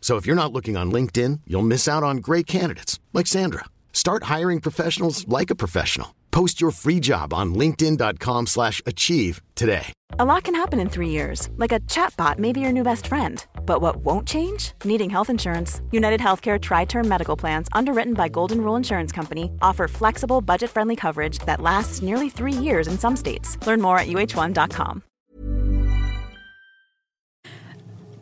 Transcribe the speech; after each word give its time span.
So 0.00 0.16
if 0.16 0.26
you're 0.26 0.34
not 0.34 0.52
looking 0.52 0.76
on 0.76 0.90
LinkedIn, 0.90 1.42
you'll 1.46 1.70
miss 1.74 1.86
out 1.86 2.02
on 2.02 2.16
great 2.16 2.48
candidates 2.48 2.98
like 3.12 3.28
Sandra. 3.28 3.66
Start 3.92 4.24
hiring 4.24 4.60
professionals 4.60 5.28
like 5.28 5.50
a 5.50 5.54
professional. 5.54 6.16
Post 6.32 6.60
your 6.60 6.72
free 6.72 6.98
job 7.00 7.32
on 7.32 7.54
linkedin.com/achieve 7.54 9.40
today. 9.54 9.92
A 10.18 10.24
lot 10.24 10.44
can 10.44 10.54
happen 10.54 10.80
in 10.80 10.88
three 10.88 11.08
years, 11.08 11.48
like 11.56 11.72
a 11.72 11.80
chatbot 11.80 12.38
may 12.38 12.52
be 12.52 12.60
your 12.60 12.72
new 12.72 12.82
best 12.82 13.06
friend. 13.06 13.44
But 13.66 13.80
what 13.80 13.96
won't 14.04 14.26
change? 14.28 14.72
Needing 14.84 15.10
health 15.10 15.30
insurance. 15.30 15.80
United 15.92 16.20
Healthcare 16.20 16.60
Tri 16.60 16.84
Term 16.84 17.08
Medical 17.08 17.36
Plans, 17.36 17.68
underwritten 17.72 18.14
by 18.14 18.28
Golden 18.28 18.60
Rule 18.60 18.76
Insurance 18.76 19.12
Company, 19.12 19.50
offer 19.62 19.88
flexible, 19.88 20.40
budget 20.40 20.70
friendly 20.70 20.96
coverage 20.96 21.38
that 21.46 21.60
lasts 21.60 22.02
nearly 22.02 22.30
three 22.30 22.52
years 22.52 22.88
in 22.88 22.98
some 22.98 23.16
states. 23.16 23.56
Learn 23.66 23.80
more 23.80 23.98
at 23.98 24.08
uh1.com. 24.08 25.02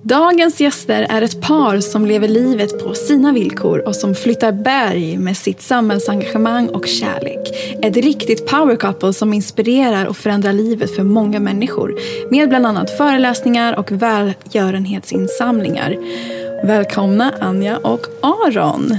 Dagens 0.09 0.61
gäster 0.61 1.07
är 1.11 1.23
ett 1.23 1.41
par 1.41 1.81
som 1.81 2.07
lever 2.07 2.29
livet 2.29 2.85
på 2.85 2.95
sina 2.95 3.33
villkor 3.33 3.89
och 3.89 3.97
som 3.97 4.15
flyttar 4.15 4.53
berg 4.53 5.19
med 5.19 5.37
sitt 5.37 5.63
samhällsengagemang 5.63 6.69
och 6.69 6.87
kärlek. 6.87 7.39
Ett 7.83 7.97
riktigt 7.97 8.47
power 8.47 8.77
couple 8.77 9.13
som 9.13 9.33
inspirerar 9.33 10.07
och 10.07 10.17
förändrar 10.17 10.53
livet 10.53 10.97
för 10.97 11.03
många 11.03 11.41
människor 11.41 11.95
med 12.31 12.49
bland 12.49 12.67
annat 12.67 12.91
föreläsningar 12.91 13.79
och 13.79 13.93
välgörenhetsinsamlingar. 13.93 15.97
Välkomna 16.65 17.33
Anja 17.41 17.77
och 17.77 18.07
Aron. 18.23 18.99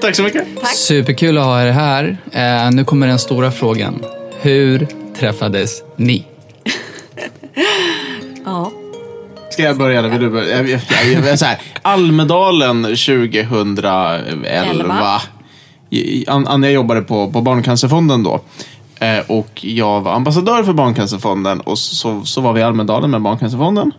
Tack 0.00 0.16
så 0.16 0.22
mycket. 0.22 0.44
Superkul 0.74 1.38
att 1.38 1.44
ha 1.44 1.62
er 1.62 1.70
här. 1.70 2.16
Eh, 2.32 2.70
nu 2.70 2.84
kommer 2.84 3.06
den 3.06 3.18
stora 3.18 3.50
frågan. 3.50 4.04
Hur 4.40 4.86
träffades 5.18 5.82
ni? 5.96 6.26
Ska 9.58 9.64
jag 9.66 9.78
börja? 9.78 10.02
Vill 10.02 10.20
du 10.20 10.30
börja? 10.30 10.56
Jag, 10.56 10.68
jag, 10.68 10.80
jag, 11.12 11.26
jag, 11.26 11.38
så 11.38 11.44
här, 11.44 11.58
Almedalen 11.82 12.82
2011. 12.82 15.20
I- 15.90 16.24
An- 16.28 16.46
Anja 16.46 16.70
jobbade 16.70 17.02
på, 17.02 17.30
på 17.32 17.40
Barncancerfonden 17.40 18.22
då. 18.22 18.40
Eh, 19.00 19.18
och 19.28 19.64
jag 19.64 20.00
var 20.00 20.12
ambassadör 20.12 20.62
för 20.62 20.72
Barncancerfonden. 20.72 21.60
Och 21.60 21.78
så, 21.78 22.24
så 22.24 22.40
var 22.40 22.52
vi 22.52 22.60
i 22.60 22.62
Almedalen 22.62 23.10
med 23.10 23.22
Barncancerfonden. 23.22 23.92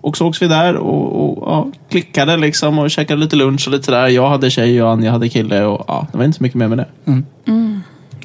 Och 0.00 0.16
så 0.16 0.26
åks 0.28 0.42
vi 0.42 0.48
där 0.48 0.76
och, 0.76 1.28
och 1.38 1.48
ja, 1.48 1.66
klickade 1.90 2.36
liksom 2.36 2.78
och 2.78 2.90
käkade 2.90 3.20
lite 3.20 3.36
lunch 3.36 3.66
och 3.66 3.72
lite 3.72 3.84
sådär. 3.84 4.08
Jag 4.08 4.28
hade 4.28 4.50
tjej 4.50 4.82
och 4.82 4.90
Anja 4.90 5.10
hade 5.12 5.28
kille. 5.28 5.64
Och, 5.64 5.84
ja, 5.88 6.06
det 6.12 6.18
var 6.18 6.24
inte 6.24 6.36
så 6.38 6.42
mycket 6.42 6.58
mer 6.58 6.68
med 6.68 6.78
det. 6.78 6.86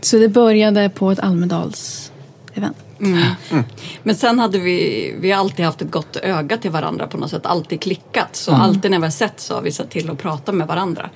Så 0.02 0.18
det 0.18 0.30
började 0.30 0.90
på 0.90 1.12
ett 1.12 1.20
Almedals-event. 1.20 2.74
Men 4.04 4.16
sen 4.16 4.40
hade 4.40 4.60
vi, 4.60 5.14
vi 5.20 5.32
har 5.32 5.40
alltid 5.40 5.66
haft 5.66 5.82
ett 5.82 5.92
gott 5.92 6.16
öga 6.16 6.58
till 6.58 6.72
varandra 6.72 7.08
på 7.08 7.18
något 7.18 7.30
sätt. 7.30 7.46
Alltid 7.46 7.82
klickat. 7.82 8.36
Så 8.36 8.52
alltid 8.52 8.92
när 8.92 8.98
vi 9.00 9.04
har 9.06 9.12
sett 9.12 9.40
så 9.40 9.54
har 9.56 9.62
vi 9.62 9.72
sett 9.72 9.90
till 9.90 10.10
att 10.10 10.18
prata 10.18 10.52
med 10.52 10.68
varandra. 10.68 11.10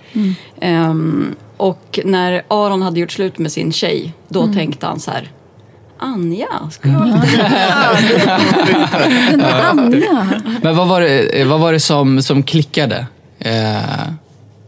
Ehm, 0.62 1.36
och 1.58 2.00
när 2.06 2.42
Aron 2.48 2.82
hade 2.82 3.00
gjort 3.00 3.12
slut 3.12 3.38
med 3.38 3.52
sin 3.52 3.72
tjej. 3.72 4.14
Då 4.28 4.54
tänkte 4.54 4.86
han 4.86 5.00
så 5.00 5.12
här. 5.12 5.32
Anja, 6.00 6.48
ska 6.72 6.90
jag 6.90 7.02
Den 9.32 9.40
där 9.40 9.70
Anja. 9.70 10.42
Men 10.62 10.76
vad 10.76 10.88
var 10.88 11.02
det, 11.02 11.44
vad 11.46 11.60
var 11.60 11.74
det 11.74 11.80
som, 11.80 12.22
som 12.22 12.44
klickade? 12.44 13.06
Eh, 13.40 13.78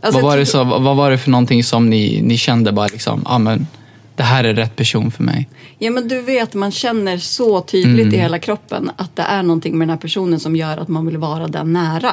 Alltså, 0.03 0.21
vad, 0.21 0.31
var 0.31 0.37
det 0.37 0.45
som, 0.45 0.69
vad 0.69 0.95
var 0.95 1.11
det 1.11 1.17
för 1.17 1.31
någonting 1.31 1.63
som 1.63 1.89
ni, 1.89 2.21
ni 2.23 2.37
kände 2.37 2.71
bara 2.71 2.87
liksom, 2.87 3.21
ja 3.25 3.37
men 3.37 3.67
det 4.15 4.23
här 4.23 4.43
är 4.43 4.53
rätt 4.53 4.75
person 4.75 5.11
för 5.11 5.23
mig? 5.23 5.49
Ja 5.83 5.91
men 5.91 6.07
du 6.07 6.21
vet, 6.21 6.53
man 6.53 6.71
känner 6.71 7.17
så 7.17 7.61
tydligt 7.61 8.13
i 8.13 8.17
hela 8.17 8.39
kroppen 8.39 8.91
att 8.95 9.15
det 9.15 9.21
är 9.21 9.43
någonting 9.43 9.77
med 9.77 9.87
den 9.87 9.89
här 9.89 10.01
personen 10.01 10.39
som 10.39 10.55
gör 10.55 10.77
att 10.77 10.87
man 10.87 11.05
vill 11.05 11.17
vara 11.17 11.47
den 11.47 11.73
nära. 11.73 12.11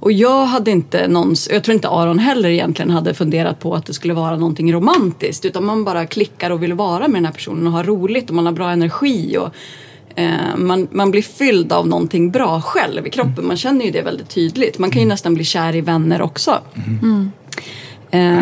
Och 0.00 0.12
jag 0.12 0.46
hade 0.46 0.70
inte 0.70 1.08
någons, 1.08 1.48
jag 1.52 1.64
tror 1.64 1.74
inte 1.74 1.88
Aron 1.88 2.18
heller 2.18 2.48
egentligen 2.48 2.90
hade 2.90 3.14
funderat 3.14 3.60
på 3.60 3.74
att 3.74 3.86
det 3.86 3.94
skulle 3.94 4.14
vara 4.14 4.36
någonting 4.36 4.72
romantiskt. 4.72 5.44
Utan 5.44 5.64
man 5.64 5.84
bara 5.84 6.06
klickar 6.06 6.50
och 6.50 6.62
vill 6.62 6.72
vara 6.72 7.08
med 7.08 7.16
den 7.16 7.24
här 7.24 7.32
personen 7.32 7.66
och 7.66 7.72
ha 7.72 7.82
roligt 7.82 8.28
och 8.28 8.36
man 8.36 8.46
har 8.46 8.52
bra 8.52 8.70
energi. 8.70 9.36
Och, 9.38 9.48
eh, 10.18 10.56
man, 10.56 10.88
man 10.90 11.10
blir 11.10 11.22
fylld 11.22 11.72
av 11.72 11.88
någonting 11.88 12.30
bra 12.30 12.60
själv 12.60 13.06
i 13.06 13.10
kroppen. 13.10 13.46
Man 13.46 13.56
känner 13.56 13.84
ju 13.84 13.90
det 13.90 14.02
väldigt 14.02 14.28
tydligt. 14.28 14.78
Man 14.78 14.90
kan 14.90 15.02
ju 15.02 15.08
nästan 15.08 15.34
bli 15.34 15.44
kär 15.44 15.74
i 15.74 15.80
vänner 15.80 16.22
också. 16.22 16.58
Eh, 18.10 18.40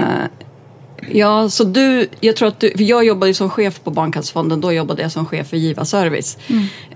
Ja, 1.10 1.48
så 1.48 1.64
du, 1.64 2.08
jag 2.20 2.36
tror 2.36 2.48
att 2.48 2.60
du, 2.60 2.70
för 2.70 2.82
jag 2.82 3.04
jobbade 3.04 3.30
ju 3.30 3.34
som 3.34 3.50
chef 3.50 3.80
på 3.84 3.90
Barncancerfonden, 3.90 4.60
då 4.60 4.72
jobbade 4.72 5.02
jag 5.02 5.12
som 5.12 5.26
chef 5.26 5.48
för 5.48 5.56
Giva 5.56 5.84
Service. 5.84 6.38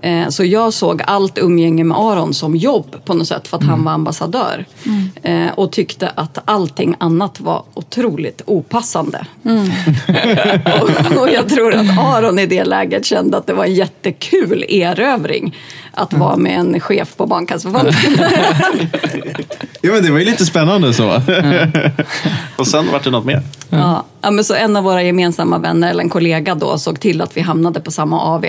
Eh, 0.01 0.29
så 0.29 0.43
jag 0.43 0.73
såg 0.73 1.01
allt 1.05 1.37
umgänge 1.37 1.83
med 1.83 1.97
Aron 1.97 2.33
som 2.33 2.55
jobb 2.55 2.95
på 3.05 3.13
något 3.13 3.27
sätt 3.27 3.47
för 3.47 3.57
att 3.57 3.63
han 3.63 3.83
var 3.83 3.91
ambassadör. 3.91 4.65
Eh, 5.23 5.47
och 5.55 5.71
tyckte 5.71 6.09
att 6.09 6.37
allting 6.45 6.95
annat 6.97 7.39
var 7.39 7.63
otroligt 7.73 8.41
opassande. 8.45 9.25
och, 10.81 11.21
och 11.21 11.29
jag 11.29 11.49
tror 11.49 11.73
att 11.73 11.99
Aron 11.99 12.39
i 12.39 12.45
det 12.45 12.63
läget 12.63 13.05
kände 13.05 13.37
att 13.37 13.47
det 13.47 13.53
var 13.53 13.65
en 13.65 13.73
jättekul 13.73 14.65
erövring 14.69 15.55
att 15.97 16.13
vara 16.13 16.37
med 16.37 16.59
en 16.59 16.79
chef 16.79 17.15
på 17.17 17.25
Barncancerfonden. 17.25 17.93
Ja, 19.81 19.91
men 19.93 20.03
det 20.03 20.11
var 20.11 20.19
ju 20.19 20.25
lite 20.25 20.45
spännande 20.45 20.93
så. 20.93 21.21
och 22.57 22.67
sen 22.67 22.91
vart 22.91 23.03
det 23.03 23.09
något 23.09 23.25
mer. 23.25 23.41
Ja, 23.69 24.05
ja, 24.21 24.31
men 24.31 24.43
så 24.43 24.53
en 24.53 24.75
av 24.75 24.83
våra 24.83 25.03
gemensamma 25.03 25.57
vänner, 25.57 25.89
eller 25.89 26.03
en 26.03 26.09
kollega 26.09 26.55
då, 26.55 26.77
såg 26.77 26.99
till 26.99 27.21
att 27.21 27.37
vi 27.37 27.41
hamnade 27.41 27.79
på 27.79 27.91
samma 27.91 28.21
AV. 28.21 28.45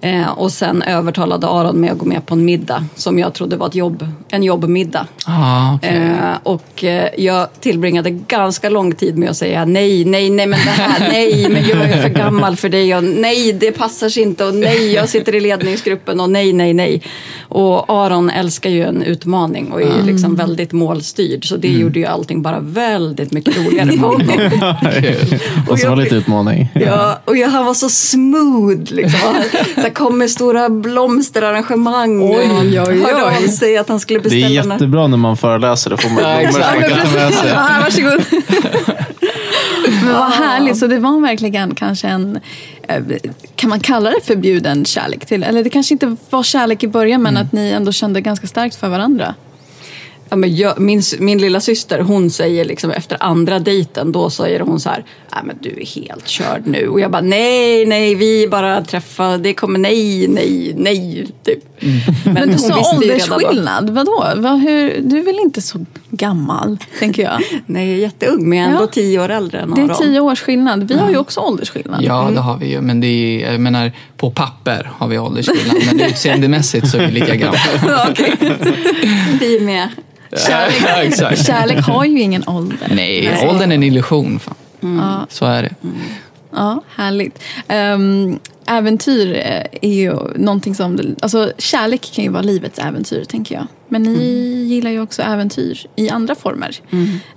Eh, 0.00 0.28
och 0.28 0.52
sen 0.52 0.82
övertalade 0.82 1.46
Aron 1.46 1.80
mig 1.80 1.90
att 1.90 1.98
gå 1.98 2.06
med 2.06 2.26
på 2.26 2.34
en 2.34 2.44
middag 2.44 2.84
som 2.94 3.18
jag 3.18 3.34
trodde 3.34 3.56
var 3.56 3.70
jobb, 3.72 4.06
en 4.28 4.42
jobbmiddag. 4.42 5.06
Ah, 5.26 5.74
okej. 5.74 5.96
Eh, 5.96 6.36
och 6.42 6.84
eh, 6.84 7.08
jag 7.18 7.48
tillbringade 7.60 8.10
ganska 8.10 8.68
lång 8.68 8.94
tid 8.94 9.18
med 9.18 9.30
att 9.30 9.36
säga 9.36 9.64
nej, 9.64 10.04
nej, 10.04 10.30
nej, 10.30 10.46
men 10.46 10.58
det 10.64 10.70
här, 10.70 11.08
nej, 11.08 11.48
men 11.48 11.68
jag 11.68 11.90
är 11.90 12.02
för 12.02 12.08
gammal 12.08 12.56
för 12.56 12.68
det 12.68 12.94
och 12.94 13.04
nej, 13.04 13.52
det 13.52 13.72
passar 13.72 14.08
sig 14.08 14.22
inte 14.22 14.44
och 14.44 14.54
nej, 14.54 14.92
jag 14.92 15.08
sitter 15.08 15.34
i 15.34 15.40
ledningsgruppen 15.40 16.20
och 16.20 16.30
nej, 16.30 16.52
nej, 16.52 16.74
nej. 16.74 17.02
Och 17.40 17.90
Aron 17.90 18.30
älskar 18.30 18.70
ju 18.70 18.82
en 18.82 19.02
utmaning 19.02 19.72
och 19.72 19.82
är 19.82 20.02
liksom 20.02 20.36
väldigt 20.36 20.72
målstyrd 20.72 21.48
så 21.48 21.56
det 21.56 21.68
gjorde 21.68 21.98
ju 21.98 22.06
allting 22.06 22.42
bara 22.42 22.60
väldigt 22.60 23.32
mycket 23.32 23.56
roligare 23.56 23.92
för 23.92 24.06
honom. 24.06 24.50
Och 25.70 25.78
så 25.78 25.88
var 25.88 25.96
det 25.96 26.02
lite 26.02 26.14
utmaning. 26.14 26.68
Ja, 26.74 27.20
och 27.24 27.36
jag, 27.36 27.48
han 27.48 27.66
var 27.66 27.74
så 27.74 27.88
smooth. 27.88 28.92
Liksom. 28.92 29.34
Han, 29.88 29.94
så 29.94 30.02
här, 30.02 30.08
kom 30.08 30.18
med 30.18 30.30
stora 30.30 30.68
blomsterarrangemang. 30.68 32.22
Oj, 32.22 32.50
oj, 32.60 32.80
oj. 32.80 33.00
Hörde 33.00 33.24
av 33.24 33.48
sig 33.48 33.76
att 33.76 33.88
han 33.88 34.00
skulle 34.00 34.18
Det 34.18 34.28
är 34.28 34.48
beställa 34.48 34.74
jättebra 34.74 35.06
när 35.06 35.16
man 35.16 35.36
föreläser. 35.36 35.90
Då 35.90 35.96
får 35.96 36.08
man 36.08 36.16
blommor 36.16 36.50
som 36.50 36.60
man 36.60 36.80
kan 36.80 36.90
ta 36.90 37.14
med 37.14 37.34
sig. 37.34 37.48
Ja, 37.48 37.68
varsågod. 37.82 38.24
Men 40.04 40.14
vad 40.14 40.30
härligt, 40.30 40.76
så 40.76 40.86
det 40.86 40.98
var 40.98 41.20
verkligen 41.20 41.74
kanske 41.74 42.08
en, 42.08 42.38
eh, 42.88 43.02
kan 43.56 43.70
man 43.70 43.80
kalla 43.80 44.10
det 44.10 44.20
förbjuden 44.24 44.84
kärlek 44.84 45.26
till? 45.26 45.42
Eller 45.42 45.64
det 45.64 45.70
kanske 45.70 45.94
inte 45.94 46.16
var 46.30 46.42
kärlek 46.42 46.82
i 46.82 46.88
början 46.88 47.22
men 47.22 47.36
att 47.36 47.52
ni 47.52 47.70
ändå 47.70 47.92
kände 47.92 48.20
ganska 48.20 48.46
starkt 48.46 48.76
för 48.76 48.88
varandra. 48.88 49.34
Ja, 50.30 50.36
men 50.36 50.56
jag, 50.56 50.80
min, 50.80 51.02
min 51.18 51.38
lilla 51.38 51.60
syster 51.60 52.00
hon 52.00 52.30
säger 52.30 52.64
liksom 52.64 52.90
efter 52.90 53.16
andra 53.20 53.58
dejten, 53.58 54.12
då 54.12 54.30
säger 54.30 54.60
hon 54.60 54.80
så 54.80 54.88
här, 54.88 55.04
nej 55.34 55.42
men 55.44 55.56
du 55.60 55.80
är 55.80 55.86
helt 56.02 56.28
körd 56.28 56.62
nu. 56.64 56.88
Och 56.88 57.00
jag 57.00 57.10
bara, 57.10 57.22
nej, 57.22 57.86
nej, 57.86 58.14
vi 58.14 58.48
bara 58.48 58.84
träffade, 58.84 59.38
det 59.38 59.54
kommer, 59.54 59.78
nej, 59.78 60.28
nej, 60.28 60.74
nej, 60.76 61.26
typ. 61.44 61.58
Men 62.24 62.34
du 62.34 62.48
hon 62.48 62.58
sa 62.58 62.94
åldersskillnad, 62.96 63.90
vadå? 63.90 64.24
Vad, 64.36 64.60
hur, 64.60 65.00
du 65.02 65.18
är 65.18 65.24
väl 65.24 65.38
inte 65.38 65.62
så 65.62 65.84
gammal, 66.10 66.78
tänker 66.98 67.22
jag? 67.22 67.40
Nej, 67.66 67.86
jag 67.88 67.96
är 67.96 68.00
jätteung, 68.02 68.48
men 68.48 68.58
jag 68.58 68.66
är 68.66 68.70
ändå 68.70 68.82
Ja. 68.82 68.86
tio 68.86 69.20
år 69.24 69.28
äldre 69.28 69.60
än 69.60 69.74
Det 69.74 69.80
är 69.80 69.88
tio 69.94 70.20
års 70.20 70.40
skillnad. 70.40 70.88
Vi 70.88 70.98
har 70.98 71.10
ju 71.10 71.16
också 71.16 71.40
åldersskillnad. 71.40 72.02
Ja, 72.02 72.30
det 72.34 72.40
har 72.40 72.56
vi 72.58 72.70
ju. 72.70 72.80
Men 72.80 73.00
det 73.00 73.06
är, 73.06 73.52
jag 73.52 73.60
menar, 73.60 73.92
på 74.16 74.30
papper 74.30 74.90
har 74.98 75.08
vi 75.08 75.18
åldersskillnad. 75.18 75.76
Men 75.86 76.00
utseendemässigt 76.10 76.88
så 76.88 76.96
är 76.98 77.06
vi 77.06 77.12
lika 77.12 77.34
gamla. 77.36 77.58
Okej. 78.10 78.36
Vi 79.40 79.56
är 79.56 79.88
med. 80.30 80.40
Ja, 80.82 81.02
exakt. 81.02 81.46
Kärlek 81.46 81.84
har 81.84 82.04
ju 82.04 82.20
ingen 82.20 82.48
ålder. 82.48 82.88
Nej, 82.94 83.30
Nej. 83.34 83.48
åldern 83.48 83.70
är 83.70 83.74
en 83.74 83.82
illusion. 83.82 84.38
Fan. 84.38 84.54
Ja. 84.80 85.26
Så 85.28 85.44
är 85.44 85.62
det. 85.62 85.74
Ja, 86.50 86.82
härligt. 86.96 87.42
Um, 87.68 88.38
äventyr 88.66 89.34
eh, 89.36 89.62
är 89.82 89.94
ju 89.94 90.14
någonting 90.36 90.74
som... 90.74 91.16
Alltså, 91.22 91.52
kärlek 91.58 92.12
kan 92.14 92.24
ju 92.24 92.30
vara 92.30 92.42
livets 92.42 92.78
äventyr, 92.78 93.24
tänker 93.24 93.54
jag. 93.54 93.66
Men 93.88 94.02
ni 94.02 94.64
gillar 94.68 94.90
ju 94.90 95.00
också 95.00 95.22
äventyr 95.22 95.86
i 95.96 96.10
andra 96.10 96.34
former. 96.34 96.76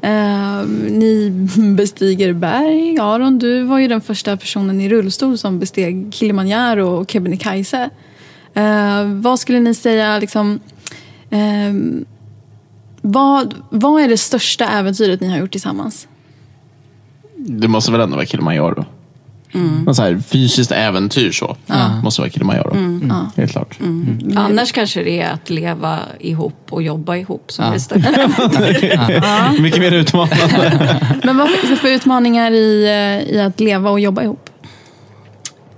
Ehm, 0.02 0.76
ni 0.88 1.30
bestiger 1.78 2.34
berg. 2.34 2.98
Aron, 3.00 3.40
du 3.40 3.64
var 3.64 3.80
ju 3.80 3.88
den 3.88 4.02
första 4.02 4.38
personen 4.38 4.82
i 4.82 4.90
rullstol 4.90 5.38
som 5.38 5.60
besteg 5.60 6.14
Kilimanjaro 6.14 6.88
och 6.88 7.12
Kebnekaise. 7.12 7.90
Uh, 8.58 9.04
vad 9.06 9.40
skulle 9.40 9.60
ni 9.60 9.74
säga, 9.74 10.20
liksom... 10.20 10.60
ehm, 11.30 12.06
vad, 13.02 13.56
vad 13.70 14.02
är 14.02 14.08
det 14.08 14.18
största 14.18 14.68
äventyret 14.68 15.22
ni 15.22 15.30
har 15.30 15.38
gjort 15.38 15.52
tillsammans? 15.52 16.08
Det 17.36 17.68
måste 17.68 17.92
väl 17.92 18.02
ändå 18.02 18.16
vara 18.16 18.26
Kilimanjaro. 18.26 18.86
Något 19.86 19.96
så 19.96 20.02
här 20.02 20.20
fysiskt 20.28 20.72
äventyr 20.72 21.32
så. 21.32 21.58
Måste 22.04 22.22
vara 22.22 22.32
Kilimanjaro. 22.32 22.76
Helt 23.38 23.52
klart. 23.52 23.78
Annars 24.36 24.72
kanske 24.72 25.04
det 25.04 25.22
är 25.22 25.34
att 25.34 25.50
leva 25.50 26.00
ihop 26.20 26.66
och 26.70 26.84
jobba 26.84 27.16
ihop 27.16 27.52
som 27.52 27.66
är 27.66 27.72
det 27.72 27.80
största. 27.80 29.52
Mycket 29.62 29.80
mer 29.80 29.92
utmanande. 29.92 31.00
Men 31.24 31.38
vad 31.38 31.50
finns 31.50 31.70
det 31.70 31.76
för 31.76 31.88
utmaningar 31.88 32.52
i, 32.52 32.84
eh, 33.28 33.36
i 33.36 33.40
att 33.40 33.60
leva 33.60 33.90
och 33.90 34.00
jobba 34.00 34.24
ihop? 34.24 34.50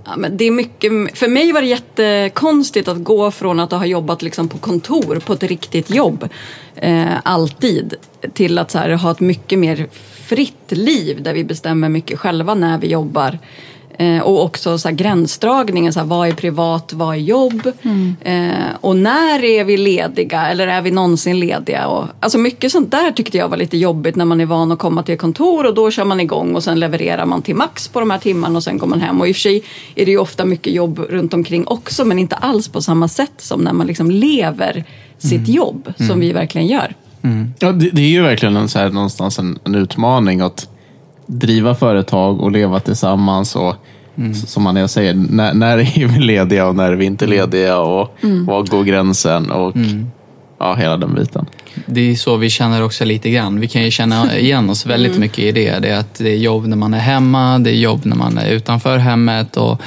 Ja, 0.06 0.18
men 0.18 0.38
det 0.38 0.46
är 0.46 0.52
mycket, 0.52 1.18
för 1.18 1.28
mig 1.28 1.52
var 1.52 1.62
det 1.62 1.68
jättekonstigt 1.68 2.88
att 2.88 3.04
gå 3.04 3.32
från 3.32 3.60
att 3.60 3.72
ha 3.72 3.86
jobbat 3.86 4.22
liksom 4.22 4.50
på 4.50 4.58
kontor 4.58 5.20
på 5.26 5.34
ett 5.34 5.44
riktigt 5.44 5.90
jobb 5.90 6.30
eh, 6.76 7.18
alltid 7.24 7.94
till 8.34 8.58
att 8.58 8.72
så 8.72 8.78
här, 8.78 8.90
ha 8.90 9.12
ett 9.12 9.20
mycket 9.20 9.60
mer 9.60 9.88
fritt 10.14 10.72
liv 10.72 11.24
där 11.24 11.34
vi 11.34 11.44
bestämmer 11.44 11.90
mycket 11.90 12.20
själva 12.20 12.54
när 12.54 12.78
vi 12.78 12.88
jobbar. 12.88 13.40
Eh, 13.98 14.20
och 14.20 14.44
också 14.44 14.78
så 14.78 14.88
här, 14.88 14.96
gränsdragningen, 14.96 15.94
så 15.94 16.00
här, 16.00 16.08
vad 16.08 16.28
är 16.28 16.32
privat, 16.32 16.94
vad 16.94 17.16
är 17.16 17.20
jobb? 17.20 17.72
Eh, 18.22 18.52
och 18.82 18.96
när 18.96 19.44
är 19.44 19.64
vi 19.64 19.78
lediga 19.78 20.48
eller 20.48 20.68
är 20.68 20.82
vi 20.82 20.92
någonsin 20.92 21.40
lediga? 21.40 21.88
Och, 21.88 22.06
alltså 22.20 22.38
mycket 22.38 22.72
sånt 22.72 22.92
där 22.92 23.12
tyckte 23.12 23.38
jag 23.38 23.50
var 23.50 23.58
lite 23.58 23.78
jobbigt 23.78 24.16
när 24.16 24.26
man 24.26 24.42
är 24.42 24.46
van 24.46 24.72
att 24.72 24.80
komma 24.80 25.04
till 25.04 25.18
kontor 25.18 25.66
och 25.66 25.76
då 25.76 25.92
kör 25.92 26.06
man 26.06 26.20
igång 26.20 26.56
och 26.56 26.64
sen 26.64 26.80
levererar 26.80 27.26
man 27.26 27.42
till 27.42 27.56
max 27.56 27.88
på 27.88 28.00
de 28.00 28.10
här 28.10 28.20
timmarna 28.20 28.58
och 28.58 28.64
sen 28.64 28.78
går 28.78 28.88
man 28.88 29.02
hem. 29.02 29.22
Och 29.22 29.28
i 29.28 29.32
och 29.32 29.36
för 29.36 29.42
sig 29.42 29.64
är 29.96 30.06
det 30.06 30.12
ju 30.12 30.18
ofta 30.18 30.46
mycket 30.46 30.74
jobb 30.74 31.00
runt 31.10 31.34
omkring 31.34 31.68
också 31.68 32.06
men 32.06 32.20
inte 32.20 32.36
alls 32.36 32.68
på 32.68 32.82
samma 32.82 33.08
sätt 33.08 33.34
som 33.38 33.62
när 33.62 33.74
man 33.74 33.88
liksom 33.88 34.12
lever 34.12 34.84
sitt 35.18 35.48
jobb 35.48 35.94
som 35.98 36.20
vi 36.20 36.34
verkligen 36.34 36.68
gör. 36.68 36.96
Ja, 37.60 37.72
det, 37.72 37.90
det 37.90 38.02
är 38.02 38.10
ju 38.10 38.22
verkligen 38.22 38.58
en, 38.58 38.70
så 38.70 38.80
här, 38.80 38.90
någonstans 38.90 39.40
en, 39.40 39.60
en 39.64 39.76
utmaning 39.76 40.42
att 40.42 40.70
driva 41.28 41.76
företag 41.76 42.42
och 42.42 42.52
leva 42.52 42.80
tillsammans. 42.80 43.56
Och, 43.56 43.76
s- 44.32 44.50
Som 44.52 44.64
man 44.64 44.88
säger, 44.90 45.14
när, 45.14 45.54
när 45.54 45.78
är 45.78 46.08
vi 46.08 46.20
lediga 46.20 46.68
och 46.68 46.76
när 46.76 46.92
är 46.92 46.96
vi 46.96 47.06
inte 47.06 47.28
lediga? 47.28 47.78
Och 47.78 48.16
Var 48.22 48.64
går 48.64 48.84
gränsen? 48.84 49.52
Och 49.52 49.76
ja, 50.60 50.76
hela 50.76 50.98
den 50.98 51.16
biten. 51.16 51.46
Det 51.86 52.12
är 52.12 52.16
så 52.16 52.38
vi 52.38 52.50
känner 52.50 52.84
också 52.84 53.06
lite 53.06 53.30
grann. 53.30 53.60
Vi 53.60 53.68
kan 53.68 53.84
ju 53.84 53.92
känna 53.92 54.38
igen 54.38 54.70
oss 54.70 54.86
väldigt 54.86 55.18
mycket 55.18 55.40
i 55.40 55.52
det. 55.52 55.80
Det 55.80 55.90
är 55.90 56.00
att 56.00 56.16
det 56.16 56.30
är 56.30 56.38
jobb 56.38 56.66
när 56.68 56.78
man 56.78 56.94
är 56.94 57.00
hemma, 57.00 57.60
det 57.60 57.70
är 57.70 57.76
jobb 57.76 58.02
när 58.06 58.16
man 58.16 58.38
är 58.38 58.50
utanför 58.52 58.98
hemmet. 58.98 59.58
Och, 59.58 59.82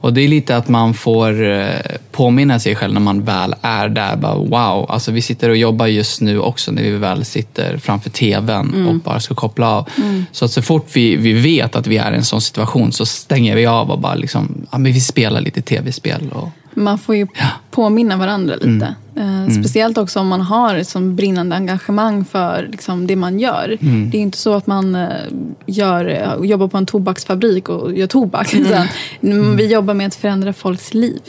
och 0.00 0.12
det 0.12 0.20
är 0.20 0.28
lite 0.28 0.56
att 0.56 0.68
man 0.68 0.94
får 0.94 1.50
eh, 1.50 1.66
påminna 2.12 2.58
sig 2.58 2.76
själv 2.76 2.94
när 2.94 3.00
man 3.00 3.24
väl 3.24 3.54
är 3.62 3.88
där. 3.88 4.16
Bara, 4.16 4.34
wow, 4.34 4.90
alltså 4.90 5.12
vi 5.12 5.22
sitter 5.22 5.50
och 5.50 5.56
jobbar 5.56 5.86
just 5.86 6.20
nu 6.20 6.40
också 6.40 6.72
när 6.72 6.82
vi 6.82 6.90
väl 6.90 7.24
sitter 7.24 7.78
framför 7.78 8.10
tvn 8.10 8.86
och 8.88 8.94
bara 8.94 9.20
ska 9.20 9.34
koppla 9.34 9.70
av. 9.70 9.88
Så 10.32 10.44
att 10.44 10.50
så 10.50 10.62
fort 10.62 10.86
vi, 10.92 11.16
vi 11.16 11.32
vet 11.32 11.76
att 11.76 11.86
vi 11.86 11.96
är 11.96 12.12
i 12.12 12.16
en 12.16 12.24
sån 12.24 12.40
situation 12.40 12.92
så 12.92 13.06
stänger 13.06 13.56
vi 13.56 13.66
av 13.66 13.90
och 13.90 13.98
bara 14.00 14.14
liksom, 14.14 14.66
ja, 14.72 14.78
men 14.78 14.92
vi 14.92 15.00
spelar 15.00 15.40
lite 15.40 15.62
tv-spel. 15.62 16.30
Och, 16.32 16.48
Man 16.84 16.98
får 16.98 17.16
ju 17.16 17.26
påminna 17.70 18.16
varandra 18.16 18.54
lite. 18.56 18.94
Eh, 19.16 19.52
Speciellt 19.60 19.98
också 19.98 20.20
om 20.20 20.28
man 20.28 20.40
har 20.40 20.74
ett 20.74 20.88
sånt 20.88 21.16
brinnande 21.16 21.56
engagemang 21.56 22.24
för 22.24 22.68
liksom, 22.72 23.06
det 23.06 23.16
man 23.16 23.38
gör. 23.40 23.76
Det 24.10 24.18
är 24.18 24.22
inte 24.22 24.38
så 24.38 24.54
att 24.54 24.66
man 24.66 24.94
eh, 24.94 25.08
gör, 25.66 26.04
eh, 26.06 26.46
jobbar 26.46 26.68
på 26.68 26.76
en 26.76 26.86
tobaksfabrik 26.86 27.68
och 27.68 27.92
gör 27.92 28.06
tobak. 28.06 28.54
Utan 28.54 28.86
mm, 29.22 29.56
Vi 29.56 29.72
jobbar 29.72 29.94
med 29.94 30.06
att 30.06 30.14
förändra 30.14 30.52
folks 30.52 30.94
liv. 30.94 31.20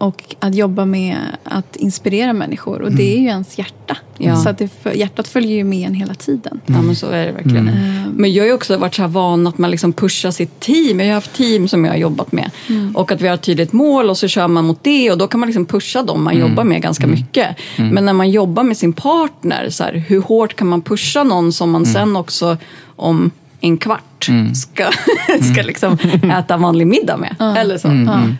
Och 0.00 0.34
att 0.38 0.54
jobba 0.54 0.84
med 0.84 1.16
att 1.44 1.76
inspirera 1.76 2.32
människor. 2.32 2.82
Och 2.82 2.92
det 2.92 3.16
är 3.16 3.20
ju 3.20 3.26
ens 3.26 3.58
hjärta. 3.58 3.96
Ja. 4.18 4.36
Så 4.36 4.48
att 4.48 4.58
det, 4.58 4.70
hjärtat 4.94 5.28
följer 5.28 5.56
ju 5.56 5.64
med 5.64 5.86
en 5.86 5.94
hela 5.94 6.14
tiden. 6.14 6.60
Ja 6.66 6.82
men 6.82 6.96
så 6.96 7.06
är 7.06 7.26
det 7.26 7.32
verkligen. 7.32 7.70
Men 8.16 8.32
jag 8.32 8.42
har 8.42 8.46
ju 8.46 8.52
också 8.52 8.76
varit 8.76 8.94
så 8.94 9.02
här 9.02 9.08
van 9.08 9.46
att 9.46 9.58
man 9.58 9.70
liksom 9.70 9.92
pushar 9.92 10.30
sitt 10.30 10.60
team. 10.60 11.00
Jag 11.00 11.06
har 11.06 11.14
haft 11.14 11.32
team 11.32 11.68
som 11.68 11.84
jag 11.84 11.92
har 11.92 11.98
jobbat 11.98 12.32
med. 12.32 12.50
Och 12.94 13.12
att 13.12 13.20
vi 13.20 13.28
har 13.28 13.34
ett 13.34 13.42
tydligt 13.42 13.72
mål 13.72 14.10
och 14.10 14.18
så 14.18 14.28
kör 14.28 14.48
man 14.48 14.64
mot 14.64 14.84
det 14.84 15.10
och 15.10 15.18
då 15.18 15.26
kan 15.26 15.40
man 15.40 15.46
liksom 15.46 15.66
pusha 15.66 16.02
dem 16.02 16.24
man 16.24 16.38
jobbar 16.38 16.64
med 16.64 16.82
ganska 16.82 17.06
mycket. 17.06 17.56
Men 17.76 18.04
när 18.06 18.12
man 18.12 18.30
jobbar 18.30 18.62
med 18.62 18.76
sin 18.76 18.92
partner, 18.92 19.70
så 19.70 19.84
här, 19.84 19.92
hur 19.92 20.20
hårt 20.22 20.56
kan 20.56 20.68
man 20.68 20.82
pusha 20.82 21.24
någon 21.24 21.52
som 21.52 21.70
man 21.70 21.86
sen 21.86 22.16
också 22.16 22.56
om 22.96 23.30
en 23.60 23.76
kvart 23.76 24.30
ska, 24.54 24.84
ska 25.52 25.62
liksom 25.62 25.98
äta 26.38 26.56
vanlig 26.56 26.86
middag 26.86 27.16
med. 27.16 27.56
Eller 27.56 27.78
så. 27.78 27.88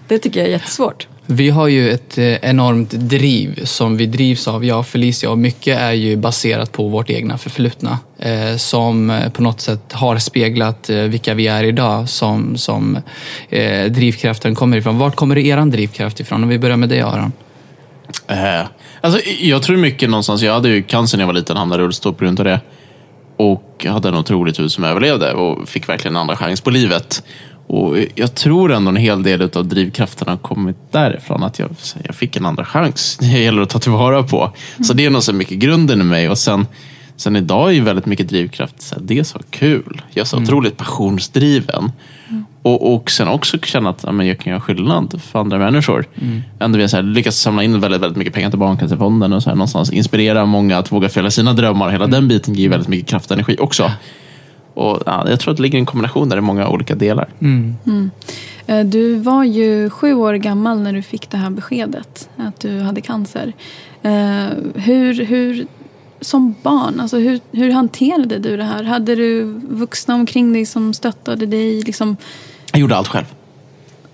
Det 0.09 0.19
tycker 0.19 0.41
jag 0.41 0.49
är 0.49 0.53
jättesvårt. 0.53 1.07
Vi 1.31 1.51
har 1.51 1.69
ju 1.69 1.91
ett 1.91 2.19
eh, 2.19 2.25
enormt 2.25 2.91
driv 2.91 3.65
som 3.65 3.97
vi 3.97 4.07
drivs 4.07 4.49
av, 4.49 4.65
jag 4.65 4.79
och 4.79 4.87
Felicia, 4.87 5.31
och 5.31 5.39
mycket 5.39 5.79
är 5.79 5.93
ju 5.93 6.17
baserat 6.17 6.73
på 6.73 6.89
vårt 6.89 7.11
egna 7.11 7.39
förflutna 7.39 7.99
eh, 8.19 8.57
som 8.57 9.11
eh, 9.11 9.31
på 9.31 9.43
något 9.43 9.61
sätt 9.61 9.93
har 9.93 10.19
speglat 10.19 10.91
eh, 10.91 10.97
vilka 10.97 11.35
vi 11.35 11.47
är 11.47 11.65
idag 11.65 12.09
som, 12.09 12.57
som 12.57 12.99
eh, 13.49 13.85
drivkraften 13.85 14.55
kommer 14.55 14.77
ifrån. 14.77 14.99
Vart 14.99 15.17
kommer 15.17 15.39
er 15.39 15.67
drivkraft 15.67 16.21
ifrån? 16.21 16.43
Om 16.43 16.49
vi 16.49 16.59
börjar 16.59 16.77
med 16.77 16.89
dig 16.89 17.01
Aron. 17.01 17.33
Eh, 18.27 18.67
alltså, 19.01 19.21
jag 19.41 19.63
tror 19.63 19.77
mycket 19.77 20.11
någonstans, 20.11 20.43
jag 20.43 20.53
hade 20.53 20.69
ju 20.69 20.83
cancer 20.83 21.19
när 21.19 21.23
jag 21.23 21.27
var 21.27 21.35
liten, 21.35 21.57
hamnade 21.57 21.83
i 21.83 21.87
rullstol 21.87 22.15
på 22.15 22.25
grund 22.25 22.41
av 22.41 22.45
det. 22.45 22.61
Och 23.37 23.87
hade 23.89 24.09
en 24.09 24.15
otrolig 24.15 24.55
tur 24.55 24.69
som 24.69 24.85
överlevde 24.85 25.33
och 25.33 25.69
fick 25.69 25.89
verkligen 25.89 26.17
en 26.17 26.21
andra 26.21 26.37
chans 26.37 26.61
på 26.61 26.71
livet. 26.71 27.23
Och 27.73 27.97
jag 28.15 28.35
tror 28.35 28.73
ändå 28.73 28.89
en 28.89 28.97
hel 28.97 29.23
del 29.23 29.51
av 29.55 29.67
drivkrafterna 29.67 30.33
har 30.33 30.39
kommit 30.39 30.77
därifrån. 30.91 31.43
Att 31.43 31.59
jag, 31.59 31.71
jag 32.05 32.15
fick 32.15 32.37
en 32.37 32.47
andra 32.47 32.65
chans. 32.65 33.19
Det 33.21 33.27
gäller 33.27 33.63
att 33.63 33.71
ta 33.71 33.79
tillvara 33.79 34.23
på. 34.23 34.53
Så 34.85 34.93
det 34.93 35.07
är 35.07 35.11
nog 35.11 35.23
så 35.23 35.33
mycket 35.33 35.59
grunden 35.59 36.01
i 36.01 36.05
mig. 36.05 36.29
Och 36.29 36.39
sen, 36.39 36.67
sen 37.17 37.37
idag 37.37 37.69
är 37.69 37.73
ju 37.73 37.81
väldigt 37.81 38.07
mycket 38.07 38.29
drivkraft. 38.29 38.83
Så 38.83 38.95
här, 38.95 39.03
det 39.03 39.19
är 39.19 39.25
så 39.25 39.39
kul. 39.51 40.03
Jag 40.11 40.21
är 40.21 40.25
så 40.25 40.39
otroligt 40.39 40.77
passionsdriven. 40.77 41.93
Och, 42.63 42.95
och 42.95 43.11
sen 43.11 43.29
också 43.29 43.59
känna 43.59 43.91
att 43.91 44.03
ja, 44.07 44.13
men 44.13 44.27
jag 44.27 44.39
kan 44.39 44.51
göra 44.51 44.61
skillnad 44.61 45.21
för 45.23 45.39
andra 45.39 45.59
människor. 45.59 46.05
Ändå 46.59 46.79
vi 46.79 46.83
har 46.83 47.03
lyckats 47.03 47.37
samla 47.41 47.63
in 47.63 47.81
väldigt, 47.81 48.01
väldigt 48.01 48.19
mycket 48.19 48.35
pengar 48.35 48.51
till 48.51 48.59
Barncancerfonden 48.59 49.33
och 49.33 49.43
så 49.43 49.51
här, 49.51 49.57
någonstans 49.57 49.93
inspirera 49.93 50.45
många 50.45 50.79
att 50.79 50.93
våga 50.93 51.09
följa 51.09 51.31
sina 51.31 51.53
drömmar. 51.53 51.91
Hela 51.91 52.07
den 52.07 52.29
biten 52.29 52.55
ger 52.55 52.69
väldigt 52.69 52.89
mycket 52.89 53.09
kraft 53.09 53.31
och 53.31 53.33
energi 53.33 53.57
också. 53.59 53.91
Och, 54.75 55.03
ja, 55.07 55.29
jag 55.31 55.41
tror 55.41 55.51
att 55.51 55.57
det 55.57 55.63
ligger 55.63 55.79
en 55.79 55.87
kombination 55.87 56.29
där 56.29 56.37
i 56.37 56.41
många 56.41 56.69
olika 56.69 56.95
delar. 56.95 57.29
Eh, 58.67 58.81
Du 58.87 59.15
var 59.15 59.45
ju 59.45 59.91
sju 59.91 60.15
år 60.15 60.35
gammal 60.35 60.81
när 60.81 60.93
du 60.93 61.03
fick 61.03 61.31
det 61.31 61.37
här 61.37 61.51
beskedet 61.51 62.29
att 62.37 62.61
du 62.61 62.81
hade 62.81 63.01
cancer. 63.01 63.53
Eh, 64.03 64.47
Hur, 64.75 65.25
hur, 65.25 65.67
som 66.21 66.55
barn, 66.63 67.01
alltså 67.01 67.19
hur, 67.19 67.41
hur 67.53 67.71
hanterade 67.73 68.39
du 68.39 68.57
det 68.57 68.65
här? 68.65 68.83
Hade 68.85 69.15
du 69.15 69.43
vuxna 69.71 70.15
omkring 70.15 70.53
dig 70.53 70.67
som 70.67 70.95
stöttade 70.95 71.47
dig? 71.47 71.83
Liksom, 71.83 72.17
Jag 72.73 72.81
gjorde 72.81 72.97
allt 72.97 73.09
själv. 73.09 73.27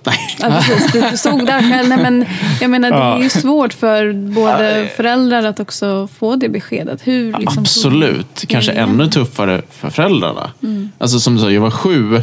Nej. 0.07 0.37
ja, 0.39 0.63
precis, 0.69 0.93
du 0.93 1.17
stod 1.17 1.47
där 1.47 1.71
själv. 1.71 1.89
Nej, 1.89 1.99
men, 1.99 2.27
jag 2.61 2.71
menar, 2.71 2.91
det 2.91 2.97
är 2.97 3.23
ju 3.23 3.31
svårt 3.31 3.73
för 3.73 4.13
både 4.13 4.91
föräldrar 4.97 5.43
att 5.43 5.61
också 5.61 6.09
få 6.19 6.37
det 6.37 6.49
beskedet. 6.49 7.01
Hur, 7.05 7.39
liksom, 7.39 7.63
Absolut. 7.63 8.45
Kanske 8.49 8.73
ännu 8.73 9.09
tuffare 9.09 9.63
för 9.71 9.91
föräldrarna. 9.91 10.51
Alltså 10.99 11.21
som 11.21 11.37
du 11.37 11.43
sa, 11.43 11.51
jag 11.51 11.61
var 11.61 11.71
sju. 11.71 12.23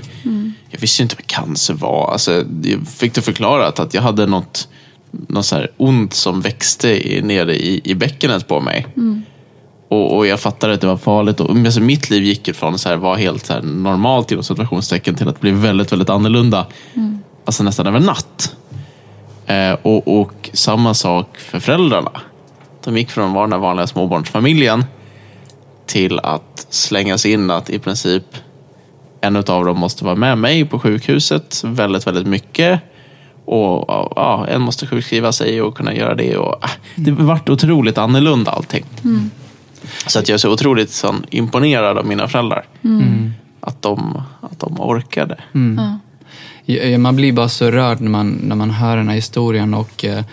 Jag 0.70 0.80
visste 0.80 1.04
inte 1.04 1.16
vad 1.16 1.28
cancer 1.28 1.74
var. 1.74 2.12
Alltså, 2.12 2.32
jag 2.64 2.88
fick 2.88 3.14
det 3.14 3.22
förklarat 3.22 3.80
att 3.80 3.94
jag 3.94 4.02
hade 4.02 4.26
något, 4.26 4.68
något 5.12 5.46
så 5.46 5.56
här 5.56 5.70
ont 5.78 6.14
som 6.14 6.42
växte 6.42 7.14
i, 7.14 7.22
nere 7.22 7.56
i, 7.56 7.82
i 7.84 7.96
bäckenet 7.96 8.48
på 8.48 8.60
mig. 8.60 8.88
Och, 9.90 10.18
och 10.18 10.28
jag 10.28 10.40
fattade 10.40 10.74
att 10.74 10.82
det 10.82 10.88
var 10.88 10.98
farligt. 10.98 11.40
Och, 11.40 11.58
alltså, 11.58 11.80
mitt 11.80 12.10
liv 12.10 12.24
gick 12.24 12.56
från 12.56 12.74
att 12.74 13.00
vara 13.00 13.16
helt 13.16 13.46
så 13.46 13.54
här, 13.54 13.62
normalt 13.62 14.32
inom 14.32 14.44
situationstecken 14.44 15.16
till 15.16 15.28
att 15.30 15.42
bli 15.42 15.52
väldigt, 15.52 15.92
väldigt 15.92 16.10
annorlunda. 16.10 16.66
Alltså 17.46 17.64
nästan 17.64 17.88
över 17.88 18.00
natt. 18.00 18.56
Eh, 19.46 19.74
och, 19.82 20.20
och 20.20 20.50
samma 20.54 20.94
sak 20.94 21.38
för 21.38 21.60
föräldrarna. 21.60 22.12
De 22.84 22.98
gick 22.98 23.12
från 23.12 23.28
att 23.28 23.36
vara 23.36 23.48
den 23.48 23.62
vanliga 23.62 23.88
småbarnsfamiljen 23.88 24.86
till 25.86 26.20
att 26.20 26.68
slängas 26.70 27.26
in 27.26 27.52
att 27.52 27.70
i 27.70 27.80
princip 27.80 28.24
en 29.22 29.36
av 29.36 29.66
dem 29.66 29.80
måste 29.80 30.06
vara 30.06 30.16
med 30.16 30.38
mig 30.38 30.66
på 30.66 30.80
sjukhuset 30.80 31.62
väldigt, 31.64 32.08
väldigt 32.08 32.28
mycket. 32.28 32.80
Och 33.46 33.86
ja, 34.16 34.48
en 34.50 34.62
måste 34.62 34.88
sjukskriva 34.88 35.32
sig 35.32 35.62
och 35.62 35.78
kunna 35.78 35.94
göra 35.94 36.16
det. 36.16 36.38
Och, 36.38 36.66
ah, 36.66 36.70
det 36.96 37.12
vart 37.12 37.50
otroligt 37.50 37.98
annorlunda 37.98 38.52
allting. 38.52 38.86
Så 40.08 40.20
att 40.20 40.30
jag 40.30 40.34
är 40.34 40.38
så 40.38 40.52
otroligt 40.54 40.92
sån, 40.92 41.26
imponerad 41.30 41.98
av 41.98 42.06
mina 42.06 42.28
föräldrar. 42.28 42.66
Att, 43.60 43.82
de, 43.82 44.22
att 44.42 44.60
de 44.60 44.82
orkade. 44.82 45.38
Ja, 45.78 46.00
Eh, 46.66 46.76
eh, 46.76 46.98
man 46.98 47.16
blir 47.16 47.32
bara 47.32 47.50
så 47.50 47.72
rörd 47.72 48.02
när 48.02 48.10
man, 48.10 48.40
när 48.44 48.56
man 48.56 48.70
hör 48.70 48.98
den 48.98 49.08
här 49.08 49.16
historien 49.16 49.74
och 49.74 50.06
eh, 50.06 50.24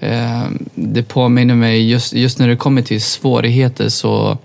eh, 0.00 0.48
det 0.74 1.02
påminner 1.02 1.54
mig, 1.54 1.90
just, 1.90 2.12
just 2.12 2.38
när 2.38 2.48
det 2.48 2.56
kommer 2.56 2.82
till 2.82 3.02
svårigheter 3.02 3.88
så, 3.88 4.38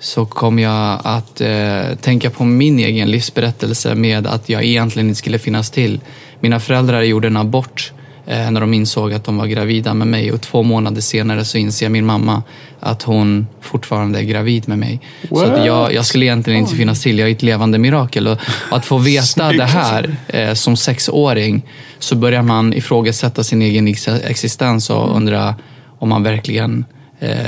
så 0.00 0.26
kommer 0.26 0.62
jag 0.62 1.00
att 1.04 1.40
eh, 1.40 1.96
tänka 2.00 2.30
på 2.30 2.44
min 2.44 2.78
egen 2.78 3.10
livsberättelse 3.10 3.94
med 3.94 4.26
att 4.26 4.48
jag 4.48 4.64
egentligen 4.64 5.08
inte 5.08 5.18
skulle 5.18 5.38
finnas 5.38 5.70
till. 5.70 6.00
Mina 6.40 6.60
föräldrar 6.60 7.02
gjorde 7.02 7.26
en 7.26 7.36
abort 7.36 7.92
eh, 7.92 7.97
när 8.28 8.60
de 8.60 8.74
insåg 8.74 9.12
att 9.12 9.24
de 9.24 9.36
var 9.36 9.46
gravida 9.46 9.94
med 9.94 10.06
mig 10.06 10.32
och 10.32 10.40
två 10.40 10.62
månader 10.62 11.00
senare 11.00 11.44
så 11.44 11.58
inser 11.58 11.88
min 11.88 12.06
mamma 12.06 12.42
att 12.80 13.02
hon 13.02 13.46
fortfarande 13.60 14.18
är 14.18 14.22
gravid 14.22 14.68
med 14.68 14.78
mig. 14.78 15.00
Så 15.28 15.44
att 15.44 15.66
jag, 15.66 15.94
jag 15.94 16.06
skulle 16.06 16.24
egentligen 16.24 16.60
inte 16.60 16.74
finnas 16.74 17.02
till, 17.02 17.18
jag 17.18 17.28
är 17.28 17.32
ett 17.32 17.42
levande 17.42 17.78
mirakel. 17.78 18.28
Och 18.28 18.38
att 18.70 18.86
få 18.86 18.98
veta 18.98 19.52
det 19.52 19.64
här 19.64 20.16
eh, 20.28 20.54
som 20.54 20.76
sexåring 20.76 21.62
så 21.98 22.16
börjar 22.16 22.42
man 22.42 22.72
ifrågasätta 22.74 23.44
sin 23.44 23.62
egen 23.62 23.88
ex- 23.88 24.08
existens 24.08 24.90
och 24.90 25.16
undra 25.16 25.54
om 25.98 26.08
man 26.08 26.22
verkligen 26.22 26.84
eh, 27.20 27.46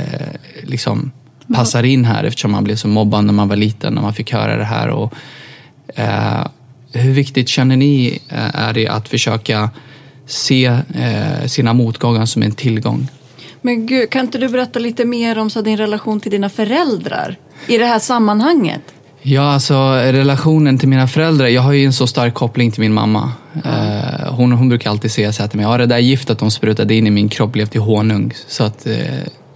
liksom 0.63 1.11
passar 1.55 1.83
in 1.83 2.05
här 2.05 2.23
eftersom 2.23 2.51
man 2.51 2.63
blev 2.63 2.75
så 2.75 2.87
mobbad 2.87 3.25
när 3.25 3.33
man 3.33 3.47
var 3.47 3.55
liten 3.55 3.93
när 3.93 4.01
man 4.01 4.13
fick 4.13 4.33
höra 4.33 4.57
det 4.57 4.63
här. 4.63 4.87
Och, 4.87 5.13
eh, 5.95 6.47
hur 6.93 7.11
viktigt 7.11 7.49
känner 7.49 7.77
ni 7.77 8.19
eh, 8.29 8.55
är 8.55 8.73
det 8.73 8.87
att 8.87 9.09
försöka 9.09 9.69
se 10.31 10.65
eh, 10.65 11.47
sina 11.47 11.73
motgångar 11.73 12.25
som 12.25 12.43
en 12.43 12.51
tillgång? 12.51 13.07
Men 13.61 13.85
gud, 13.85 14.09
kan 14.09 14.21
inte 14.21 14.37
du 14.37 14.49
berätta 14.49 14.79
lite 14.79 15.05
mer 15.05 15.37
om 15.37 15.49
så 15.49 15.61
din 15.61 15.77
relation 15.77 16.19
till 16.19 16.31
dina 16.31 16.49
föräldrar 16.49 17.37
i 17.67 17.77
det 17.77 17.85
här 17.85 17.99
sammanhanget? 17.99 18.81
Ja, 19.21 19.41
alltså 19.53 19.75
relationen 19.93 20.77
till 20.77 20.89
mina 20.89 21.07
föräldrar. 21.07 21.47
Jag 21.47 21.61
har 21.61 21.71
ju 21.71 21.85
en 21.85 21.93
så 21.93 22.07
stark 22.07 22.33
koppling 22.33 22.71
till 22.71 22.81
min 22.81 22.93
mamma. 22.93 23.31
Eh, 23.65 24.33
hon, 24.33 24.51
hon 24.51 24.69
brukar 24.69 24.89
alltid 24.89 25.11
säga 25.11 25.33
så 25.33 25.41
här 25.41 25.49
till 25.49 25.57
mig. 25.57 25.65
Ja, 25.65 25.77
det 25.77 25.85
där 25.85 25.97
giftet 25.97 26.39
de 26.39 26.51
sprutade 26.51 26.95
in 26.95 27.07
i 27.07 27.11
min 27.11 27.29
kropp 27.29 27.51
blev 27.51 27.65
till 27.65 27.81
honung. 27.81 28.33
Så 28.47 28.63
att, 28.63 28.87
eh, 28.87 28.95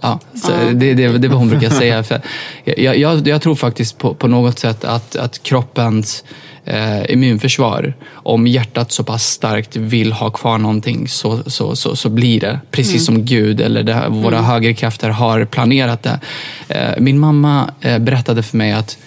ja, 0.00 0.20
så 0.34 0.52
det, 0.72 0.94
det, 0.94 1.18
det 1.18 1.26
är 1.26 1.28
vad 1.28 1.38
hon 1.38 1.48
brukar 1.48 1.70
säga. 1.70 2.02
För 2.02 2.20
jag, 2.64 2.98
jag, 2.98 3.28
jag 3.28 3.42
tror 3.42 3.54
faktiskt 3.54 3.98
på, 3.98 4.14
på 4.14 4.28
något 4.28 4.58
sätt 4.58 4.84
att, 4.84 5.16
att 5.16 5.42
kroppens 5.42 6.24
eh, 6.66 7.12
immunförsvar, 7.12 7.94
om 8.10 8.46
hjärtat 8.46 8.92
så 8.92 9.04
pass 9.04 9.24
starkt 9.24 9.76
vill 9.76 10.12
ha 10.12 10.30
kvar 10.30 10.58
någonting 10.58 11.08
så, 11.08 11.42
så, 11.46 11.76
så, 11.76 11.96
så 11.96 12.08
blir 12.08 12.40
det. 12.40 12.60
Precis 12.70 13.06
som 13.06 13.24
Gud 13.24 13.60
eller 13.60 13.82
det, 13.82 14.04
våra 14.08 14.42
högerkrafter 14.42 15.10
har 15.10 15.44
planerat 15.44 16.02
det. 16.02 16.20
Eh, 16.68 16.90
min 16.98 17.18
mamma 17.18 17.70
eh, 17.80 17.98
berättade 17.98 18.42
för 18.42 18.56
mig 18.56 18.72
att 18.72 18.98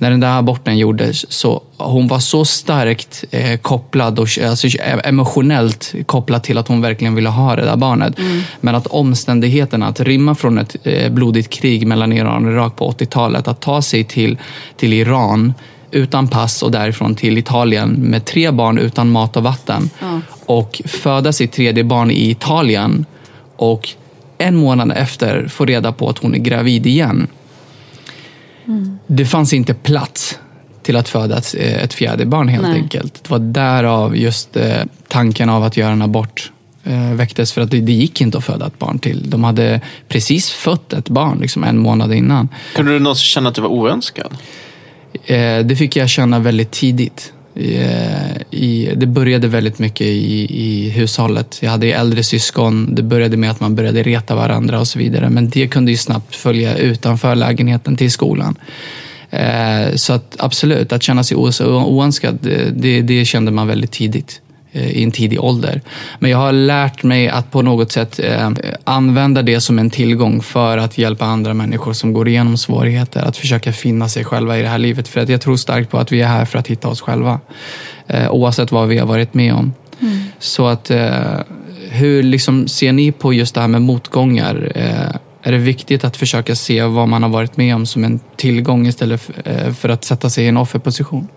när 0.00 0.10
den 0.10 0.20
där 0.20 0.38
aborten 0.38 0.78
gjordes 0.78 1.32
så 1.32 1.62
hon 1.76 2.08
var 2.08 2.18
så 2.18 2.44
starkt 2.44 3.24
eh, 3.30 3.58
kopplad 3.58 4.18
och 4.18 4.28
alltså, 4.44 4.68
emotionellt 5.04 5.94
kopplad 6.06 6.42
till 6.42 6.58
att 6.58 6.68
hon 6.68 6.80
verkligen 6.80 7.14
ville 7.14 7.28
ha 7.28 7.56
det 7.56 7.64
där 7.64 7.76
barnet. 7.76 8.18
Men 8.60 8.74
att 8.74 8.86
omständigheterna, 8.86 9.86
att 9.86 10.00
rymma 10.00 10.34
från 10.34 10.58
ett 10.58 10.76
eh, 10.82 11.12
blodigt 11.12 11.50
krig 11.50 11.86
mellan 11.86 12.12
Iran 12.12 12.46
och 12.46 12.52
Irak 12.52 12.76
på 12.76 12.90
80-talet, 12.90 13.48
att 13.48 13.60
ta 13.60 13.82
sig 13.82 14.04
till, 14.04 14.38
till 14.76 14.92
Iran 14.92 15.54
utan 15.90 16.28
pass 16.28 16.62
och 16.62 16.70
därifrån 16.70 17.14
till 17.14 17.38
Italien 17.38 17.90
med 17.90 18.24
tre 18.24 18.50
barn 18.50 18.78
utan 18.78 19.10
mat 19.10 19.36
och 19.36 19.42
vatten 19.42 19.90
och 20.46 20.82
föda 20.84 21.32
sitt 21.32 21.52
tredje 21.52 21.84
barn 21.84 22.10
i 22.10 22.30
Italien 22.30 23.06
och 23.56 23.88
en 24.38 24.56
månad 24.56 24.92
efter 24.96 25.48
få 25.48 25.64
reda 25.64 25.92
på 25.92 26.08
att 26.08 26.18
hon 26.18 26.34
är 26.34 26.38
gravid 26.38 26.86
igen. 26.86 27.26
Det 29.06 29.26
fanns 29.26 29.52
inte 29.52 29.74
plats 29.74 30.38
till 30.82 30.96
att 30.96 31.08
föda 31.08 31.38
ett, 31.38 31.54
eh, 31.58 31.82
ett 31.82 31.94
fjärde 31.94 32.26
barn 32.26 32.48
helt 32.48 32.68
Nej. 32.68 32.80
enkelt. 32.80 33.24
Det 33.24 33.30
var 33.30 33.38
därav 33.38 34.16
just 34.16 34.56
eh, 34.56 34.82
tanken 35.08 35.48
av 35.48 35.64
att 35.64 35.76
göra 35.76 35.92
en 35.92 36.02
abort 36.02 36.52
eh, 36.84 37.12
väcktes 37.12 37.52
för 37.52 37.60
att 37.60 37.70
det, 37.70 37.80
det 37.80 37.92
gick 37.92 38.20
inte 38.20 38.38
att 38.38 38.44
föda 38.44 38.66
ett 38.66 38.78
barn 38.78 38.98
till. 38.98 39.30
De 39.30 39.44
hade 39.44 39.80
precis 40.08 40.50
fött 40.50 40.92
ett 40.92 41.08
barn 41.08 41.38
liksom 41.38 41.64
en 41.64 41.78
månad 41.78 42.14
innan. 42.14 42.48
Kunde 42.74 42.92
du 42.92 42.98
någonsin 42.98 43.24
känna 43.24 43.48
att 43.48 43.54
du 43.54 43.60
var 43.60 43.68
oönskad? 43.68 44.36
Eh, 45.24 45.58
det 45.64 45.76
fick 45.76 45.96
jag 45.96 46.08
känna 46.08 46.38
väldigt 46.38 46.70
tidigt. 46.70 47.32
Eh, 47.54 48.36
I, 48.50 48.92
det 48.96 49.06
började 49.06 49.48
väldigt 49.48 49.78
mycket 49.78 50.06
i, 50.06 50.46
i 50.64 50.90
hushållet. 50.90 51.58
Jag 51.62 51.70
hade 51.70 51.92
äldre 51.92 52.22
syskon. 52.22 52.94
Det 52.94 53.02
började 53.02 53.36
med 53.36 53.50
att 53.50 53.60
man 53.60 53.74
började 53.74 54.02
reta 54.02 54.34
varandra 54.34 54.80
och 54.80 54.88
så 54.88 54.98
vidare. 54.98 55.30
Men 55.30 55.50
det 55.50 55.68
kunde 55.68 55.90
ju 55.90 55.96
snabbt 55.96 56.36
följa 56.36 56.76
utanför 56.76 57.34
lägenheten 57.34 57.96
till 57.96 58.10
skolan. 58.10 58.56
Eh, 59.30 59.94
så 59.94 60.12
att 60.12 60.36
absolut, 60.38 60.92
att 60.92 61.02
känna 61.02 61.24
sig 61.24 61.36
oönskad, 61.36 62.38
det, 62.72 63.02
det, 63.02 63.24
kände 63.24 63.50
man 63.50 63.66
väldigt 63.66 63.92
tidigt 63.92 64.40
i 64.78 65.02
en 65.04 65.10
tidig 65.10 65.44
ålder. 65.44 65.80
Men 66.18 66.30
jag 66.30 66.38
har 66.38 66.52
lärt 66.52 67.02
mig 67.02 67.28
att 67.28 67.50
på 67.50 67.62
något 67.62 67.92
sätt 67.92 68.20
eh, 68.20 68.50
använda 68.84 69.42
det 69.42 69.60
som 69.60 69.78
en 69.78 69.90
tillgång 69.90 70.42
för 70.42 70.78
att 70.78 70.98
hjälpa 70.98 71.24
andra 71.24 71.54
människor 71.54 71.92
som 71.92 72.12
går 72.12 72.28
igenom 72.28 72.56
svårigheter. 72.56 73.22
Att 73.22 73.36
försöka 73.36 73.72
finna 73.72 74.08
sig 74.08 74.24
själva 74.24 74.58
i 74.58 74.62
det 74.62 74.68
här 74.68 74.78
livet. 74.78 75.08
För 75.08 75.20
att 75.20 75.28
jag 75.28 75.40
tror 75.40 75.56
starkt 75.56 75.90
på 75.90 75.98
att 75.98 76.12
vi 76.12 76.20
är 76.20 76.26
här 76.26 76.44
för 76.44 76.58
att 76.58 76.66
hitta 76.66 76.88
oss 76.88 77.00
själva. 77.00 77.40
Eh, 78.06 78.30
oavsett 78.30 78.72
vad 78.72 78.88
vi 78.88 78.98
har 78.98 79.06
varit 79.06 79.34
med 79.34 79.54
om. 79.54 79.72
Så 80.38 80.66
att 80.66 80.90
eh, 80.90 81.40
hur 81.90 82.22
liksom 82.22 82.68
ser 82.68 82.92
ni 82.92 83.12
på 83.12 83.32
just 83.32 83.54
det 83.54 83.60
här 83.60 83.68
med 83.68 83.82
motgångar? 83.82 84.72
Eh, 84.74 85.16
är 85.42 85.52
det 85.52 85.58
viktigt 85.58 86.04
att 86.04 86.16
försöka 86.16 86.54
se 86.54 86.82
vad 86.82 87.08
man 87.08 87.22
har 87.22 87.30
varit 87.30 87.56
med 87.56 87.74
om 87.74 87.86
som 87.86 88.04
en 88.04 88.20
tillgång 88.36 88.86
istället 88.86 89.20
för, 89.20 89.34
eh, 89.44 89.72
för 89.72 89.88
att 89.88 90.04
sätta 90.04 90.30
sig 90.30 90.44
i 90.44 90.48
en 90.48 90.56
offerposition? 90.56 91.28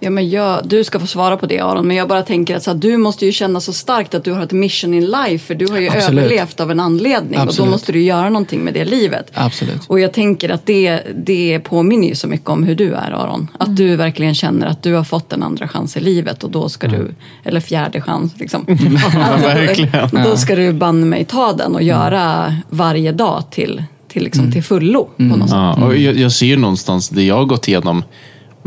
Ja, 0.00 0.10
men 0.10 0.30
jag, 0.30 0.60
du 0.64 0.84
ska 0.84 1.00
få 1.00 1.06
svara 1.06 1.36
på 1.36 1.46
det 1.46 1.60
Aron, 1.60 1.86
men 1.86 1.96
jag 1.96 2.08
bara 2.08 2.22
tänker 2.22 2.56
att 2.56 2.62
så 2.62 2.70
här, 2.70 2.78
du 2.78 2.96
måste 2.96 3.26
ju 3.26 3.32
känna 3.32 3.60
så 3.60 3.72
starkt 3.72 4.14
att 4.14 4.24
du 4.24 4.32
har 4.32 4.42
ett 4.42 4.52
mission 4.52 4.94
in 4.94 5.04
life, 5.04 5.38
för 5.38 5.54
du 5.54 5.68
har 5.68 5.78
ju 5.78 5.88
Absolut. 5.88 6.24
överlevt 6.24 6.60
av 6.60 6.70
en 6.70 6.80
anledning 6.80 7.38
och 7.38 7.42
Absolut. 7.42 7.66
då 7.66 7.70
måste 7.70 7.92
du 7.92 8.02
göra 8.02 8.28
någonting 8.28 8.60
med 8.60 8.74
det 8.74 8.84
livet. 8.84 9.30
Absolut. 9.34 9.82
Och 9.86 10.00
jag 10.00 10.12
tänker 10.12 10.48
att 10.50 10.66
det, 10.66 11.00
det 11.14 11.60
påminner 11.64 12.08
ju 12.08 12.14
så 12.14 12.28
mycket 12.28 12.48
om 12.48 12.62
hur 12.62 12.74
du 12.74 12.92
är 12.92 13.10
Aron. 13.10 13.48
Att 13.58 13.76
du 13.76 13.96
verkligen 13.96 14.34
känner 14.34 14.66
att 14.66 14.82
du 14.82 14.94
har 14.94 15.04
fått 15.04 15.32
en 15.32 15.42
andra 15.42 15.68
chans 15.68 15.96
i 15.96 16.00
livet 16.00 16.44
och 16.44 16.50
då 16.50 16.68
ska 16.68 16.88
du, 16.88 17.14
eller 17.44 17.60
fjärde 17.60 18.00
chans 18.00 18.32
liksom. 18.36 18.64
Verkligen. 19.42 20.08
Då 20.24 20.36
ska 20.36 20.56
du 20.56 20.72
banne 20.72 21.06
mig 21.06 21.24
ta 21.24 21.52
den 21.52 21.74
och 21.74 21.82
göra 21.82 22.56
varje 22.68 23.12
dag 23.12 23.44
till, 23.50 23.82
till, 24.08 24.24
liksom, 24.24 24.52
till 24.52 24.62
fullo 24.62 25.08
på 25.16 25.22
något 25.22 25.48
sätt. 25.48 25.56
Ja, 25.56 25.86
och 25.86 25.96
jag, 25.96 26.16
jag 26.16 26.32
ser 26.32 26.46
ju 26.46 26.56
någonstans 26.56 27.08
det 27.08 27.22
jag 27.22 27.36
har 27.36 27.44
gått 27.44 27.68
igenom 27.68 28.02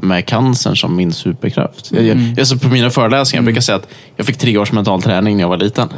med 0.02 0.26
cancern 0.26 0.76
som 0.76 0.96
min 0.96 1.14
superkraft. 1.14 1.92
Jag, 1.92 2.04
jag, 2.04 2.40
alltså 2.40 2.58
på 2.58 2.68
mina 2.68 2.90
föreläsningar 2.90 3.40
jag 3.40 3.46
brukar 3.46 3.62
säga 3.62 3.76
att 3.76 3.88
jag 4.16 4.26
fick 4.26 4.38
tre 4.38 4.58
års 4.58 4.72
mental 4.72 5.02
träning 5.02 5.36
när 5.36 5.44
jag 5.44 5.50
var 5.50 5.58
liten. 5.58 5.90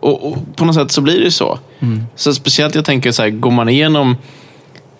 Och, 0.00 0.26
och 0.26 0.56
på 0.56 0.64
något 0.64 0.74
sätt 0.74 0.90
så 0.90 1.00
blir 1.00 1.18
det 1.18 1.24
ju 1.24 1.30
så. 1.30 1.58
Så 2.14 2.34
speciellt 2.34 2.74
jag 2.74 2.84
tänker 2.84 3.12
så 3.12 3.22
här, 3.22 3.30
går 3.30 3.50
man 3.50 3.68
igenom 3.68 4.16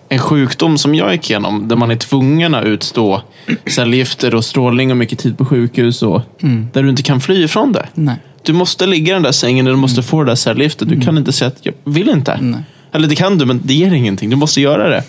en 0.08 0.18
sjukdom 0.18 0.78
som 0.78 0.94
jag 0.94 1.12
gick 1.12 1.30
igenom, 1.30 1.68
där 1.68 1.76
man 1.76 1.90
är 1.90 1.96
tvungen 1.96 2.54
att 2.54 2.64
utstå 2.64 3.22
cellgifter 3.66 4.34
och 4.34 4.44
strålning 4.44 4.90
och 4.90 4.96
mycket 4.96 5.18
tid 5.18 5.38
på 5.38 5.44
sjukhus, 5.44 6.02
och, 6.02 6.22
där 6.72 6.82
du 6.82 6.88
inte 6.88 7.02
kan 7.02 7.20
fly 7.20 7.44
ifrån 7.44 7.72
det. 7.72 7.88
Nej. 7.94 8.16
Du 8.42 8.52
måste 8.52 8.86
ligga 8.86 9.10
i 9.10 9.14
den 9.14 9.22
där 9.22 9.32
sängen 9.32 9.66
och 9.66 9.72
du 9.72 9.76
måste 9.76 10.02
få 10.02 10.24
det 10.24 10.30
där 10.30 10.34
cellgiftet. 10.34 10.88
Du 10.88 11.00
kan 11.00 11.18
inte 11.18 11.32
säga 11.32 11.48
att 11.48 11.58
jag 11.62 11.74
vill 11.84 12.08
inte. 12.08 12.38
Nej. 12.40 12.62
Eller 12.92 13.08
det 13.08 13.16
kan 13.16 13.38
du, 13.38 13.46
men 13.46 13.60
det 13.64 13.74
ger 13.74 13.92
ingenting. 13.92 14.30
Du 14.30 14.36
måste 14.36 14.60
göra 14.60 14.88
det. 14.88 15.02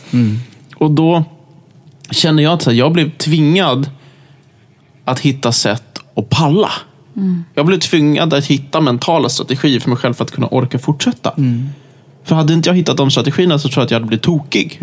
Och 0.75 0.91
då 0.91 1.23
känner 2.11 2.43
jag 2.43 2.53
att 2.53 2.61
så 2.61 2.69
här, 2.69 2.77
jag 2.77 2.91
blev 2.91 3.11
tvingad 3.17 3.89
att 5.05 5.19
hitta 5.19 5.51
sätt 5.51 5.99
att 6.15 6.29
palla. 6.29 6.71
Jag 7.55 7.65
blev 7.65 7.79
tvingad 7.79 8.33
att 8.33 8.45
hitta 8.45 8.81
mentala 8.81 9.29
strategier 9.29 9.79
för 9.79 9.89
mig 9.89 9.97
själv 9.97 10.13
för 10.13 10.23
att 10.23 10.31
kunna 10.31 10.47
orka 10.47 10.79
fortsätta. 10.79 11.33
För 12.23 12.35
hade 12.35 12.53
inte 12.53 12.69
jag 12.69 12.75
hittat 12.75 12.97
de 12.97 13.11
strategierna 13.11 13.59
så 13.59 13.69
tror 13.69 13.81
jag 13.81 13.85
att 13.85 13.91
jag 13.91 13.95
hade 13.95 14.07
blivit 14.07 14.23
tokig. 14.23 14.79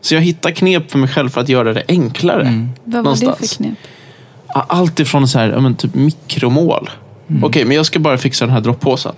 Så 0.00 0.14
jag 0.14 0.20
hittade 0.20 0.54
knep 0.54 0.90
för 0.90 0.98
mig 0.98 1.08
själv 1.08 1.28
för 1.28 1.40
att 1.40 1.48
göra 1.48 1.72
det 1.72 1.82
enklare. 1.88 2.44
Vad 2.84 3.04
var 3.04 3.14
det 3.14 3.26
Någonstans. 3.26 3.38
för 3.56 3.64
knep? 3.64 3.78
Allt 4.48 5.00
ifrån 5.00 5.28
så 5.28 5.38
här, 5.38 5.48
ja, 5.48 5.60
men 5.60 5.74
typ 5.74 5.94
mikromål. 5.94 6.90
Okej, 7.42 7.64
men 7.64 7.76
jag 7.76 7.86
ska 7.86 7.98
bara 7.98 8.18
fixa 8.18 8.44
den 8.44 8.54
här 8.54 8.60
droppåsen. 8.60 9.12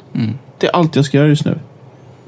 Det 0.58 0.66
är 0.66 0.76
allt 0.76 0.96
jag 0.96 1.04
ska 1.04 1.16
göra 1.16 1.28
just 1.28 1.44
nu. 1.44 1.58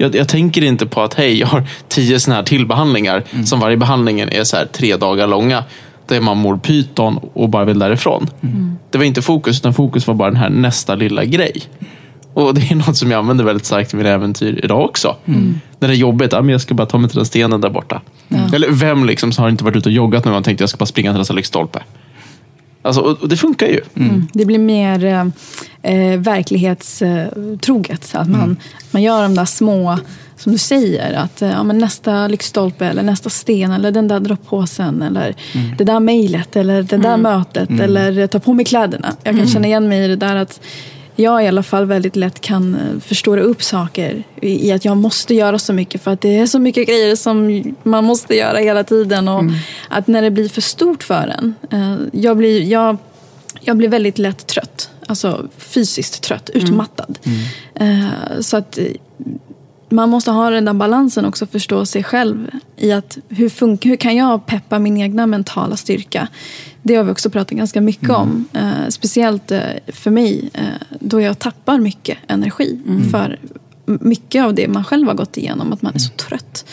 Jag 0.03 0.15
Jag, 0.15 0.27
tänker 0.27 0.63
inte 0.63 0.85
på 0.85 1.01
att 1.01 1.13
hej, 1.13 1.39
jag 1.39 1.47
har 1.47 1.63
tio 1.87 2.19
såna 2.19 2.35
här 2.35 2.43
tillbehandlingar 2.43 3.23
Mm. 3.31 3.45
som 3.45 3.59
varje 3.59 3.77
behandlingen 3.77 4.29
är 4.29 4.43
så 4.43 4.57
här 4.57 4.65
tre 4.65 4.97
dagar 4.97 5.27
långa. 5.27 5.63
Där 6.07 6.21
man 6.21 6.37
mår 6.37 6.57
pyton 6.57 7.19
och 7.33 7.49
bara 7.49 7.65
vill 7.65 7.79
därifrån. 7.79 8.29
Mm. 8.41 8.75
Det 8.91 8.97
var 8.97 9.05
inte 9.05 9.21
fokus, 9.21 9.59
utan 9.59 9.73
fokus 9.73 10.07
var 10.07 10.13
bara 10.13 10.29
den 10.29 10.39
här 10.39 10.49
nästa 10.49 10.95
lilla 10.95 11.25
grej. 11.25 11.61
Och 12.33 12.53
det 12.53 12.71
är 12.71 12.75
något 12.75 12.97
som 12.97 13.11
jag 13.11 13.17
använder 13.17 13.43
väldigt 13.43 13.65
starkt 13.65 13.93
i 13.93 13.97
mina 13.97 14.09
äventyr 14.09 14.59
idag 14.63 14.81
också. 14.85 15.15
Mm. 15.25 15.59
När 15.79 15.87
det 15.87 15.93
är 15.93 15.97
jobbigt, 15.97 16.31
men 16.31 16.49
jag 16.49 16.61
ska 16.61 16.73
bara 16.73 16.87
ta 16.87 16.97
mig 16.97 17.09
till 17.09 17.17
den 17.17 17.25
stenen 17.25 17.61
där 17.61 17.69
borta. 17.69 18.01
Eller 18.53 18.71
vem 18.71 19.05
liksom 19.05 19.31
som 19.31 19.43
har 19.43 19.49
inte 19.49 19.63
varit 19.63 19.75
ute 19.75 19.89
och 19.89 19.93
joggat 19.93 20.25
någon 20.25 20.31
gång 20.31 20.39
och 20.39 20.45
tänkt 20.45 20.59
jag 20.59 20.69
ska 20.69 20.77
bara 20.77 20.85
springa 20.85 21.11
till 21.11 21.19
nästa 21.19 21.33
lyktstolpe. 21.33 21.79
Alltså, 22.81 23.01
och, 23.01 23.21
och 23.21 23.29
det 23.29 23.37
funkar 23.37 23.67
ju. 23.67 23.81
Mm. 23.95 24.27
Det 24.33 24.45
blir 24.45 24.59
mer 24.59 25.31
eh, 25.83 26.19
verklighetstroget. 26.19 28.09
Att 28.15 28.29
man, 28.29 28.57
man 28.91 29.01
gör 29.01 29.23
de 29.23 29.35
där 29.35 29.45
små, 29.45 29.97
som 30.37 30.51
du 30.51 30.57
säger, 30.57 31.13
att 31.13 31.41
eh, 31.41 31.49
ja, 31.49 31.63
men 31.63 31.77
nästa 31.77 32.27
lyktstolpe 32.27 32.85
eller 32.85 33.03
nästa 33.03 33.29
sten 33.29 33.71
eller 33.71 33.91
den 33.91 34.07
där 34.07 34.19
droppåsen 34.19 35.01
eller 35.01 35.35
det 35.77 35.83
där 35.83 35.99
mejlet 35.99 36.55
eller 36.55 36.83
det 36.83 36.97
där 36.97 37.17
mötet 37.17 37.69
eller 37.69 38.19
eh, 38.19 38.27
ta 38.27 38.39
på 38.39 38.53
mig 38.53 38.65
kläderna. 38.65 39.15
Jag 39.23 39.37
kan 39.37 39.47
känna 39.47 39.67
igen 39.67 39.89
mig 39.89 40.05
i 40.05 40.07
det 40.07 40.15
där 40.15 40.35
att 40.35 40.61
jag 41.15 41.43
i 41.43 41.47
alla 41.47 41.63
fall 41.63 41.85
väldigt 41.85 42.15
lätt 42.15 42.41
kan 42.41 42.75
eh, 42.75 42.99
förstora 42.99 43.41
upp 43.41 43.63
saker 43.63 44.23
i 44.41 44.71
att 44.71 44.85
jag 44.85 44.97
måste 44.97 45.35
göra 45.35 45.59
så 45.59 45.73
mycket 45.73 46.03
för 46.03 46.11
att 46.11 46.21
det 46.21 46.37
är 46.37 46.45
så 46.45 46.59
mycket 46.59 46.87
grejer 46.87 47.15
som 47.15 47.63
man 47.83 48.03
måste 48.03 48.35
göra 48.35 48.57
hela 48.57 48.83
tiden. 48.83 49.27
Och 49.27 49.43
att 49.89 50.07
när 50.07 50.21
det 50.21 50.31
blir 50.31 50.49
för 50.49 50.61
stort 50.61 51.03
för 51.03 51.33
en. 51.39 51.55
Jag 52.11 52.37
blir, 52.37 52.61
jag, 52.61 52.97
jag 53.65 53.77
blir 53.77 53.89
väldigt 53.89 54.17
lätt 54.17 54.47
trött. 54.47 54.89
Alltså 55.07 55.47
fysiskt 55.57 56.23
trött, 56.23 56.49
utmattad. 56.53 57.19
Eh, 57.75 58.39
Så 58.39 58.57
att 58.57 58.77
eh, 58.77 58.85
man 59.89 60.09
måste 60.09 60.31
ha 60.31 60.49
den 60.49 60.65
där 60.65 60.73
balansen 60.73 61.25
också, 61.25 61.45
förstå 61.45 61.85
sig 61.85 62.03
själv 62.03 62.47
i 62.77 62.91
att 62.91 63.17
hur, 63.29 63.49
fun- 63.49 63.77
hur 63.83 63.95
kan 63.95 64.15
jag 64.15 64.45
peppa 64.45 64.79
min 64.79 64.97
egna 64.97 65.27
mentala 65.27 65.75
styrka? 65.77 66.27
Det 66.81 66.95
har 66.95 67.03
vi 67.03 67.11
också 67.11 67.29
pratat 67.29 67.57
ganska 67.57 67.81
mycket 67.81 68.09
om. 68.09 68.45
Eh, 68.53 68.87
speciellt 68.89 69.51
eh, 69.51 69.59
för 69.87 70.11
mig, 70.11 70.49
eh, 70.53 70.63
då 70.99 71.21
jag 71.21 71.39
tappar 71.39 71.77
mycket 71.79 72.17
energi 72.27 72.79
för 73.11 73.39
m- 73.87 73.99
mycket 74.01 74.43
av 74.45 74.53
det 74.53 74.67
man 74.67 74.83
själv 74.83 75.07
har 75.07 75.15
gått 75.15 75.37
igenom, 75.37 75.73
att 75.73 75.81
man 75.81 75.95
är 75.95 75.99
så 75.99 76.09
trött. 76.09 76.65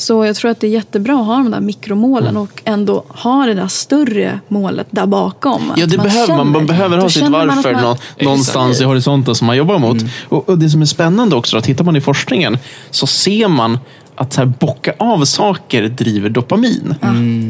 Så 0.00 0.24
jag 0.24 0.36
tror 0.36 0.50
att 0.50 0.60
det 0.60 0.66
är 0.66 0.70
jättebra 0.70 1.20
att 1.20 1.26
ha 1.26 1.34
de 1.36 1.50
där 1.50 1.60
mikromålen 1.60 2.36
och 2.36 2.62
ändå 2.64 3.04
ha 3.08 3.46
det 3.46 3.54
där 3.54 3.68
större 3.68 4.40
målet 4.48 4.86
där 4.90 5.06
bakom. 5.06 5.72
Ja, 5.76 5.84
Att 5.84 5.90
det 5.90 5.98
behöver 5.98 6.36
man. 6.36 6.46
Man 6.46 6.54
känner- 6.54 6.66
behöver 6.68 6.96
då 6.96 7.02
ha 7.02 7.10
sitt 7.10 7.22
man 7.28 7.32
varför 7.48 7.72
man- 7.72 7.82
nå, 7.82 7.96
någonstans 8.24 8.80
i 8.80 8.84
horisonten 8.84 9.34
som 9.34 9.46
man 9.46 9.56
jobbar 9.56 9.78
mot. 9.78 9.96
Och, 10.28 10.48
och 10.48 10.58
Det 10.58 10.70
som 10.70 10.82
är 10.82 10.86
spännande 10.86 11.36
också, 11.36 11.56
då, 11.56 11.60
tittar 11.62 11.84
man 11.84 11.96
i 11.96 12.00
forskningen 12.00 12.58
så 12.90 13.06
ser 13.06 13.48
man 13.48 13.78
att 14.20 14.32
så 14.32 14.40
här, 14.40 14.46
bocka 14.46 14.92
av 14.98 15.24
saker 15.24 15.88
driver 15.88 16.30
dopamin. 16.30 16.94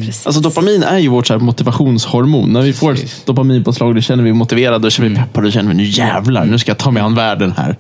Precis. 0.01 0.27
Alltså 0.27 0.43
dopamin 0.43 0.83
är 0.83 0.99
ju 0.99 1.09
vårt 1.09 1.27
så 1.27 1.33
här, 1.33 1.41
motivationshormon. 1.41 2.53
När 2.53 2.63
vi 2.63 2.73
får 2.73 2.95
Precis. 2.95 3.23
dopaminpåslag 3.25 3.95
då 3.95 4.01
känner 4.01 4.25
vi 4.25 4.33
motiverade, 4.33 4.79
då 4.79 4.91
känner 4.91 5.09
vi 5.09 5.17
peppade, 5.17 5.47
då 5.47 5.51
känner 5.51 5.69
vi 5.69 5.75
nu 5.75 5.85
jävlar, 5.85 6.45
nu 6.45 6.59
ska 6.59 6.71
jag 6.71 6.79
ta 6.79 6.91
mig 6.91 7.03
an 7.03 7.15
världen 7.15 7.55
här. 7.57 7.77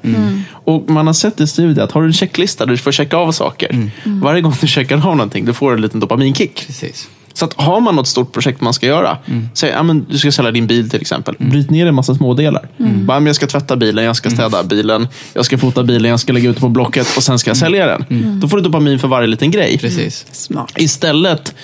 Och 0.53 0.91
man 0.91 1.07
har 1.07 1.15
sett 1.15 1.41
i 1.41 1.47
studier 1.47 1.85
att 1.85 1.93
har 1.93 2.01
du 2.01 2.07
en 2.07 2.13
checklista 2.13 2.67
där 2.67 2.73
du 2.73 2.79
får 2.79 2.93
checka 2.93 3.17
av 3.17 3.33
saker. 3.33 3.91
Varje 4.05 4.41
gång 4.41 4.55
du 4.61 4.67
checkar 4.67 4.97
av 4.97 5.17
någonting, 5.17 5.45
då 5.45 5.53
får 5.53 5.71
du 5.71 5.77
en 5.77 5.83
liten 5.83 6.01
dopaminkick. 6.01 6.67
Precis. 6.67 7.09
Så 7.33 7.45
att 7.45 7.55
har 7.55 7.81
man 7.81 7.95
något 7.97 8.07
stort 8.07 8.33
projekt 8.33 8.61
man 8.61 8.73
ska 8.73 8.87
göra, 8.87 9.19
säg 9.55 9.71
ja, 9.71 9.83
men 9.83 10.07
du 10.11 10.19
ska 10.19 10.33
sälja 10.33 10.51
din 10.51 10.67
bil 10.67 10.91
till 10.91 11.01
exempel. 11.01 11.35
Bryt 11.39 11.71
ner 11.71 11.87
en 11.87 11.95
massa 11.95 12.15
smådelar. 12.15 12.69
Bara, 12.79 13.21
men 13.21 13.27
jag 13.27 13.37
ska 13.37 13.47
tvätta 13.47 13.77
bilen, 13.77 14.05
jag 14.05 14.17
ska 14.17 14.31
städa 14.31 14.63
bilen, 14.63 15.09
jag 15.33 15.45
ska 15.45 15.59
fota 15.59 15.83
bilen, 15.83 16.11
jag 16.11 16.21
ska 16.21 16.33
lägga 16.33 16.51
ut 16.51 16.57
det 16.57 16.61
på 16.61 16.69
Blocket 16.69 17.17
och 17.17 17.23
sen 17.23 17.39
ska 17.39 17.51
jag 17.51 17.57
sälja 17.57 17.87
den. 17.87 18.41
Då 18.41 18.49
får 18.49 18.57
du 18.57 18.63
dopamin 18.63 18.99
för 18.99 19.09
varje 19.09 19.27
liten 19.27 19.51
grej. 19.51 19.79
Precis. 19.79 20.27
Smart. 20.33 20.73
Istället 20.77 21.55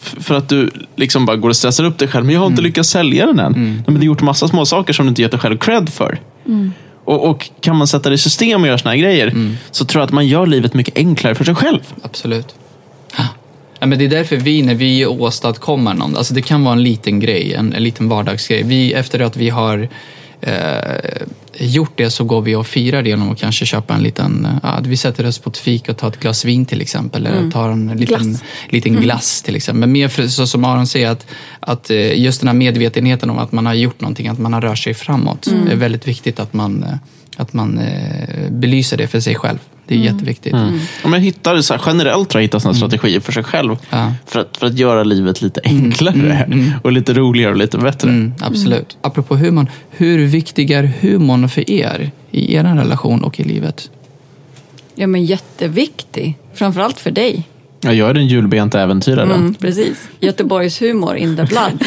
för 0.00 0.34
att 0.34 0.48
du 0.48 0.70
liksom 0.96 1.26
bara 1.26 1.36
går 1.36 1.48
och 1.48 1.56
stressar 1.56 1.84
upp 1.84 1.98
dig 1.98 2.08
själv. 2.08 2.24
Men 2.24 2.34
jag 2.34 2.40
har 2.40 2.46
inte 2.46 2.62
lyckats 2.62 2.90
sälja 2.90 3.26
den 3.26 3.38
än. 3.38 3.52
Nej, 3.52 3.82
men 3.86 3.94
du 3.94 4.00
har 4.00 4.04
gjort 4.04 4.22
massa 4.22 4.48
små 4.48 4.66
saker 4.66 4.92
som 4.92 5.06
du 5.06 5.08
inte 5.08 5.22
gett 5.22 5.30
dig 5.30 5.40
själv 5.40 5.58
cred 5.58 5.88
för. 5.88 6.18
Och, 7.04 7.30
och 7.30 7.50
kan 7.60 7.76
man 7.76 7.86
sätta 7.86 8.08
det 8.08 8.14
i 8.14 8.18
system 8.18 8.60
och 8.62 8.66
göra 8.66 8.78
såna 8.78 8.90
här 8.90 8.98
grejer 8.98 9.56
så 9.70 9.84
tror 9.84 10.00
jag 10.00 10.06
att 10.06 10.12
man 10.12 10.26
gör 10.26 10.46
livet 10.46 10.74
mycket 10.74 10.96
enklare 10.96 11.34
för 11.34 11.44
sig 11.44 11.54
själv. 11.54 11.80
Absolut. 12.02 12.54
Ja, 13.80 13.86
men 13.86 13.98
det 13.98 14.04
är 14.04 14.08
därför 14.08 14.36
vi, 14.36 14.62
när 14.62 14.74
vi 14.74 15.06
åstadkommer 15.06 15.94
någon, 15.94 16.16
alltså 16.16 16.34
det 16.34 16.42
kan 16.42 16.64
vara 16.64 16.74
en 16.74 16.82
liten 16.82 17.20
grej, 17.20 17.54
en, 17.54 17.72
en 17.72 17.82
liten 17.82 18.08
vardagsgrej. 18.08 18.62
Vi, 18.62 18.92
efter 18.92 19.20
att 19.20 19.36
vi 19.36 19.48
har 19.50 19.88
eh, 20.40 21.26
gjort 21.58 21.92
det 21.94 22.10
så 22.10 22.24
går 22.24 22.40
vi 22.40 22.54
och 22.54 22.66
firar 22.66 23.02
genom 23.02 23.30
att 23.30 23.38
kanske 23.38 23.66
köpa 23.66 23.94
en 23.94 24.02
liten, 24.02 24.48
ja, 24.62 24.78
vi 24.82 24.96
sätter 24.96 25.26
oss 25.26 25.38
på 25.38 25.50
ett 25.50 25.56
fik 25.56 25.88
och 25.88 25.96
tar 25.96 26.08
ett 26.08 26.20
glas 26.20 26.44
vin 26.44 26.66
till 26.66 26.80
exempel. 26.80 27.26
Eller 27.26 27.50
tar 27.50 27.68
en 27.68 27.86
liten 27.86 28.22
Glass. 28.22 28.42
liten 28.68 28.96
glass 28.96 29.42
till 29.42 29.56
exempel. 29.56 29.80
Men 29.80 29.92
mer 29.92 30.08
för, 30.08 30.28
så 30.28 30.46
som 30.46 30.64
Aron 30.64 30.86
säger, 30.86 31.10
att, 31.10 31.26
att 31.60 31.90
eh, 31.90 32.20
just 32.20 32.40
den 32.40 32.48
här 32.48 32.54
medvetenheten 32.54 33.30
om 33.30 33.38
att 33.38 33.52
man 33.52 33.66
har 33.66 33.74
gjort 33.74 34.00
någonting, 34.00 34.28
att 34.28 34.38
man 34.38 34.52
har 34.52 34.60
rört 34.60 34.78
sig 34.78 34.94
framåt. 34.94 35.48
Det 35.66 35.72
är 35.72 35.76
väldigt 35.76 36.08
viktigt 36.08 36.40
att 36.40 36.52
man, 36.52 36.82
eh, 36.82 36.94
att 37.36 37.52
man 37.52 37.78
eh, 37.78 38.50
belyser 38.50 38.96
det 38.96 39.06
för 39.06 39.20
sig 39.20 39.34
själv. 39.34 39.58
Det 39.88 39.94
är 39.94 39.98
jätteviktigt. 39.98 40.54
Om 41.04 41.12
jag 41.12 41.20
hittar, 41.20 41.60
så 41.60 41.74
här, 41.74 41.82
generellt 41.86 42.28
tror 42.28 42.40
jag 42.40 42.44
hitta 42.44 42.60
såna 42.60 42.74
strategier 42.74 43.20
för 43.20 43.32
sig 43.32 43.44
själv. 43.44 43.76
Ja. 43.90 44.12
För, 44.26 44.40
att, 44.40 44.56
för 44.56 44.66
att 44.66 44.78
göra 44.78 45.04
livet 45.04 45.42
lite 45.42 45.60
enklare 45.64 46.78
och 46.82 46.92
lite 46.92 47.14
roligare 47.14 47.52
och 47.52 47.58
lite 47.58 47.78
bättre. 47.78 48.10
Mm, 48.10 48.34
absolut. 48.40 48.96
Apropå 49.00 49.36
humorn, 49.36 49.70
hur 49.90 50.26
viktig 50.26 50.70
är 50.70 50.92
humorn 51.00 51.48
för 51.48 51.70
er 51.70 52.10
i 52.30 52.54
er 52.54 52.64
relation 52.64 53.24
och 53.24 53.40
i 53.40 53.44
livet? 53.44 53.90
Ja, 54.94 55.06
men 55.06 55.24
jätteviktig. 55.24 56.38
Framförallt 56.54 57.00
för 57.00 57.10
dig. 57.10 57.48
Jag 57.80 57.94
gör 57.94 58.14
en 58.14 58.26
julbent 58.26 58.74
äventyrare. 58.74 59.34
Mm, 59.34 59.54
precis. 59.54 60.08
Göteborgs 60.20 60.82
humor 60.82 61.16
in 61.16 61.36
the 61.36 61.44
blood. 61.44 61.84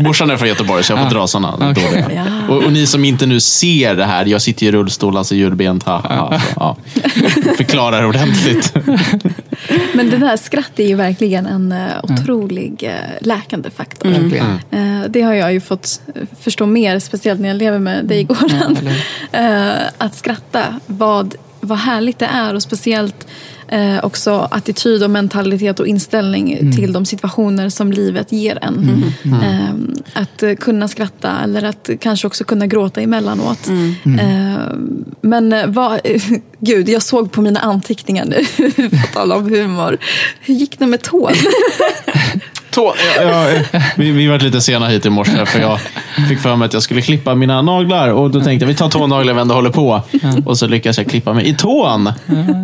Morsan 0.00 0.30
är 0.30 0.36
från 0.36 0.48
Göteborg 0.48 0.82
så 0.84 0.92
jag 0.92 0.98
får 0.98 1.10
dra 1.10 1.26
sådana 1.26 1.70
Okej. 1.70 2.02
dåliga. 2.02 2.42
Och, 2.48 2.64
och 2.64 2.72
ni 2.72 2.86
som 2.86 3.04
inte 3.04 3.26
nu 3.26 3.40
ser 3.40 3.94
det 3.94 4.04
här, 4.04 4.26
jag 4.26 4.42
sitter 4.42 4.66
i 4.66 4.72
rullstol, 4.72 5.16
alltså 5.16 5.34
julbent. 5.34 5.82
Ha, 5.82 5.96
ha, 5.96 6.40
ha. 6.56 6.76
Förklarar 7.56 8.06
ordentligt. 8.06 8.74
Men 9.92 10.10
det 10.10 10.16
där 10.16 10.36
skratt 10.36 10.78
är 10.78 10.86
ju 10.86 10.94
verkligen 10.94 11.46
en 11.46 11.72
uh, 11.72 11.88
otrolig 12.02 12.82
uh, 12.82 13.26
läkande 13.26 13.70
faktor. 13.70 14.08
Verkligen. 14.08 14.58
Eh, 14.70 15.08
det 15.08 15.22
har 15.22 15.34
jag 15.34 15.52
ju 15.52 15.60
fått 15.60 16.00
eh, 16.14 16.22
förstå 16.40 16.66
mer, 16.66 16.98
speciellt 16.98 17.40
när 17.40 17.48
jag 17.48 17.56
lever 17.56 17.78
med 17.78 18.04
dig 18.04 18.24
Goran. 18.24 18.78
Eh, 19.32 19.72
att 19.98 20.14
skratta, 20.14 20.80
vad, 20.86 21.34
vad 21.60 21.78
härligt 21.78 22.18
det 22.18 22.26
är 22.26 22.54
och 22.54 22.62
speciellt 22.62 23.26
eh, 23.72 24.04
också 24.04 24.48
attityd 24.50 25.02
och 25.02 25.10
mentalitet 25.10 25.80
och 25.80 25.86
inställning 25.86 26.72
till 26.72 26.92
de 26.92 27.06
situationer 27.06 27.68
som 27.68 27.92
livet 27.92 28.32
ger 28.32 28.58
en. 28.62 29.04
Eh, 29.24 30.22
att 30.22 30.42
eh, 30.42 30.54
kunna 30.54 30.88
skratta 30.88 31.40
eller 31.44 31.62
att 31.62 31.90
kanske 32.00 32.26
också 32.26 32.44
kunna 32.44 32.66
gråta 32.66 33.00
emellanåt. 33.00 33.68
Eh, 34.20 34.76
men 35.20 35.52
eh, 35.52 35.66
vad, 35.66 36.00
gud, 36.58 36.88
jag 36.88 37.02
såg 37.02 37.32
på 37.32 37.42
mina 37.42 37.60
anteckningar 37.60 38.24
nu, 38.24 38.44
på 38.90 39.06
tal 39.14 39.32
om 39.32 39.50
humor. 39.50 39.98
Hur 40.40 40.54
gick 40.54 40.78
det 40.78 40.86
med 40.86 41.02
tån? 41.02 41.32
Tå, 42.72 42.94
ja, 43.16 43.22
ja, 43.22 43.80
vi, 43.96 44.10
vi 44.10 44.26
var 44.26 44.38
lite 44.38 44.60
sena 44.60 44.88
hit 44.88 45.06
i 45.06 45.10
morse 45.10 45.46
för 45.46 45.60
jag 45.60 45.78
fick 46.28 46.38
för 46.40 46.56
mig 46.56 46.66
att 46.66 46.72
jag 46.72 46.82
skulle 46.82 47.02
klippa 47.02 47.34
mina 47.34 47.62
naglar 47.62 48.08
och 48.08 48.30
då 48.30 48.40
tänkte 48.40 48.64
jag 48.64 48.68
vi 48.68 48.74
tar 48.74 48.88
tånaglar 48.88 49.34
vi 49.34 49.40
ändå 49.40 49.54
håller 49.54 49.70
på. 49.70 50.02
Och 50.46 50.58
så 50.58 50.66
lyckas 50.66 50.98
jag 50.98 51.06
klippa 51.06 51.32
mig 51.32 51.48
i 51.48 51.54
tån. 51.54 52.12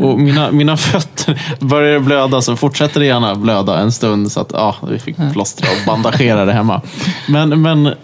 Och 0.03 0.21
mina, 0.21 0.51
mina 0.51 0.77
fötter 0.77 1.41
började 1.61 2.01
blöda 2.01 2.43
så 2.43 2.57
fortsätter 2.57 3.01
det 3.01 3.07
gärna 3.07 3.35
blöda 3.35 3.79
en 3.79 3.93
stund 3.93 4.33
så 4.33 4.41
att 4.41 4.51
ja, 4.53 4.77
vi 4.91 4.99
fick 4.99 5.17
plåstra 5.33 5.69
och 5.71 5.87
bandagera 5.87 6.45
det 6.45 6.53
hemma. 6.53 6.83
Men, 7.29 7.63
men 7.63 7.95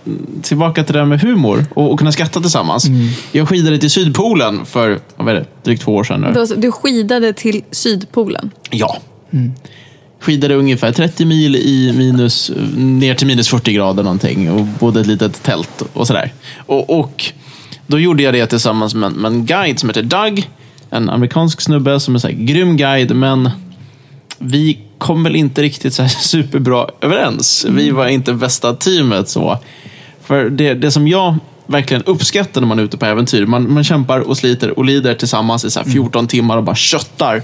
tillbaka 0.42 0.84
till 0.84 0.92
det 0.92 0.98
här 0.98 1.06
med 1.06 1.20
humor 1.20 1.64
och, 1.74 1.92
och 1.92 1.98
kunna 1.98 2.12
skratta 2.12 2.40
tillsammans. 2.40 2.86
Jag 3.32 3.48
skidade 3.48 3.78
till 3.78 3.90
Sydpolen 3.90 4.66
för 4.66 4.98
vad 5.16 5.28
är 5.28 5.34
det, 5.34 5.44
drygt 5.64 5.82
två 5.82 5.94
år 5.94 6.04
sedan 6.04 6.20
nu. 6.20 6.32
Du- 6.34 6.54
Du 6.56 6.72
skidade 6.72 7.32
till 7.32 7.62
Sydpolen. 7.70 8.50
Ja. 8.70 8.96
Skidade 10.24 10.54
ungefär 10.54 10.92
30 10.92 11.24
mil 11.24 11.56
i 11.56 11.92
minus, 11.96 12.50
ner 12.76 13.14
till 13.14 13.26
minus 13.26 13.48
40 13.48 13.72
grader 13.72 14.02
någonting 14.02 14.50
och 14.50 14.64
bodde 14.66 15.00
ett 15.00 15.06
litet 15.06 15.42
tält 15.42 15.82
och 15.92 16.06
sådär. 16.06 16.32
Och, 16.66 16.98
och 16.98 17.24
då 17.86 17.98
gjorde 17.98 18.22
jag 18.22 18.34
det 18.34 18.46
tillsammans 18.46 18.94
med, 18.94 19.06
en- 19.06 19.12
med 19.12 19.32
en 19.32 19.46
guide 19.46 19.78
som 19.78 19.88
heter 19.88 20.02
Doug. 20.02 20.48
En 20.90 21.10
amerikansk 21.10 21.60
snubbe 21.60 22.00
som 22.00 22.14
är 22.14 22.18
så 22.18 22.28
här, 22.28 22.34
grym 22.34 22.76
guide, 22.76 23.16
men 23.16 23.50
vi 24.38 24.78
kom 24.98 25.24
väl 25.24 25.36
inte 25.36 25.62
riktigt 25.62 25.94
så 25.94 26.08
superbra 26.20 26.86
överens. 27.00 27.66
Vi 27.70 27.90
var 27.90 28.06
inte 28.06 28.32
bästa 28.34 28.74
teamet. 28.74 29.28
så. 29.28 29.58
För 30.24 30.50
det, 30.50 30.74
det 30.74 30.90
som 30.90 31.08
jag 31.08 31.36
verkligen 31.66 32.02
uppskattar 32.02 32.60
när 32.60 32.68
man 32.68 32.78
är 32.78 32.82
ute 32.82 32.96
på 32.96 33.06
äventyr, 33.06 33.46
man, 33.46 33.72
man 33.72 33.84
kämpar 33.84 34.20
och 34.20 34.36
sliter 34.36 34.78
och 34.78 34.84
lider 34.84 35.14
tillsammans 35.14 35.64
i 35.64 35.70
så 35.70 35.80
här 35.80 35.90
14 35.90 36.26
timmar 36.26 36.56
och 36.56 36.64
bara 36.64 36.76
köttar. 36.76 37.42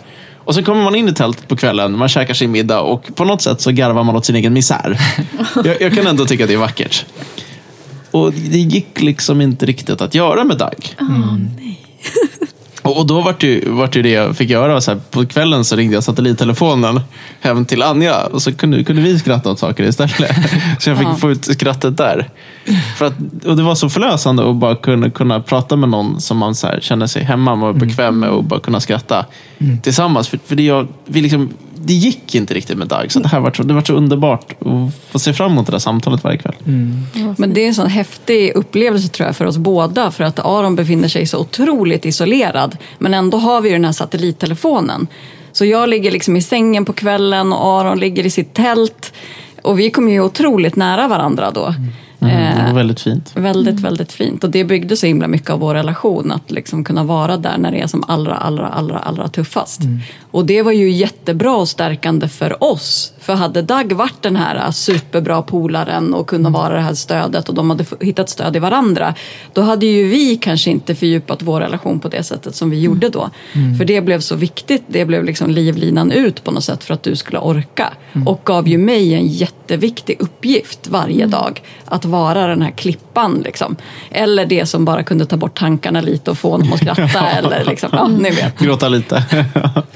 Och 0.51 0.55
så 0.55 0.63
kommer 0.63 0.83
man 0.83 0.95
in 0.95 1.09
i 1.09 1.13
tältet 1.13 1.49
på 1.49 1.57
kvällen, 1.57 1.99
man 1.99 2.09
käkar 2.09 2.35
sin 2.35 2.51
middag 2.51 2.81
och 2.81 3.17
på 3.17 3.25
något 3.25 3.43
sätt 3.43 3.61
så 3.61 3.71
garvar 3.71 4.05
man 4.05 4.17
åt 4.17 4.25
sin 4.25 4.37
egen 4.37 4.53
misär. 4.53 5.01
jag, 5.65 5.81
jag 5.81 5.95
kan 5.95 6.07
ändå 6.07 6.27
tycka 6.27 6.45
att 6.45 6.49
det 6.49 6.55
är 6.55 6.59
vackert. 6.59 7.07
Och 8.11 8.33
det 8.33 8.59
gick 8.59 9.01
liksom 9.01 9.41
inte 9.41 9.67
riktigt 9.67 10.01
att 10.01 10.15
göra 10.15 10.45
med 10.45 10.59
Doug. 10.59 10.97
Och, 11.09 11.39
och 12.83 13.07
då 13.07 13.21
var 13.21 13.35
det, 13.41 13.47
ju, 13.47 13.71
var 13.71 13.87
det 13.87 13.97
ju 13.97 14.03
det 14.03 14.11
jag 14.11 14.37
fick 14.37 14.51
göra. 14.51 14.81
Så 14.81 14.91
här, 14.91 15.01
på 15.11 15.27
kvällen 15.27 15.65
så 15.65 15.77
ringde 15.77 15.95
jag 15.95 16.05
satellittelefonen 16.05 17.01
hem 17.41 17.65
till 17.65 17.83
Anja 17.83 18.27
och 18.27 18.43
så 18.43 18.53
kunde, 18.53 18.85
kunde 18.85 19.03
vi 19.03 19.19
skratta 19.19 19.51
åt 19.51 19.59
saker 19.59 19.85
istället. 19.85 20.17
Så 20.79 20.91
jag 20.91 20.99
fick 20.99 21.07
Ja. 21.09 21.15
få 21.15 21.31
ut 21.31 21.45
skrattet 21.45 21.97
där. 21.97 22.29
För 22.99 23.07
att, 23.07 23.15
och 23.47 23.57
det 23.57 23.63
var 23.63 23.75
så 23.75 23.89
förlösande 23.89 24.51
att 24.51 24.57
bara 24.57 24.77
kunna, 24.77 25.11
kunna 25.11 25.41
prata 25.41 25.77
med 25.77 25.89
någon 25.89 26.21
som 26.21 26.37
man 26.39 26.55
så 26.55 26.67
här, 26.67 26.81
känner 26.81 27.07
sig 27.07 27.25
hemma 27.25 27.53
och 27.53 27.75
bekväm 27.75 28.19
med 28.21 28.31
och 28.31 28.45
bara 28.45 28.61
kunna 28.61 28.81
skratta 28.81 29.27
tillsammans. 29.83 30.29
För, 30.29 30.39
för 30.47 30.57
det, 30.57 30.63
jag, 30.63 30.89
vi 31.07 31.21
liksom, 31.23 31.49
det 31.85 31.93
gick 31.93 32.35
inte 32.35 32.55
riktigt 32.55 32.79
med 32.79 32.89
Dag. 32.89 33.13
Så 33.13 33.21
det 33.21 33.29
här 33.29 33.41
var 33.41 33.51
så, 33.51 33.63
det 33.63 33.75
var 33.75 33.83
så 33.83 33.93
underbart 33.93 34.53
att 34.61 34.95
få 35.11 35.19
se 35.19 35.33
fram 35.33 35.53
emot 35.53 35.67
det 35.67 35.73
där 35.73 35.79
samtalet 35.79 36.25
varje 36.25 36.39
kväll. 36.39 36.55
Men 37.37 37.55
det 37.55 37.65
är 37.65 37.69
en 37.69 37.75
sån 37.75 37.87
häftig 37.87 38.53
upplevelse 38.55 39.09
tror 39.09 39.27
jag 39.27 39.37
för 39.37 39.45
oss 39.45 39.57
båda. 39.57 40.11
För 40.11 40.25
att 40.25 40.39
Aron 40.39 40.77
befinner 40.77 41.09
sig 41.09 41.27
så 41.27 41.39
otroligt 41.39 42.05
isolerad. 42.05 42.77
Men 42.99 43.15
ändå 43.15 43.39
har 43.39 43.61
vi 43.61 43.69
ju 43.69 43.75
den 43.75 43.85
här 43.85 43.93
satellittelefonen. 43.93 45.07
Så 45.53 45.65
jag 45.65 45.89
ligger 45.89 46.11
liksom 46.11 46.37
i 46.37 46.43
sängen 46.43 46.85
på 46.85 46.93
kvällen 46.93 47.53
och 47.53 47.81
Aron 47.81 47.99
ligger 47.99 48.27
i 48.27 48.31
sitt 48.31 48.55
tält. 48.55 49.13
Och 49.63 49.79
vi 49.79 49.91
kommer 49.91 50.13
ju 50.13 50.21
otroligt 50.21 50.77
nära 50.77 51.09
varandra 51.09 51.51
då. 51.51 51.75
Mm, 52.21 52.35
det 52.55 52.61
Eh, 52.61 52.67
var 52.67 52.75
väldigt 52.75 53.01
fint. 53.01 53.33
Väldigt, 53.35 53.81
väldigt 53.81 54.13
fint. 54.13 54.45
Och 54.45 54.51
det 54.51 54.65
byggde 54.65 54.97
så 54.97 55.07
himla 55.07 55.29
mycket 55.29 55.51
av 55.51 55.61
vår 55.61 55.75
relation. 55.75 56.33
Att 56.33 56.51
liksom 56.51 56.85
kunna 56.85 57.05
vara 57.05 57.37
där 57.37 57.59
när 57.59 57.73
det 57.73 57.81
är 57.81 57.87
som 57.87 58.05
allra, 58.09 58.35
allra, 58.35 58.69
allra, 58.69 58.99
allra 58.99 59.29
tuffast. 59.29 59.81
Och 60.31 60.45
det 60.45 60.63
var 60.63 60.73
ju 60.73 60.91
jättebra 60.91 61.57
och 61.57 61.69
stärkande 61.69 62.29
för 62.29 62.65
oss. 62.65 63.13
För 63.21 63.35
hade 63.35 63.63
Dag 63.63 63.93
varit 63.93 64.23
den 64.23 64.37
här 64.37 64.71
superbra 64.71 65.43
polaren 65.43 66.15
och 66.15 66.27
kunnat 66.27 66.53
vara 66.53 66.75
det 66.75 66.81
här 66.81 66.95
stödet 66.95 67.49
och 67.49 67.55
de 67.55 67.71
hade 67.71 67.85
hittat 68.01 68.29
stöd 68.29 68.57
i 68.57 68.59
varandra. 68.59 69.15
Då 69.53 69.63
hade 69.63 69.87
ju 69.87 70.09
vi 70.09 70.37
kanske 70.37 70.71
inte 70.71 70.95
fördjupat 70.95 71.43
vår 71.43 71.61
relation 71.61 72.01
på 72.01 72.09
det 72.09 72.23
sättet 72.23 72.55
som 72.55 72.71
vi 72.71 72.81
gjorde 72.81 73.09
då. 73.09 73.31
För 73.79 73.85
det 73.85 74.01
blev 74.01 74.21
så 74.21 74.37
viktigt. 74.37 74.83
Det 74.87 75.05
blev 75.05 75.25
liksom 75.25 75.51
livlinan 75.51 76.13
ut 76.13 76.45
på 76.45 76.51
något 76.51 76.65
sätt 76.65 76.85
för 76.85 76.95
att 76.95 77.03
du 77.03 77.17
skulle 77.17 77.39
orka. 77.39 77.93
Och 78.27 78.41
gav 78.45 78.69
ju 78.69 78.79
mig 78.79 79.15
en 79.15 79.27
jätteviktig 79.27 80.17
uppgift 80.21 80.89
varje 80.89 81.27
dag. 81.27 81.63
Att 81.85 82.05
vara 82.05 82.47
den 82.47 82.63
här 82.63 82.71
klippan 82.71 83.43
liksom. 83.45 83.77
Eller 84.11 84.47
det 84.47 84.67
som 84.67 84.85
bara 84.85 85.03
kunde 85.03 85.27
ta 85.27 85.37
bort 85.37 85.59
tankarna 85.59 86.01
lite 86.01 86.31
och 86.31 86.39
få 86.39 86.51
honom 86.51 86.73
att 86.73 86.79
skratta. 86.79 87.31
eller 87.39 87.65
liksom, 87.65 87.91
ja, 87.93 88.09
ni 88.09 88.31
vet. 88.31 88.59
Gråta 88.59 88.89
lite. 88.89 89.25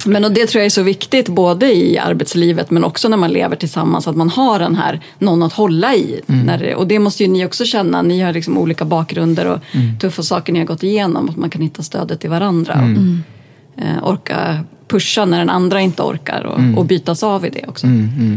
Men 0.05 0.24
och 0.25 0.33
det 0.33 0.47
tror 0.47 0.61
jag 0.61 0.67
är 0.67 0.71
så 0.71 0.83
viktigt 0.83 1.29
både 1.29 1.75
i 1.75 1.99
arbetslivet 1.99 2.71
men 2.71 2.85
också 2.85 3.09
när 3.09 3.17
man 3.17 3.31
lever 3.31 3.57
tillsammans 3.57 4.09
att 4.09 4.17
man 4.17 4.29
har 4.29 4.59
den 4.59 4.77
här 4.77 5.01
någon 5.19 5.43
att 5.43 5.53
hålla 5.53 5.95
i. 5.95 6.21
När 6.27 6.59
det, 6.59 6.75
och 6.75 6.87
det 6.87 6.99
måste 6.99 7.23
ju 7.23 7.31
ni 7.31 7.47
också 7.47 7.65
känna. 7.65 8.03
Ni 8.03 8.21
har 8.21 8.33
liksom 8.33 8.59
olika 8.59 8.85
bakgrunder 8.85 9.47
och 9.47 9.59
tuffa 10.01 10.23
saker 10.23 10.53
ni 10.53 10.59
har 10.59 10.67
gått 10.67 10.83
igenom. 10.83 11.29
Att 11.29 11.37
man 11.37 11.51
kan 11.51 11.63
hitta 11.63 11.83
stödet 11.83 12.25
i 12.25 12.29
varandra. 12.29 12.75
Och, 12.75 13.83
eh, 13.83 14.05
orka 14.05 14.65
pusha 14.89 15.25
när 15.25 15.39
den 15.39 15.51
andra 15.51 15.81
inte 15.81 16.03
orkar 16.03 16.45
och, 16.45 16.79
och 16.79 16.85
bytas 16.85 17.23
av 17.23 17.47
i 17.47 17.51
det 17.51 17.65
också. 17.69 17.87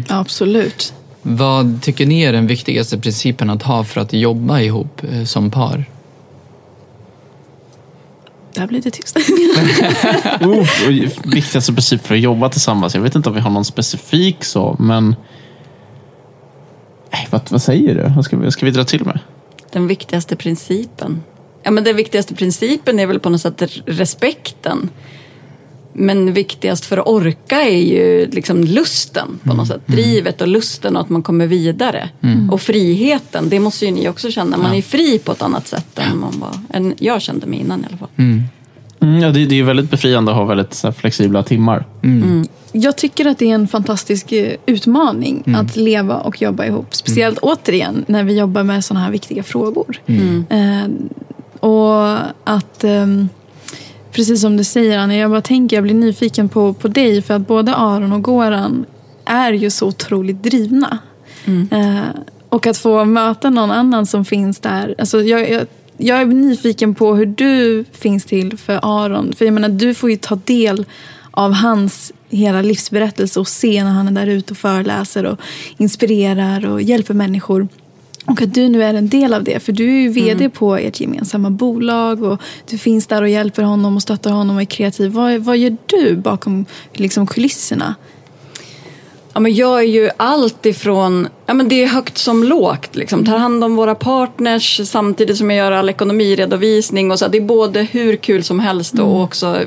Absolut. 0.10 0.94
Vad 1.22 1.82
tycker 1.82 2.06
ni 2.06 2.22
är 2.22 2.34
den 2.34 2.48
viktigaste 2.48 2.98
principen 2.98 3.50
att 3.50 3.64
ha 3.64 3.84
för 3.84 4.02
att 4.02 4.14
jobba 4.14 4.60
ihop 4.60 5.02
eh, 5.12 5.24
som 5.24 5.52
par? 5.52 5.86
Där 8.58 8.68
blir 8.68 8.82
det 8.82 8.92
tyst. 8.92 9.18
Oh, 10.42 10.68
viktigaste 11.32 11.74
princip 11.74 12.08
för 12.08 12.16
att 12.16 12.22
jobba 12.22 12.50
tillsammans. 12.50 12.96
Jag 12.96 13.02
vet 13.02 13.16
inte 13.16 13.30
om 13.30 13.36
vi 13.36 13.42
har 13.42 13.50
någon 13.50 13.66
specifik 13.66 14.44
så, 14.44 14.76
men... 14.80 15.16
Nej, 17.12 17.28
vad, 17.30 17.42
vad 17.50 17.62
säger 17.62 17.96
du? 17.96 18.14
Vad 18.16 18.26
ska, 18.26 18.38
vi, 18.38 18.52
ska 18.52 18.66
vi 18.66 18.72
dra 18.72 18.84
till 18.84 19.06
med? 19.06 19.20
Den 19.72 19.88
viktigaste 19.88 20.36
principen. 20.36 21.24
Ja, 21.64 21.72
men 21.72 21.84
den 21.84 21.96
viktigaste 21.96 22.36
principen 22.36 23.00
är 23.00 23.06
väl 23.06 23.20
på 23.20 23.30
något 23.30 23.42
sätt 23.42 23.64
respekten. 23.86 24.90
Men 26.00 26.34
viktigast 26.34 26.86
för 26.86 26.98
att 26.98 27.08
orka 27.08 27.62
är 27.62 27.80
ju 27.82 28.30
liksom 28.32 28.64
lusten 28.64 29.40
på 29.44 29.54
något 29.54 29.68
sätt. 29.68 29.82
Drivet 29.86 30.42
och 30.42 30.48
lusten 30.48 30.96
och 30.96 31.02
att 31.02 31.10
man 31.10 31.24
kommer 31.24 31.48
vidare. 31.48 32.10
Och 32.52 32.62
friheten, 32.62 33.50
det 33.50 33.60
måste 33.60 33.86
ju 33.86 33.92
ni 33.92 34.10
också 34.10 34.32
känna. 34.32 34.58
Man 34.58 34.74
är 34.74 34.82
fri 34.82 35.20
på 35.20 35.32
ett 35.32 35.42
annat 35.42 35.68
sätt 35.68 36.00
än 36.00 36.18
man 36.20 36.40
var, 36.40 36.52
än 36.70 36.94
jag 37.00 37.22
kände 37.22 37.48
mig 37.48 37.60
innan 37.60 37.80
i 37.82 37.86
alla 37.90 37.98
fall. 37.98 38.10
Mm, 38.18 39.22
ja, 39.22 39.30
det, 39.30 39.46
det 39.46 39.56
är 39.56 39.58
ju 39.58 39.64
väldigt 39.64 39.92
befriande 39.92 40.32
att 40.32 40.38
ha 40.38 40.46
väldigt 40.46 40.74
så 40.74 40.88
här, 40.88 40.92
flexibla 40.92 41.44
timmar. 41.44 41.86
Jag 42.72 42.98
tycker 42.98 43.26
att 43.26 43.38
det 43.38 43.52
är 43.52 43.56
en 43.56 43.68
fantastisk 43.68 44.32
eh, 44.32 44.54
utmaning 44.66 45.44
att 45.56 45.76
leva 45.76 46.16
och 46.16 46.42
jobba 46.42 46.66
ihop. 46.66 46.96
Speciellt 46.96 47.40
återigen 47.40 48.06
när 48.08 48.24
vi 48.24 48.40
jobbar 48.40 48.64
med 48.64 48.86
sådana 48.86 49.06
här 49.06 49.12
viktiga 49.12 49.44
frågor. 49.44 50.02
Eh, 50.50 50.88
och 51.60 52.18
att, 52.44 52.84
ehm, 52.84 53.30
precis 54.12 54.42
som 54.42 54.58
du 54.58 54.64
säger 54.64 55.00
Anna, 55.00 55.16
jag 55.16 55.32
bara 55.32 55.42
tänker, 55.42 55.78
jag 55.78 55.84
blir 55.84 55.94
nyfiken 55.94 56.50
på, 56.50 56.74
på 56.74 56.88
dig. 56.88 57.22
För 57.22 57.34
att 57.34 57.48
både 57.48 57.76
Aron 57.76 58.12
och 58.12 58.22
Goran 58.22 58.86
är 59.26 59.54
ju 59.54 59.70
så 59.70 59.88
otroligt 59.88 60.44
drivna. 60.44 60.98
Eh, 61.72 62.22
och 62.50 62.68
att 62.68 62.78
få 62.78 63.06
möta 63.06 63.50
någon 63.50 63.72
annan 63.72 64.06
som 64.06 64.26
finns 64.26 64.60
där. 64.60 64.96
Alltså 64.98 65.22
jag, 65.22 65.52
jag, 65.52 65.68
jag 65.98 66.22
är 66.22 66.26
nyfiken 66.26 66.96
på 66.96 67.16
hur 67.16 67.26
du 67.26 67.86
finns 67.92 68.26
till 68.26 68.58
för 68.58 68.80
Aron. 68.84 69.34
För 69.38 69.46
jag 69.46 69.54
menar, 69.54 69.70
du 69.70 69.94
får 69.94 70.10
ju 70.10 70.18
ta 70.18 70.36
del 70.36 70.86
av 71.32 71.54
hans 71.54 72.14
hela 72.30 72.62
livsberättelse 72.62 73.40
och 73.40 73.48
se 73.48 73.84
när 73.84 73.92
han 73.92 74.08
är 74.08 74.12
där 74.12 74.28
ute 74.28 74.54
och 74.54 74.58
föreläser 74.58 75.26
och 75.26 75.40
inspirerar 75.78 76.66
och 76.66 76.82
hjälper 76.82 77.14
människor. 77.14 77.68
Och 78.28 78.42
att 78.42 78.54
du 78.54 78.70
nu 78.70 78.84
är 78.84 78.94
en 78.94 79.10
del 79.10 79.34
av 79.34 79.44
det, 79.44 79.60
för 79.60 79.72
du 79.72 79.88
är 79.98 80.02
ju 80.02 80.10
vd 80.10 80.50
på 80.50 80.76
ert 80.76 81.00
gemensamma 81.00 81.50
bolag 81.50 82.24
och 82.24 82.42
du 82.70 82.78
finns 82.78 83.08
där 83.08 83.22
och 83.22 83.30
hjälper 83.30 83.64
honom 83.64 83.96
och 83.96 84.02
stöttar 84.02 84.32
honom 84.32 84.56
och 84.56 84.62
är 84.62 84.66
kreativ. 84.66 85.12
Vad, 85.12 85.40
vad 85.40 85.58
gör 85.58 85.78
du 85.86 86.16
bakom 86.16 86.66
liksom, 86.94 87.28
kulisserna? 87.28 87.96
Ja, 89.38 89.42
men 89.42 89.56
jag 89.56 89.80
är 89.80 89.88
ju 89.88 90.10
allt 90.18 90.66
ifrån, 90.66 91.28
ja, 91.46 91.54
men 91.54 91.70
det 91.70 91.84
är 91.84 91.88
högt 91.88 92.18
som 92.18 92.44
lågt. 92.44 92.96
Liksom. 92.96 93.26
Tar 93.26 93.38
hand 93.38 93.64
om 93.64 93.76
våra 93.76 93.96
partners 93.96 94.82
samtidigt 94.86 95.38
som 95.38 95.52
jag 95.52 95.58
gör 95.58 95.72
all 95.72 95.90
ekonomiredovisning. 95.90 97.12
Och 97.12 97.20
så. 97.20 97.28
Det 97.28 97.38
är 97.38 97.42
både 97.42 97.84
hur 97.84 98.16
kul 98.16 98.44
som 98.44 98.60
helst 98.60 99.00
och 99.00 99.22
också 99.22 99.60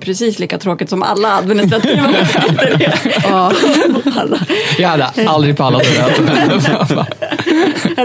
precis 0.00 0.38
lika 0.38 0.58
tråkigt 0.58 0.90
som 0.90 1.02
alla 1.02 1.36
administrativa 1.36 2.08
uppgifter 2.74 3.22
alla. 4.20 4.38
Jag 4.78 4.88
hade 4.88 5.10
aldrig 5.26 5.56
pallat 5.56 5.82
det. 5.82 7.06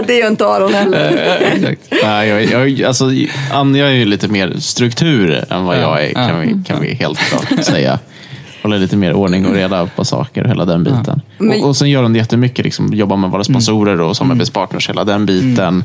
Det 0.06 0.12
är 0.12 0.22
ju 0.22 0.28
inte 0.28 0.46
Aron 0.46 0.74
heller. 0.74 1.38
Exakt. 1.54 1.80
Nej, 2.02 2.28
jag, 2.28 2.68
jag, 2.68 2.82
alltså, 2.82 3.10
Anja 3.52 3.86
är 3.86 3.92
ju 3.92 4.04
lite 4.04 4.28
mer 4.28 4.54
struktur 4.58 5.44
än 5.50 5.64
vad 5.64 5.78
jag 5.78 6.04
är, 6.04 6.12
kan, 6.12 6.40
vi, 6.40 6.62
kan 6.66 6.80
vi 6.80 6.94
helt 6.94 7.18
klart 7.18 7.64
säga. 7.64 7.98
Håller 8.64 8.78
lite 8.78 8.96
mer 8.96 9.12
ordning 9.12 9.46
och 9.46 9.52
reda 9.54 9.86
på 9.86 10.04
saker 10.04 10.42
och 10.44 10.48
hela 10.50 10.64
den 10.64 10.84
biten. 10.84 11.20
Men- 11.38 11.62
Och, 11.62 11.68
och 11.68 11.76
sen 11.76 11.90
gör 11.90 12.02
hon 12.02 12.14
jättemycket, 12.14 12.64
liksom, 12.64 12.94
jobbar 12.94 13.16
med 13.16 13.30
våra 13.30 13.44
sponsorer 13.44 14.00
och 14.00 14.16
samarbetspartners, 14.16 14.88
hela 14.88 15.04
den 15.04 15.26
biten. 15.26 15.84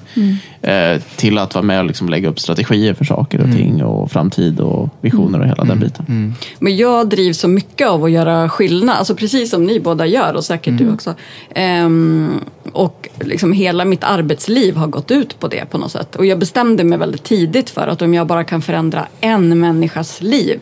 Eh, 0.62 1.02
till 1.16 1.38
att 1.38 1.54
vara 1.56 1.66
med 1.66 1.80
och 1.80 1.86
liksom, 1.86 2.10
lägga 2.10 2.30
upp 2.30 2.40
strategier 2.40 2.94
för 2.94 3.06
saker 3.06 3.40
och 3.42 3.52
ting 3.56 3.84
och 3.84 4.12
framtid 4.12 4.60
och 4.60 4.90
visioner 5.02 5.40
och 5.40 5.48
hela 5.48 5.64
den 5.64 5.80
biten. 5.80 6.36
Men 6.60 6.78
jag 6.78 7.10
drivs 7.10 7.38
så 7.40 7.48
mycket 7.48 7.88
av 7.88 8.04
att 8.04 8.12
göra 8.12 8.50
skillnad, 8.50 8.96
alltså 8.98 9.16
precis 9.16 9.50
som 9.50 9.66
ni 9.66 9.80
båda 9.80 10.06
gör 10.06 10.34
och 10.34 10.44
säkert 10.44 10.78
du 10.78 10.94
också. 10.94 11.14
Ehm, 11.56 12.30
och 12.72 13.10
liksom 13.20 13.54
hela 13.54 13.86
mitt 13.86 14.04
arbetsliv 14.04 14.76
har 14.76 14.88
gått 14.88 15.12
ut 15.12 15.40
på 15.40 15.48
det 15.48 15.66
på 15.72 15.78
något 15.78 15.92
sätt. 15.92 16.16
Och 16.16 16.26
jag 16.26 16.40
bestämde 16.40 16.84
mig 16.84 16.98
väldigt 17.00 17.24
tidigt 17.24 17.70
för 17.70 17.88
att 17.88 18.02
om 18.02 18.14
jag 18.14 18.28
bara 18.28 18.44
kan 18.44 18.62
förändra 18.62 19.08
en 19.22 19.60
människas 19.60 20.22
liv, 20.22 20.60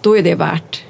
då 0.00 0.18
är 0.18 0.22
det 0.22 0.34
värt 0.34 0.82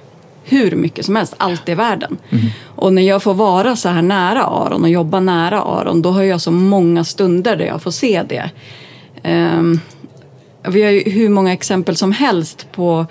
hur 0.45 0.77
mycket 0.77 1.07
som 1.07 1.17
helst, 1.17 1.35
allt 1.37 1.69
i 1.69 1.75
världen. 1.75 2.17
Och 2.65 2.93
när 2.93 3.03
jag 3.03 3.23
får 3.23 3.35
vara 3.35 3.77
så 3.77 3.89
här 3.89 4.03
nära 4.03 4.45
Aron 4.45 4.83
och 4.83 4.89
jobba 4.91 5.21
nära 5.21 5.63
Aron, 5.63 6.03
då 6.03 6.11
har 6.11 6.23
jag 6.23 6.41
så 6.41 6.51
många 6.51 7.05
stunder 7.05 7.57
där 7.57 7.65
jag 7.65 7.83
får 7.83 7.91
se 7.91 8.23
det. 8.29 8.51
Ehm, 9.23 9.81
vi 10.69 10.83
har 10.83 10.91
ju 10.91 11.11
hur 11.11 11.29
många 11.29 11.53
exempel 11.53 11.97
som 11.97 12.13
helst 12.13 12.67
på 12.73 13.07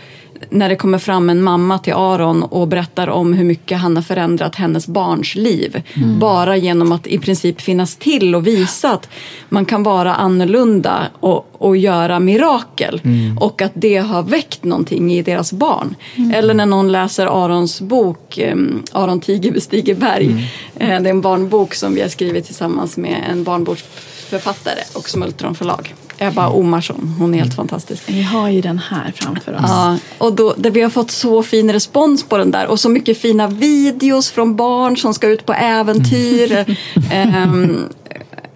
när 0.49 0.69
det 0.69 0.75
kommer 0.75 0.97
fram 0.97 1.29
en 1.29 1.41
mamma 1.41 1.79
till 1.79 1.93
Aron 1.93 2.43
och 2.43 2.67
berättar 2.67 3.08
om 3.08 3.34
hur 3.34 3.45
mycket 3.45 3.79
han 3.79 3.95
har 3.95 4.03
förändrat 4.03 4.56
hennes 4.56 4.88
barns 4.88 5.36
liv. 5.36 5.82
Bara 6.19 6.58
genom 6.58 6.91
att 6.91 7.08
i 7.08 7.17
princip 7.19 7.62
finnas 7.62 7.95
till 7.95 8.36
och 8.36 8.47
visa 8.47 8.91
att 8.91 9.10
man 9.49 9.65
kan 9.65 9.84
vara 9.84 10.15
annorlunda 10.15 11.08
och, 11.19 11.47
och 11.58 11.77
göra 11.77 12.19
mirakel. 12.19 13.01
Och 13.39 13.62
att 13.62 13.71
det 13.73 13.97
har 13.97 14.23
väckt 14.23 14.63
någonting 14.63 15.13
i 15.13 15.21
deras 15.21 15.53
barn. 15.53 15.95
Eller 16.34 16.53
när 16.53 16.65
någon 16.65 16.91
läser 16.91 17.45
Arons 17.45 17.82
bok 17.82 18.38
eh, 18.38 18.56
Aron 18.91 19.19
Tiger 19.19 19.51
bestiger 19.51 19.95
berg. 19.95 20.51
Eh, 20.75 20.88
det 20.88 21.10
är 21.10 21.13
en 21.13 21.21
barnbok 21.21 21.73
som 21.73 21.95
vi 21.95 22.01
har 22.01 22.10
skrivit 22.10 22.45
tillsammans 22.45 22.97
med 22.97 23.23
en 23.32 23.43
barnboksförfattare 23.43 24.79
och 24.93 25.10
Smultron 25.10 25.56
förlag. 25.56 25.93
Ebba 26.17 26.49
Omarsson, 26.49 27.15
hon 27.19 27.34
är 27.34 27.39
helt 27.39 27.56
fantastisk. 27.56 28.04
Vi 28.08 28.21
har 28.21 28.49
ju 28.49 28.62
den 28.62 28.80
här 28.80 29.13
framför 29.15 29.54
oss. 29.54 29.62
Ja, 29.63 29.97
och 30.17 30.34
då, 30.34 30.54
där 30.58 30.71
vi 30.71 30.82
har 30.82 30.89
fått 30.89 31.12
så 31.12 31.43
fin 31.43 31.71
respons 31.71 32.23
på 32.23 32.38
den 32.38 32.52
där 32.52 32.67
och 32.67 32.80
så 32.80 32.89
mycket 32.89 33.17
fina 33.17 33.47
videos 33.47 34.30
från 34.32 34.56
barn 34.56 34.97
som 34.97 35.13
ska 35.13 35.28
ut 35.28 35.45
på 35.45 35.54
äventyr. 35.54 36.65
Ehm, 37.12 37.89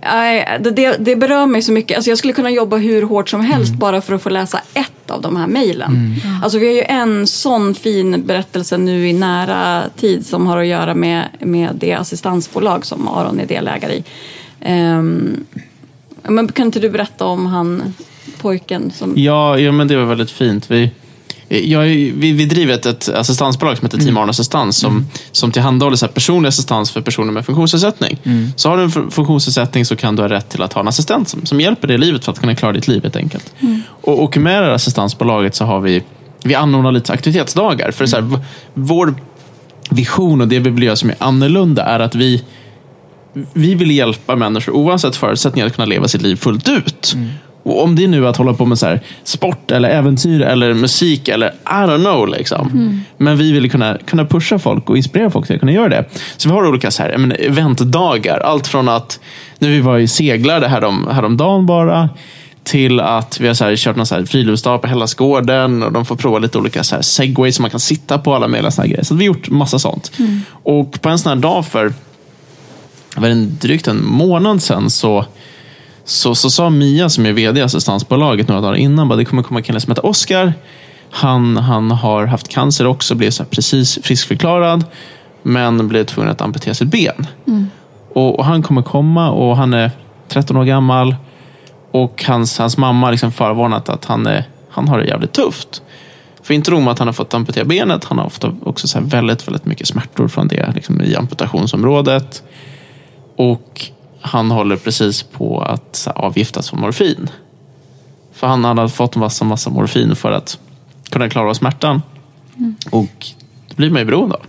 nej, 0.02 0.60
det, 0.62 0.72
det, 0.72 0.98
det 1.00 1.15
berör 1.15 1.46
mig 1.46 1.62
så 1.62 1.72
mycket. 1.72 1.98
Alltså 1.98 2.12
jag 2.12 2.17
skulle 2.17 2.34
kunna 2.34 2.50
jobba 2.50 2.78
hur 2.78 3.02
hårt 3.02 3.30
som 3.30 3.41
helst 3.41 3.74
bara 3.74 4.02
för 4.02 4.13
att 4.13 4.22
få 4.22 4.30
läsa 4.30 4.62
ett 4.74 5.12
av 5.12 5.22
de 5.22 5.36
här 5.36 5.48
mejlen. 5.48 6.15
Alltså 6.43 6.60
vi 6.60 6.67
har 6.67 6.74
ju 6.74 6.82
en 6.82 7.28
sån 7.28 7.76
fin 7.76 8.24
berättelse 8.26 8.78
nu 8.78 9.10
i 9.10 9.13
nära 9.13 9.84
tid 9.98 10.26
som 10.26 10.48
har 10.48 10.58
att 10.58 10.67
göra 10.67 10.93
med, 10.93 11.28
med 11.39 11.70
det 11.76 11.93
assistansbolag 11.93 12.86
som 12.86 13.08
Aron 13.08 13.39
är 13.39 13.46
delägare 13.46 13.93
i. 13.93 14.04
Ehm, 14.62 15.46
men 16.24 16.52
kan 16.52 16.66
inte 16.66 16.80
du 16.80 16.90
berätta 16.90 17.26
om 17.26 17.46
han 17.46 17.94
pojken 18.42 18.92
som... 18.92 19.14
Ja, 19.16 19.60
ja, 19.60 19.72
men 19.72 19.88
det 19.88 19.98
var 19.98 20.06
väldigt 20.06 20.32
fint. 20.32 20.72
Vi, 20.72 20.92
jag, 21.48 21.82
vi, 21.82 22.32
vi 22.32 22.46
driver 22.46 22.74
ett, 22.74 22.86
ett 22.86 23.10
assistansbolag 23.10 23.78
som 23.78 23.86
heter 23.86 23.98
Team 23.98 24.18
Arne 24.18 24.30
Assistans 24.30 24.78
som, 24.78 25.08
som 25.32 25.52
tillhandahåller 25.52 25.98
så 25.98 26.06
här 26.06 26.14
personlig 26.14 26.48
assistans 26.48 26.92
för 26.92 27.02
personer 27.02 27.32
med 27.32 27.46
funktionsnedsättning. 27.46 28.20
Så 28.56 28.70
har 28.70 28.78
du 28.78 28.84
en 28.84 28.90
fun- 28.90 29.10
funktionsnedsättning 29.12 29.86
så 29.86 29.96
kan 29.96 30.16
du 30.16 30.22
ha 30.22 30.30
rätt 30.30 30.50
till 30.50 30.62
att 30.62 30.74
ha 30.74 30.82
en 30.82 30.88
assistent 30.88 31.30
som, 31.30 31.46
som 31.46 31.62
hjälper 31.62 31.88
dig 31.88 31.96
i 31.96 31.98
livet 31.98 32.26
för 32.26 32.32
att 32.32 32.40
kunna 32.40 32.56
klara 32.56 32.74
ditt 32.74 32.88
liv 32.88 33.04
helt 33.04 33.16
enkelt. 33.16 33.54
Och, 33.88 34.24
och 34.24 34.38
med 34.38 34.62
det 34.62 34.66
här 34.66 34.74
assistansbolaget 34.74 35.56
så 35.56 35.66
har 35.66 35.80
vi, 35.80 36.04
vi 36.44 36.56
anordnar 36.56 36.92
lite 36.92 37.14
aktivitetsdagar. 37.14 37.92
För 37.92 38.06
så 38.06 38.16
här, 38.16 38.40
vår 38.74 39.16
vision 39.90 40.42
och 40.42 40.48
det 40.48 40.60
vi 40.60 40.70
vill 40.70 40.84
göra 40.84 40.96
som 40.96 41.10
är 41.10 41.16
annorlunda 41.20 41.84
är 41.84 42.00
att 42.00 42.16
vi 42.16 42.44
vi 43.54 43.76
vill 43.76 43.92
hjälpa 43.92 44.36
människor 44.36 44.74
oavsett 44.74 45.16
förutsättningar 45.16 45.68
att 45.68 45.76
kunna 45.76 45.86
leva 45.86 46.08
sitt 46.08 46.22
liv 46.22 46.36
fullt 46.36 46.70
ut. 46.70 47.16
Och 47.63 47.84
om 47.84 47.96
det 47.96 48.08
nu 48.08 48.26
är 48.26 48.30
att 48.30 48.38
hålla 48.38 48.54
på 48.54 48.66
med 48.66 48.78
så 48.78 48.86
här, 48.86 49.02
sport, 49.24 49.72
eller 49.72 49.90
äventyr, 49.90 50.42
eller 50.42 50.74
musik, 50.74 51.28
eller 51.28 51.48
I 51.48 51.54
don't 51.66 52.04
know. 52.04 52.28
Liksom. 52.28 53.02
Men 53.18 53.38
vi 53.38 53.52
vill 53.52 53.72
kunna, 53.72 53.98
kunna 54.06 54.26
pusha 54.26 54.60
folk 54.60 54.90
och 54.90 54.98
inspirera 54.98 55.30
folk 55.30 55.48
till 55.48 55.56
att 55.56 55.60
kunna 55.60 55.72
göra 55.72 55.90
det. 55.90 56.06
Så 56.38 56.50
vi 56.50 56.56
har 56.56 56.68
olika 56.68 56.92
så 56.92 57.04
här, 57.04 57.18
menar, 57.18 57.36
eventdagar. 57.40 58.40
Allt 58.40 58.68
från 58.68 58.90
att, 58.90 59.20
när 59.60 59.70
vi 59.70 59.80
var 59.80 59.98
i 59.98 60.08
seglade 60.08 60.68
härom, 60.68 61.08
häromdagen 61.12 61.66
bara, 61.66 62.10
till 62.63 63.00
att 63.00 63.40
vi 63.40 63.48
har 63.48 63.54
så 63.54 63.63
här, 63.63 63.76
kört 63.76 63.96
någon 63.96 64.06
så 64.06 64.16
här 64.16 64.26
friluftsdag 64.26 64.82
på 64.82 64.88
Hellasgården 64.88 65.84
och 65.84 65.92
de 65.92 66.06
får 66.06 66.16
prova 66.16 66.40
lite 66.40 66.58
olika 66.58 66.84
så 66.84 66.96
här 66.96 67.02
segways 67.02 67.56
som 67.56 67.63
man 67.63 67.72
kan 67.72 67.80
sitta 67.80 68.18
på, 68.18 68.36
alla 68.36 68.48
möjliga 68.48 68.72
såna 68.72 68.88
grejer. 68.88 69.04
Så 69.04 69.16
vi 69.16 69.28
har 69.28 69.36
gjort 69.36 69.50
massa 69.50 69.80
sånt. 69.80 70.12
Och 70.50 71.02
på 71.02 71.10
en 71.10 71.20
sån 71.20 71.30
här 71.30 71.36
dag 71.36 71.66
för 71.66 71.94
var 73.22 73.30
en, 73.30 73.58
drygt 73.62 73.88
en 73.88 74.06
månad 74.06 74.62
sedan 74.62 74.90
så, 74.90 75.26
så, 76.04 76.36
så 76.36 76.50
sa 76.50 76.70
Mia 76.70 77.10
som 77.10 77.26
är 77.26 77.34
vd 77.34 77.60
i 77.60 77.64
assistansbolaget 77.64 78.48
några 78.48 78.62
dagar 78.62 78.76
innan, 78.76 79.08
bara, 79.08 79.16
det 79.16 79.26
kommer 79.26 79.44
komma 79.44 79.60
en 79.60 79.64
kille 79.64 79.80
som 79.80 79.92
heter 79.92 80.06
Oskar. 80.06 80.54
Han, 81.12 81.58
han 81.58 81.92
har 81.92 82.26
haft 82.26 82.48
cancer 82.48 82.88
också, 82.88 83.16
blev 83.16 83.32
så 83.32 83.46
precis 83.46 84.00
friskförklarad, 84.04 84.86
men 85.44 85.88
blev 85.88 86.04
tvungen 86.04 86.32
att 86.32 86.42
amputera 86.42 86.74
sitt 86.74 86.92
ben. 86.92 87.28
Och, 88.14 88.40
och 88.40 88.46
han 88.46 88.64
kommer 88.64 88.82
komma 88.82 89.30
och 89.32 89.58
han 89.58 89.74
är 89.74 89.92
13 90.28 90.58
år 90.58 90.64
gammal 90.64 91.16
och 91.92 92.24
hans, 92.28 92.58
hans 92.58 92.78
mamma 92.78 93.08
har 93.08 93.12
liksom 93.12 93.32
förvarnat 93.32 93.90
att 93.90 94.06
han, 94.06 94.26
är, 94.26 94.44
han 94.70 94.88
har 94.88 95.00
det 95.00 95.06
jävligt 95.06 95.34
tufft. 95.34 95.82
För 96.44 96.54
inte 96.54 96.72
nog 96.72 96.82
med 96.82 96.92
att 96.92 97.00
han 97.00 97.08
har 97.08 97.14
fått 97.14 97.34
amputera 97.34 97.66
benet, 97.66 98.04
han 98.04 98.18
har 98.18 98.26
ofta 98.26 98.56
också 98.64 98.88
så 98.88 99.00
väldigt, 99.02 99.48
väldigt 99.48 99.66
mycket 99.66 99.88
smärtor 99.88 100.28
från 100.28 100.48
det 100.48 100.72
liksom 100.76 101.02
i 101.02 101.16
amputationsområdet. 101.16 102.44
Och 103.38 103.91
han 104.21 104.52
håller 104.52 104.76
precis 104.76 105.23
på 105.23 105.62
att 105.62 106.08
avgiftas 106.15 106.69
för 106.69 106.78
morfin. 106.78 107.30
För 108.34 108.47
han 108.47 108.65
hade 108.65 108.89
fått 108.89 109.15
en 109.15 109.19
massa, 109.19 109.45
massa 109.45 109.69
morfin 109.69 110.15
för 110.15 110.32
att 110.32 110.60
kunna 111.10 111.30
klara 111.30 111.50
av 111.50 111.54
smärtan. 111.54 112.02
Och 112.89 113.28
det 113.69 113.76
blir 113.76 113.89
man 113.89 114.00
ju 114.00 114.06
beroende 114.06 114.36
av. 114.36 114.41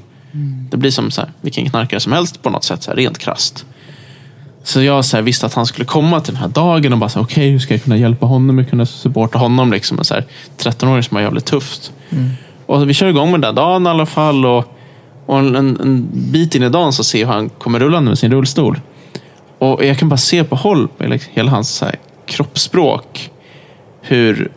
Det 0.70 0.76
blir 0.76 0.90
som 0.90 1.10
så 1.10 1.20
här, 1.20 1.30
vilken 1.40 1.70
knarkare 1.70 2.00
som 2.00 2.12
helst 2.12 2.42
på 2.42 2.50
något 2.50 2.64
sätt, 2.64 2.82
så 2.82 2.90
här, 2.90 2.96
rent 2.96 3.18
krasst. 3.18 3.66
Så 4.62 4.82
jag 4.82 5.04
så 5.04 5.16
här, 5.16 5.22
visste 5.22 5.46
att 5.46 5.54
han 5.54 5.66
skulle 5.66 5.84
komma 5.84 6.20
till 6.20 6.34
den 6.34 6.42
här 6.42 6.48
dagen 6.48 6.92
och 6.92 6.98
bara, 6.98 7.10
okej, 7.20 7.50
hur 7.50 7.58
ska 7.58 7.74
jag 7.74 7.82
kunna 7.82 7.96
hjälpa 7.96 8.26
honom? 8.26 8.58
Hur 8.58 8.64
kan 8.64 8.78
jag 8.78 8.88
supporta 8.88 9.38
honom? 9.38 9.72
Liksom, 9.72 9.98
här, 10.10 10.24
13-åring 10.58 11.02
som 11.02 11.14
har 11.14 11.22
jävligt 11.22 11.44
tufft. 11.44 11.92
Och 12.66 12.88
vi 12.88 12.94
kör 12.94 13.06
igång 13.06 13.30
med 13.30 13.40
den 13.40 13.54
där 13.54 13.62
dagen 13.62 13.86
i 13.86 13.88
alla 13.88 14.06
fall. 14.06 14.46
Och, 14.46 14.77
och 15.28 15.38
en, 15.38 15.56
en 15.56 16.08
bit 16.12 16.54
in 16.54 16.62
i 16.62 16.68
dagen 16.68 16.92
så 16.92 17.04
ser 17.04 17.20
jag 17.20 17.26
hur 17.26 17.34
han 17.34 17.48
kommer 17.48 17.80
rullande 17.80 18.10
med 18.10 18.18
sin 18.18 18.32
rullstol. 18.32 18.80
Och 19.58 19.84
jag 19.84 19.98
kan 19.98 20.08
bara 20.08 20.16
se 20.16 20.44
på 20.44 20.56
håll, 20.56 20.88
med 20.98 21.10
liksom 21.10 21.32
hela 21.34 21.50
hans 21.50 21.68
så 21.68 21.84
här, 21.84 21.94
kroppsspråk, 22.26 23.30
hur, 24.00 24.50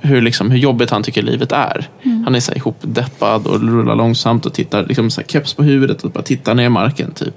hur, 0.00 0.22
liksom, 0.22 0.50
hur 0.50 0.58
jobbigt 0.58 0.90
han 0.90 1.02
tycker 1.02 1.22
livet 1.22 1.52
är. 1.52 1.88
Han 2.24 2.34
är 2.34 2.40
så 2.40 2.52
här, 2.52 2.58
ihopdeppad 2.58 3.46
och 3.46 3.60
rullar 3.60 3.96
långsamt 3.96 4.46
och 4.46 4.54
tittar, 4.54 4.86
liksom, 4.86 5.10
så 5.10 5.20
här, 5.20 5.28
keps 5.28 5.54
på 5.54 5.62
huvudet 5.62 6.02
och 6.02 6.10
bara 6.10 6.22
tittar 6.22 6.54
ner 6.54 6.64
i 6.64 6.68
marken. 6.68 7.12
Typ. 7.12 7.34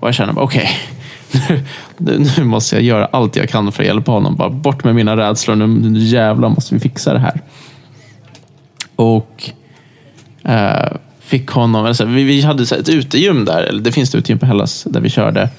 Och 0.00 0.08
jag 0.08 0.14
känner 0.14 0.32
bara, 0.32 0.44
okej, 0.44 0.70
nu, 1.48 1.64
nu, 1.96 2.30
nu 2.38 2.44
måste 2.44 2.76
jag 2.76 2.84
göra 2.84 3.04
allt 3.06 3.36
jag 3.36 3.48
kan 3.48 3.72
för 3.72 3.82
att 3.82 3.86
hjälpa 3.86 4.12
honom. 4.12 4.36
Bara 4.36 4.50
bort 4.50 4.84
med 4.84 4.94
mina 4.94 5.16
rädslor, 5.16 5.54
nu, 5.54 5.66
nu 5.66 5.98
jävlar 5.98 6.48
måste 6.48 6.74
vi 6.74 6.80
fixa 6.80 7.12
det 7.12 7.18
här. 7.18 7.40
Och 8.96 9.50
eh, 10.44 10.92
fick 11.28 11.48
honom, 11.50 11.86
alltså, 11.86 12.04
vi, 12.04 12.24
vi 12.24 12.42
hade 12.42 12.66
så 12.66 12.74
här 12.74 12.82
ett 12.82 12.88
utegym 12.88 13.44
där, 13.44 13.62
eller 13.62 13.82
det 13.82 13.92
finns 13.92 14.08
ett 14.08 14.14
utegym 14.14 14.38
på 14.38 14.46
Hellas 14.46 14.84
där 14.84 15.00
vi 15.00 15.10
körde. 15.10 15.50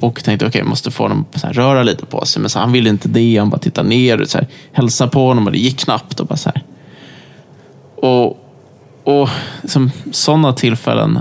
Och 0.00 0.24
tänkte 0.24 0.46
okej, 0.46 0.58
jag 0.58 0.68
måste 0.68 0.90
få 0.90 1.02
honom 1.02 1.24
att 1.32 1.42
här, 1.42 1.52
röra 1.52 1.82
lite 1.82 2.06
på 2.06 2.24
sig. 2.24 2.40
Men 2.40 2.50
så, 2.50 2.58
han 2.58 2.72
ville 2.72 2.90
inte 2.90 3.08
det, 3.08 3.36
han 3.38 3.50
bara 3.50 3.58
tittade 3.58 3.88
ner 3.88 4.20
och 4.20 4.28
så 4.28 4.38
här, 4.38 4.46
hälsade 4.72 5.10
på 5.10 5.26
honom 5.26 5.46
och 5.46 5.52
det 5.52 5.58
gick 5.58 5.78
knappt. 5.78 6.20
Och 6.20 6.26
bara 6.26 6.36
så 6.36 6.50
här. 6.54 6.62
Och, 7.96 8.38
och 9.04 9.28
liksom, 9.62 9.90
sådana 10.12 10.52
tillfällen 10.52 11.20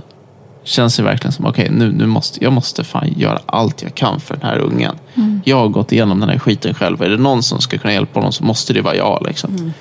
känns 0.64 0.98
det 0.98 1.04
verkligen 1.04 1.32
som, 1.32 1.46
okej, 1.46 1.70
nu, 1.72 1.92
nu 1.92 2.06
måste 2.06 2.44
jag 2.44 2.54
måste 2.54 2.84
fan 2.84 3.14
göra 3.18 3.40
allt 3.46 3.82
jag 3.82 3.96
kan 3.96 4.20
för 4.20 4.34
den 4.34 4.50
här 4.50 4.58
ungen. 4.58 4.96
Jag 5.44 5.58
har 5.58 5.68
gått 5.68 5.92
igenom 5.92 6.20
den 6.20 6.30
här 6.30 6.40
skiten 6.40 6.74
själv. 6.74 7.02
Är 7.02 7.10
det 7.10 7.18
någon 7.18 7.44
som 7.44 7.62
ska 7.62 7.78
kunna 7.78 7.94
hjälpa 7.94 8.20
honom 8.20 8.32
så 8.32 8.44
måste 8.44 8.74
det 8.74 8.82
vara 8.82 8.96
jag. 8.96 9.26
Liksom. 9.28 9.74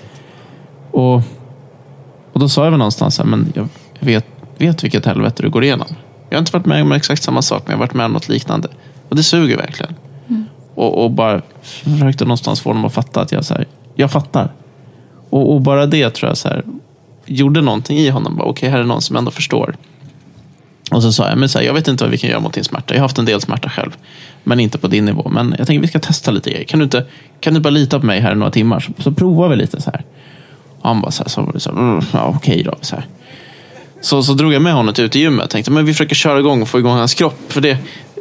Och, 0.91 1.15
och 2.33 2.41
då 2.41 2.49
sa 2.49 2.65
jag 2.65 2.71
väl 2.71 2.79
någonstans, 2.79 3.19
här, 3.19 3.25
men 3.25 3.53
jag 3.55 3.69
vet, 4.05 4.27
vet 4.59 4.85
vilket 4.85 5.07
helvete 5.07 5.43
du 5.43 5.51
går 5.51 5.65
igenom. 5.65 5.89
Jag 6.31 6.37
har 6.37 6.41
inte 6.41 6.53
varit 6.53 6.67
med 6.67 6.83
om 6.83 6.93
exakt 6.93 7.23
samma 7.23 7.43
sak, 7.43 7.63
men 7.65 7.73
jag 7.73 7.79
har 7.79 7.87
varit 7.87 7.95
med 7.95 8.07
om 8.07 8.13
något 8.13 8.29
liknande. 8.29 8.69
Och 9.09 9.17
det 9.17 9.23
suger 9.23 9.57
verkligen. 9.57 9.95
Och, 10.75 11.05
och 11.05 11.11
bara 11.11 11.43
försökte 11.63 12.25
någonstans 12.25 12.61
få 12.61 12.71
honom 12.71 12.85
att 12.85 12.95
fatta 12.95 13.21
att 13.21 13.33
jag, 13.33 13.45
så 13.45 13.55
här, 13.55 13.67
jag 13.95 14.13
fattar. 14.13 14.53
Och, 15.31 15.55
och 15.55 15.61
bara 15.61 15.87
det 15.87 16.11
tror 16.11 16.31
jag 16.31 16.37
så 16.37 16.49
här, 16.49 16.65
gjorde 17.27 17.61
någonting 17.61 17.99
i 17.99 18.09
honom. 18.09 18.41
Okej, 18.41 18.69
här 18.69 18.79
är 18.79 18.85
någon 18.85 19.03
som 19.03 19.17
ändå 19.17 19.31
förstår. 19.31 19.77
Och 20.91 21.03
så 21.03 21.13
sa 21.13 21.29
jag, 21.29 21.39
men 21.39 21.49
så 21.49 21.59
här, 21.59 21.67
jag 21.67 21.75
vet 21.75 21.89
inte 21.89 22.05
vad 22.05 22.11
vi 22.11 22.19
kan 22.19 22.31
göra 22.31 22.41
mot 22.41 22.53
din 22.53 22.65
smärta. 22.65 22.95
Jag 22.95 23.01
har 23.01 23.05
haft 23.05 23.19
en 23.19 23.25
del 23.25 23.41
smärta 23.41 23.71
själv. 23.71 23.97
Men 24.45 24.61
inte 24.61 24.79
på 24.79 24.89
din 24.89 25.05
nivå. 25.05 25.29
Men 25.29 25.55
jag 25.59 25.67
tänker 25.67 25.81
vi 25.81 25.89
ska 25.89 25.99
testa 25.99 26.31
lite 26.31 26.51
grejer. 26.51 26.65
Kan 26.65 26.79
du 26.79 26.85
inte 26.85 27.07
kan 27.41 27.55
du 27.55 27.61
bara 27.61 27.71
lita 27.71 28.01
på 28.01 28.07
mig 28.07 28.21
här 28.21 28.33
i 28.33 28.35
några 28.35 28.51
timmar? 28.51 28.81
Så, 28.81 29.03
så 29.03 29.13
provar 29.13 29.49
vi 29.49 29.57
lite 29.57 29.81
så 29.81 29.91
här. 29.91 30.05
Och 30.81 30.89
han 30.89 31.01
bara 31.01 31.11
så 31.11 31.23
här, 31.23 31.31
så, 31.31 31.53
så, 31.57 31.71
mm, 31.71 32.01
ja, 32.13 32.35
okej 32.37 32.63
då. 32.63 32.75
Så, 32.81 32.97
här. 32.97 33.07
Så, 34.05 34.23
så 34.23 34.35
drog 34.35 34.53
jag 34.53 34.63
med 34.63 34.73
honom 34.73 34.95
ut 34.99 35.17
i 35.17 35.21
gymmet. 35.21 35.51
Tänkte, 35.51 35.71
men 35.71 35.85
vi 35.85 35.93
försöker 35.93 36.15
köra 36.15 36.39
igång 36.39 36.63
och 36.63 36.69
få 36.69 36.79
igång 36.79 36.97
hans 36.97 37.15
kropp. 37.15 37.39
För 37.49 37.61
det, 37.61 37.71
är 37.71 37.79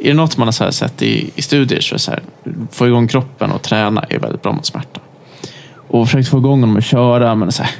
det 0.08 0.14
något 0.14 0.36
man 0.36 0.48
har 0.48 0.52
så 0.52 0.64
här 0.64 0.70
sett 0.70 1.02
i, 1.02 1.30
i 1.34 1.42
studier 1.42 1.80
så 1.80 1.94
är 1.94 1.96
det 1.96 2.02
så 2.02 2.10
här, 2.10 2.22
få 2.70 2.86
igång 2.86 3.08
kroppen 3.08 3.50
och 3.50 3.62
träna 3.62 4.02
är 4.02 4.18
väldigt 4.18 4.42
bra 4.42 4.52
mot 4.52 4.66
smärta. 4.66 5.00
Och 5.88 6.08
försökte 6.08 6.30
få 6.30 6.38
igång 6.38 6.60
honom 6.60 6.76
att 6.76 6.84
köra, 6.84 7.34
men 7.34 7.52
så 7.52 7.62
här, 7.62 7.72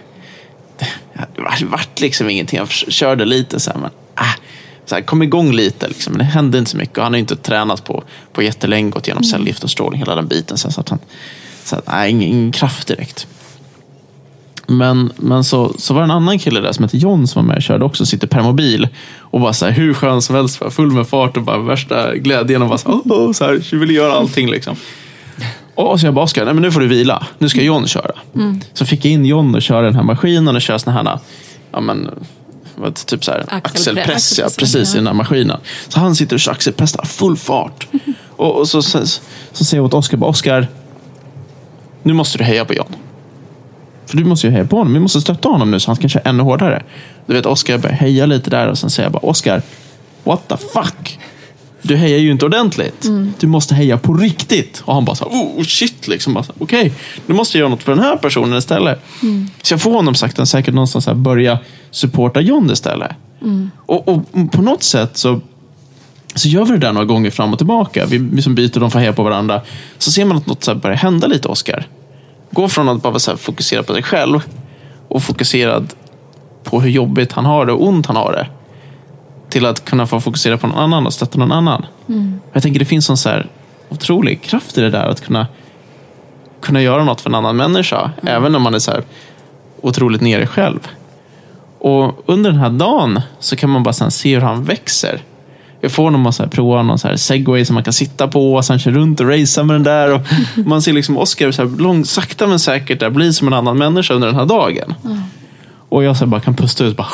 det, 0.78 1.64
vart- 1.64 2.00
liksom 2.00 2.30
ingenting. 2.30 2.58
Jag 2.58 2.70
körde 2.70 3.24
lite 3.24 3.60
så 3.60 3.70
här, 3.70 3.78
men 3.78 3.90
äh, 4.18 4.34
så 4.84 4.94
här, 4.94 5.02
kom 5.02 5.22
igång 5.22 5.52
lite. 5.52 5.88
Liksom. 5.88 6.12
Men 6.12 6.18
det 6.18 6.24
hände 6.24 6.58
inte 6.58 6.70
så 6.70 6.76
mycket. 6.76 6.98
Och 6.98 7.04
han 7.04 7.12
har 7.12 7.18
inte 7.18 7.36
tränat 7.36 7.84
på, 7.84 8.04
på 8.32 8.42
jättelänge, 8.42 8.90
gått 8.90 9.06
igenom 9.06 9.24
cellgift 9.24 9.64
och 9.64 9.70
strålning, 9.70 9.98
hela 10.00 10.14
den 10.14 10.26
biten. 10.26 10.58
Så, 10.58 10.68
här, 10.68 10.72
så 10.72 10.80
att 10.80 10.88
han, 10.88 10.98
så 11.64 11.76
att, 11.76 11.86
nej, 11.86 12.10
ingen, 12.10 12.28
ingen 12.28 12.52
kraft 12.52 12.88
direkt. 12.88 13.26
Men, 14.66 15.12
men 15.16 15.44
så, 15.44 15.74
så 15.79 15.94
var 15.94 16.00
det 16.00 16.05
en 16.05 16.11
annan 16.11 16.38
kille 16.38 16.61
där 16.61 16.72
som 16.72 16.85
hette 16.85 16.98
John 16.98 17.27
som 17.27 17.42
var 17.42 17.46
med 17.48 17.57
och 17.57 17.62
körde 17.62 17.85
också, 17.85 18.07
sitter 18.07 18.27
per 18.27 18.42
mobil 18.42 18.88
och 19.18 19.40
bara 19.40 19.53
så 19.53 19.64
här, 19.64 19.72
hur 19.72 19.94
skön 19.94 20.22
som 20.22 20.37
helst, 20.37 20.62
full 20.70 20.90
med 20.90 21.09
fart 21.09 21.37
och 21.37 21.42
bara 21.42 21.59
värsta 21.59 22.16
glädjen 22.16 22.62
och 22.62 22.68
bara 22.68 22.79
så, 22.79 22.88
här, 22.88 22.98
oh, 22.98 23.33
så 23.33 23.44
här, 23.44 23.77
ville 23.77 23.92
göra 23.92 24.12
allting 24.12 24.50
liksom. 24.50 24.77
Och 25.74 26.00
så 26.00 26.07
jag 26.07 26.14
bara, 26.14 26.24
Oskar, 26.24 26.44
nej 26.44 26.55
men 26.55 26.62
nu 26.62 26.72
får 26.72 26.81
du 26.81 26.87
vila. 26.87 27.27
Nu 27.38 27.48
ska 27.48 27.62
John 27.62 27.87
köra. 27.87 28.12
Så 28.72 28.87
fick 28.87 29.05
jag 29.05 29.12
in 29.12 29.24
John 29.24 29.55
och 29.55 29.62
köra 29.62 29.83
den 29.83 29.94
här 29.94 30.03
maskinen 30.03 30.57
och 30.57 30.62
köra 30.62 30.79
såna 30.79 30.96
här, 30.96 31.18
ja 31.72 31.81
men, 31.81 32.11
vad, 32.77 32.94
typ 32.94 33.24
så 33.24 33.31
här, 33.31 33.44
Axelpress. 33.48 33.98
axelpress, 33.98 34.38
ja, 34.38 34.48
precis 34.59 34.94
i 34.94 34.96
den 34.96 35.07
här 35.07 35.14
maskinen. 35.14 35.61
Så 35.88 36.00
han 36.00 36.14
sitter 36.14 36.37
och 36.37 36.40
kör 36.40 36.53
axelpress 36.53 36.92
där, 36.92 37.05
full 37.05 37.37
fart. 37.37 37.87
Och, 38.37 38.59
och 38.59 38.68
så, 38.68 38.83
så, 38.83 39.07
så 39.53 39.64
säger 39.64 39.79
jag 39.79 39.85
åt 39.85 39.94
Oskar, 39.94 40.24
Oskar, 40.24 40.68
nu 42.03 42.12
måste 42.12 42.38
du 42.38 42.44
heja 42.44 42.64
på 42.64 42.74
John. 42.74 42.96
Du 44.14 44.24
måste 44.24 44.46
ju 44.46 44.53
heja 44.53 44.64
på 44.64 44.77
honom. 44.77 44.92
Vi 44.94 45.00
måste 45.00 45.20
stötta 45.20 45.48
honom 45.48 45.70
nu 45.70 45.81
så 45.81 45.90
han 45.90 45.96
kan 45.96 46.11
köra 46.11 46.22
ännu 46.29 46.42
hårdare. 46.42 46.83
Du 47.27 47.35
vet, 47.35 47.46
Oskar 47.46 47.79
börjar 47.79 47.96
heja 47.96 48.27
lite 48.27 48.50
där 48.50 48.68
och 48.68 48.79
sen 48.79 48.90
säger 48.90 49.07
jag 49.07 49.12
bara, 49.12 49.31
Oskar, 49.31 49.62
what 50.24 50.48
the 50.48 50.57
fuck? 50.57 51.18
Du 51.83 51.96
hejar 51.96 52.18
ju 52.18 52.31
inte 52.31 52.44
ordentligt. 52.44 53.03
Du 53.40 53.46
måste 53.46 53.74
heja 53.74 53.98
på 53.98 54.14
riktigt. 54.14 54.83
Och 54.85 54.94
han 54.94 55.05
bara 55.05 55.16
så 55.16 55.24
här, 55.24 55.33
oh 55.33 55.62
shit, 55.62 56.09
liksom. 56.09 56.42
Okej, 56.59 56.92
nu 57.27 57.35
måste 57.35 57.59
jag 57.59 57.61
göra 57.61 57.70
något 57.70 57.83
för 57.83 57.94
den 57.94 58.05
här 58.05 58.16
personen 58.16 58.59
istället. 58.59 59.00
Så 59.62 59.72
jag 59.72 59.81
får 59.81 59.92
honom 59.92 60.14
sakta 60.14 60.46
säkert 60.46 60.74
någonstans 60.74 61.07
här 61.07 61.14
börja 61.14 61.59
supporta 61.90 62.40
John 62.40 62.70
istället. 62.70 63.11
Och, 63.87 64.09
och 64.09 64.22
på 64.53 64.62
något 64.62 64.83
sätt 64.83 65.16
så 65.16 65.40
så 66.35 66.48
gör 66.48 66.64
vi 66.64 66.70
det 66.70 66.79
där 66.79 66.92
några 66.92 67.07
gånger 67.07 67.31
fram 67.31 67.53
och 67.53 67.59
tillbaka. 67.59 68.07
Vi 68.07 68.18
liksom 68.18 68.55
byter, 68.55 68.81
de 68.81 68.90
får 68.90 68.98
heja 68.98 69.12
på 69.12 69.22
varandra. 69.22 69.61
Så 69.98 70.11
ser 70.11 70.24
man 70.24 70.37
att 70.37 70.46
något 70.46 70.64
så 70.64 70.74
börjar 70.74 70.96
hända 70.96 71.27
lite, 71.27 71.48
Oskar. 71.48 71.87
Gå 72.54 72.68
från 72.68 72.88
att 72.88 73.02
bara 73.02 73.18
så 73.18 73.36
fokusera 73.36 73.82
på 73.82 73.92
sig 73.92 74.02
själv 74.02 74.40
och 75.08 75.22
fokuserad 75.22 75.92
på 76.64 76.80
hur 76.80 76.90
jobbigt 76.90 77.32
han 77.32 77.44
har 77.44 77.66
det 77.66 77.72
och 77.72 77.86
ont 77.86 78.06
han 78.06 78.16
har 78.16 78.32
det. 78.32 78.46
Till 79.48 79.66
att 79.66 79.84
kunna 79.84 80.06
få 80.06 80.20
fokusera 80.20 80.58
på 80.58 80.66
någon 80.66 80.78
annan 80.78 81.06
och 81.06 81.12
stötta 81.12 81.38
någon 81.38 81.52
annan. 81.52 81.86
Jag 82.52 82.62
tänker 82.62 82.78
det 82.78 82.84
finns 82.84 83.10
en 83.10 83.16
så 83.16 83.28
här 83.28 83.46
otrolig 83.88 84.42
kraft 84.42 84.78
i 84.78 84.80
det 84.80 84.90
där 84.90 85.06
att 85.08 85.20
kunna, 85.20 85.46
kunna 86.60 86.82
göra 86.82 87.04
något 87.04 87.20
för 87.20 87.30
en 87.30 87.34
annan 87.34 87.56
människa. 87.56 88.10
Även 88.22 88.54
om 88.54 88.62
man 88.62 88.74
är 88.74 88.78
så 88.78 88.90
här 88.90 89.04
otroligt 89.80 90.20
nere 90.20 90.46
själv. 90.46 90.88
Och 91.78 92.24
under 92.26 92.50
den 92.50 92.60
här 92.60 92.70
dagen 92.70 93.20
så 93.38 93.56
kan 93.56 93.70
man 93.70 93.82
bara 93.82 94.10
se 94.10 94.34
hur 94.34 94.40
han 94.40 94.64
växer. 94.64 95.22
Jag 95.84 95.92
får 95.92 96.04
honom 96.04 96.26
att 96.26 96.34
så 96.34 96.46
prova 96.46 96.82
någon 96.82 96.98
så 96.98 97.08
här 97.08 97.16
segway 97.16 97.64
som 97.64 97.74
man 97.74 97.84
kan 97.84 97.92
sitta 97.92 98.28
på 98.28 98.54
och 98.54 98.64
sen 98.64 98.78
köra 98.78 98.94
runt 98.94 99.20
och 99.20 99.28
racea 99.28 99.64
med 99.64 99.74
den 99.74 99.82
där. 99.82 100.14
Och 100.14 100.20
man 100.66 100.82
ser 100.82 100.92
liksom 100.92 101.18
Oscar 101.18 101.50
så 101.50 101.62
här 101.62 101.78
lång, 101.78 102.04
sakta 102.04 102.46
men 102.46 102.58
säkert 102.58 103.00
där 103.00 103.10
bli 103.10 103.32
som 103.32 103.46
en 103.46 103.54
annan 103.54 103.78
människa 103.78 104.14
under 104.14 104.28
den 104.28 104.36
här 104.36 104.46
dagen. 104.46 104.94
Och 105.88 106.04
jag 106.04 106.16
så 106.16 106.26
bara 106.26 106.40
kan 106.40 106.54
pusta 106.54 106.84
ut. 106.84 106.96
Bara, 106.96 107.08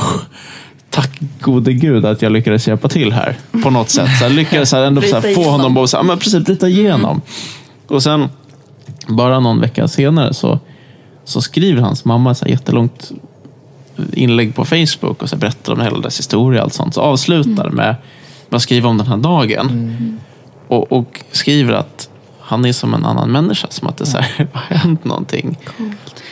Tack 0.91 1.21
gode 1.41 1.73
gud 1.73 2.05
att 2.05 2.23
jag 2.23 2.33
lyckades 2.33 2.69
hjälpa 2.69 2.89
till 2.89 3.13
här 3.13 3.37
på 3.63 3.71
något 3.71 3.91
sätt. 3.91 4.19
Så 4.19 4.25
jag 4.25 4.33
lyckades 4.33 4.71
så 4.71 4.77
här 4.77 4.85
ändå 4.85 5.03
så 5.03 5.21
här 5.21 5.35
få 5.35 5.45
honom 5.45 5.77
att 5.77 5.91
så 5.91 6.03
men 6.03 6.19
precis, 6.19 6.45
bryta 6.45 6.69
igenom. 6.69 7.21
Och 7.87 8.03
sen 8.03 8.29
bara 9.09 9.41
någon 9.41 9.61
vecka 9.61 9.89
senare 9.89 10.35
så, 10.35 10.59
så 11.25 11.43
skriver 11.43 11.83
hans 11.83 12.05
mamma 12.05 12.35
så 12.35 12.45
här 12.45 12.53
jättelångt 12.53 13.11
inlägg 14.13 14.55
på 14.55 14.65
Facebook 14.65 15.23
och 15.23 15.29
så 15.29 15.37
berättar 15.37 15.73
om 15.73 15.81
hela 15.81 15.99
dess 15.99 16.19
historia 16.19 16.61
och 16.61 16.65
allt 16.65 16.75
sånt. 16.75 16.95
Så 16.95 17.01
avslutar 17.01 17.71
med, 17.71 17.75
med 17.75 17.95
att 18.57 18.63
skriva 18.63 18.89
om 18.89 18.99
den 18.99 19.07
här 19.07 19.17
dagen. 19.17 20.19
Och, 20.69 20.93
och 20.93 21.21
skriver 21.33 21.73
att 21.73 22.00
han 22.51 22.65
är 22.65 22.73
som 22.73 22.95
en 22.95 23.05
annan 23.05 23.31
människa. 23.33 23.67
Som 23.71 23.89
att 23.89 23.97
det 23.97 24.07
så 24.07 24.19
här, 24.19 24.49
har 24.53 24.77
hänt 24.77 25.05
någonting. 25.05 25.59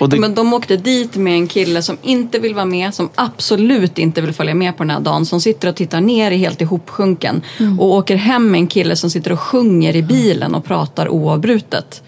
Och 0.01 0.09
det, 0.09 0.17
Ja, 0.17 0.21
men 0.21 0.35
de 0.35 0.53
åkte 0.55 0.77
dit 0.77 1.17
med 1.17 1.33
en 1.33 1.47
kille 1.47 1.83
som 1.83 1.97
inte 2.03 2.39
vill 2.39 2.55
vara 2.55 2.65
med, 2.65 2.95
som 2.95 3.09
absolut 3.15 3.99
inte 3.99 4.21
vill 4.21 4.33
följa 4.33 4.55
med 4.55 4.77
på 4.77 4.83
den 4.83 4.91
här 4.91 5.01
dagen, 5.01 5.27
som 5.27 5.41
sitter 5.41 5.69
och 5.69 5.77
tittar 5.77 6.01
ner 6.01 6.31
i 6.31 6.37
helt 6.37 6.61
ihopsjunken 6.61 7.43
och 7.79 7.87
åker 7.93 8.17
hem 8.17 8.51
med 8.51 8.59
en 8.59 8.67
kille 8.67 8.97
som 8.97 9.11
sitter 9.11 9.33
och 9.33 9.41
sjunger 9.41 9.97
i 9.97 10.03
bilen 10.03 10.55
och 10.55 10.65
pratar 10.65 11.09
oavbrutet. 11.09 12.03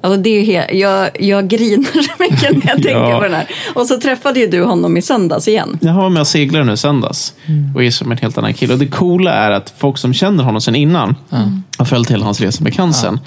Alltså 0.00 0.20
det 0.22 0.30
är 0.30 0.42
he- 0.44 0.74
jag, 0.74 1.10
jag 1.22 1.48
grinar 1.48 2.02
så 2.02 2.12
mycket 2.18 2.64
när 2.64 2.70
jag 2.72 2.82
tänker 2.82 2.90
Ja. 2.90 3.16
på 3.18 3.22
den 3.24 3.34
här. 3.34 3.46
Och 3.74 3.86
så 3.86 4.00
träffade 4.00 4.40
ju 4.40 4.46
du 4.46 4.64
honom 4.64 4.96
i 4.96 5.02
söndags 5.02 5.48
igen. 5.48 5.78
Jag 5.80 5.94
var 5.94 6.10
med 6.10 6.20
och 6.20 6.26
seglade 6.26 6.64
nu 6.64 6.76
söndags 6.76 7.34
och 7.74 7.84
är 7.84 7.90
som 7.90 8.12
en 8.12 8.18
helt 8.18 8.38
annan 8.38 8.54
kille. 8.54 8.72
Och 8.72 8.78
det 8.78 8.86
coola 8.86 9.32
är 9.32 9.50
att 9.50 9.74
folk 9.78 9.98
som 9.98 10.14
känner 10.14 10.44
honom 10.44 10.60
sedan 10.60 10.74
innan 10.76 11.14
har 11.78 11.84
följt 11.84 12.10
hela 12.10 12.24
hans 12.24 12.40
resa 12.40 12.64
med 12.64 12.74
cancern. 12.74 13.14
Har 13.14 13.20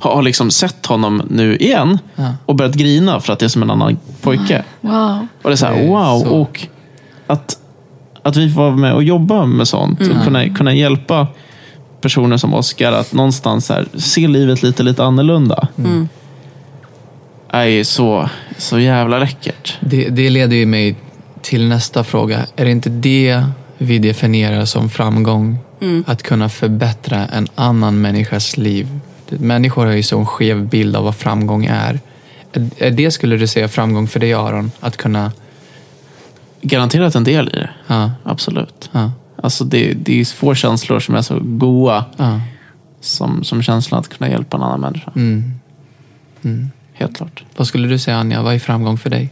har 0.00 0.22
liksom 0.22 0.50
sett 0.50 0.86
honom 0.86 1.22
nu 1.30 1.56
igen 1.56 1.98
och 2.46 2.54
börjat 2.54 2.74
grina 2.74 3.20
för 3.20 3.32
att 3.32 3.38
det 3.38 3.44
är 3.46 3.48
som 3.48 3.62
en 3.62 3.70
annan 3.70 3.96
pojke. 4.20 4.64
Wow. 4.80 5.26
Och 5.42 5.50
det 5.50 5.54
är 5.54 5.56
så 5.56 5.66
här, 5.66 5.74
Det 5.74 5.80
är 5.82 5.88
wow. 5.88 6.20
så. 6.20 6.28
Och 6.28 6.66
att, 7.26 7.58
att 8.22 8.36
vi 8.36 8.50
får 8.50 8.60
vara 8.60 8.76
med 8.76 8.94
och 8.94 9.02
jobba 9.02 9.46
med 9.46 9.68
sånt 9.68 10.00
och 10.00 10.24
kunna, 10.24 10.48
kunna 10.48 10.74
hjälpa 10.74 11.26
personer 12.00 12.36
som 12.36 12.54
Oscar 12.54 12.92
att 12.92 13.12
någonstans 13.12 13.68
här, 13.68 13.86
se 13.94 14.28
livet 14.28 14.62
lite, 14.62 14.82
lite 14.82 15.04
annorlunda. 15.04 15.68
är 17.50 17.84
så, 17.84 18.28
så 18.58 18.78
jävla 18.78 19.18
läckert. 19.18 19.76
Det, 19.80 20.08
det 20.08 20.30
leder 20.30 20.56
ju 20.56 20.66
mig 20.66 20.96
till 21.42 21.68
nästa 21.68 22.04
fråga. 22.04 22.46
Är 22.56 22.64
det 22.64 22.70
inte 22.70 22.90
det 22.90 23.44
vi 23.78 23.98
definierar 23.98 24.64
som 24.64 24.90
framgång? 24.90 25.58
Att 26.06 26.22
kunna 26.22 26.48
förbättra 26.48 27.26
en 27.26 27.48
annan 27.54 28.00
människas 28.00 28.56
liv. 28.56 29.00
Människor 29.28 29.86
har 29.86 29.92
ju 29.92 30.02
så 30.02 30.18
en 30.18 30.26
skev 30.26 30.68
bild 30.68 30.96
av 30.96 31.04
vad 31.04 31.16
framgång 31.16 31.64
är. 31.64 32.00
Är- 32.78 32.90
det, 32.90 33.10
skulle 33.10 33.36
du 33.36 33.46
säga, 33.46 33.68
framgång 33.68 34.08
för 34.08 34.20
dig 34.20 34.34
Aron? 34.34 34.70
Att 34.80 34.96
kunna... 34.96 35.32
Garanterat 36.60 37.14
en 37.14 37.24
del 37.24 37.48
i 37.48 37.52
det. 37.52 37.70
Ja, 37.86 38.10
Absolut. 38.22 38.90
ja, 38.92 39.12
Alltså 39.36 39.64
det, 39.64 39.92
det 39.92 40.20
är 40.20 40.24
få 40.24 40.54
känslor 40.54 41.00
som 41.00 41.14
är 41.14 41.22
så 41.22 41.38
goa 41.40 42.04
ja. 42.16 42.40
som, 43.00 43.44
som 43.44 43.62
känslan 43.62 44.00
att 44.00 44.08
kunna 44.08 44.30
hjälpa 44.30 44.56
en 44.56 44.62
annan 44.62 44.80
människa. 44.80 45.12
Mm. 45.16 46.70
Helt 46.92 47.16
klart. 47.16 47.44
Vad 47.56 47.66
skulle 47.66 47.88
du 47.88 47.98
säga 47.98 48.16
Anja, 48.16 48.42
vad 48.42 48.54
är 48.54 48.58
framgång 48.58 48.98
för 48.98 49.10
dig? 49.10 49.30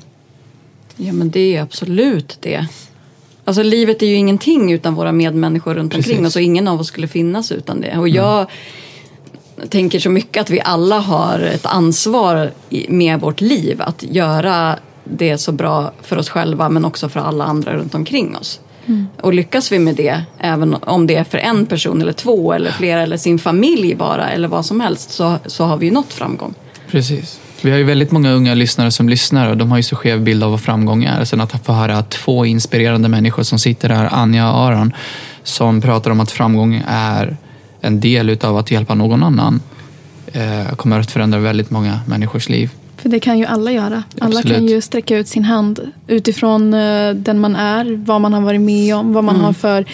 Ja 0.97 1.13
men 1.13 1.31
det 1.31 1.57
är 1.57 1.63
absolut 1.63 2.39
det. 2.41 2.67
Alltså 3.45 3.63
livet 3.63 4.03
är 4.03 4.07
ju 4.07 4.15
ingenting 4.15 4.73
utan 4.73 4.95
våra 4.95 5.13
medmänniskor 5.13 5.75
runt 5.75 5.93
Precis. 5.93 6.11
omkring 6.13 6.27
oss 6.27 6.37
och 6.37 6.43
ingen 6.43 6.69
av 6.69 6.81
oss 6.81 6.87
skulle 6.87 7.09
finnas 7.09 7.53
utan 7.53 7.81
det. 7.81 7.99
Och 7.99 8.09
jag 8.09 8.47
tänker 9.69 9.99
så 9.99 10.11
mycket 10.11 10.41
att 10.41 10.51
vi 10.51 10.61
alla 10.61 10.99
har 10.99 11.39
ett 11.39 11.67
ansvar 11.67 12.53
med 12.89 13.21
vårt 13.21 13.41
liv 13.41 13.83
att 13.83 14.03
göra 14.03 14.79
det 15.05 15.39
så 15.39 15.53
bra 15.53 15.93
för 16.03 16.19
oss 16.19 16.29
själva 16.29 16.69
men 16.69 16.85
också 16.85 17.09
för 17.09 17.21
alla 17.21 17.45
andra 17.45 17.75
runt 17.75 17.95
omkring 17.95 18.37
oss. 18.37 18.61
Och 19.21 19.35
lyckas 19.35 19.73
vi 19.73 19.79
med 19.79 19.95
det, 19.95 20.23
även 20.39 20.75
om 20.75 21.07
det 21.07 21.17
är 21.17 21.25
för 21.25 21.39
en 21.39 21.67
person 21.67 22.03
eller 22.03 22.13
två 22.13 22.53
eller 22.53 22.71
flera 22.71 23.03
eller 23.03 23.17
sin 23.17 23.39
familj 23.39 23.95
bara 23.95 24.31
eller 24.31 24.49
vad 24.49 24.67
som 24.67 24.81
helst 24.81 25.11
så, 25.11 25.39
så 25.47 25.65
har 25.65 25.77
vi 25.77 25.87
ju 25.87 25.93
nått 25.93 26.13
framgång. 26.13 26.55
Precis. 26.91 27.41
Vi 27.63 27.71
har 27.71 27.79
ju 27.79 27.85
väldigt 27.85 28.11
många 28.11 28.33
unga 28.33 28.55
lyssnare 28.55 28.91
som 28.91 29.09
lyssnar 29.09 29.51
och 29.51 29.57
de 29.57 29.71
har 29.71 29.77
ju 29.77 29.83
så 29.83 29.97
skev 29.97 30.21
bild 30.21 30.45
av 30.45 30.51
vad 30.51 30.61
framgång 30.61 31.05
är. 31.05 31.25
Sen 31.25 31.41
att 31.41 31.67
få 31.67 31.73
höra 31.73 32.03
två 32.03 32.47
inspirerande 32.47 33.09
människor 33.09 33.43
som 33.43 33.59
sitter 33.59 33.89
här, 33.89 34.09
Anja 34.13 34.53
och 34.53 34.59
Aron, 34.59 34.93
som 35.43 35.81
pratar 35.81 36.11
om 36.11 36.21
att 36.21 36.31
framgång 36.31 36.83
är 36.89 37.37
en 37.85 38.01
del 38.01 38.31
utav 38.31 38.57
att 38.57 38.71
hjälpa 38.71 38.95
någon 38.95 39.23
annan 39.23 39.61
eh, 40.27 40.75
kommer 40.77 41.01
att 41.01 41.11
förändra 41.11 41.39
väldigt 41.39 41.71
många 41.71 42.01
människors 42.07 42.49
liv. 42.49 42.71
För 42.97 43.09
det 43.09 43.21
kan 43.21 43.39
ju 43.39 43.45
alla 43.45 43.73
göra. 43.73 44.03
Alla 44.19 44.39
Absolut. 44.39 44.57
kan 44.57 44.67
ju 44.67 44.81
sträcka 44.81 45.19
ut 45.19 45.29
sin 45.29 45.45
hand 45.45 45.81
utifrån 46.07 46.75
eh, 46.75 47.11
den 47.15 47.41
man 47.41 47.57
är, 47.57 48.05
vad 48.05 48.21
man 48.21 48.33
har 48.33 48.41
varit 48.41 48.61
med 48.61 48.97
om, 48.97 49.13
vad 49.13 49.25
man 49.25 49.37
har 49.37 49.53
för... 49.53 49.85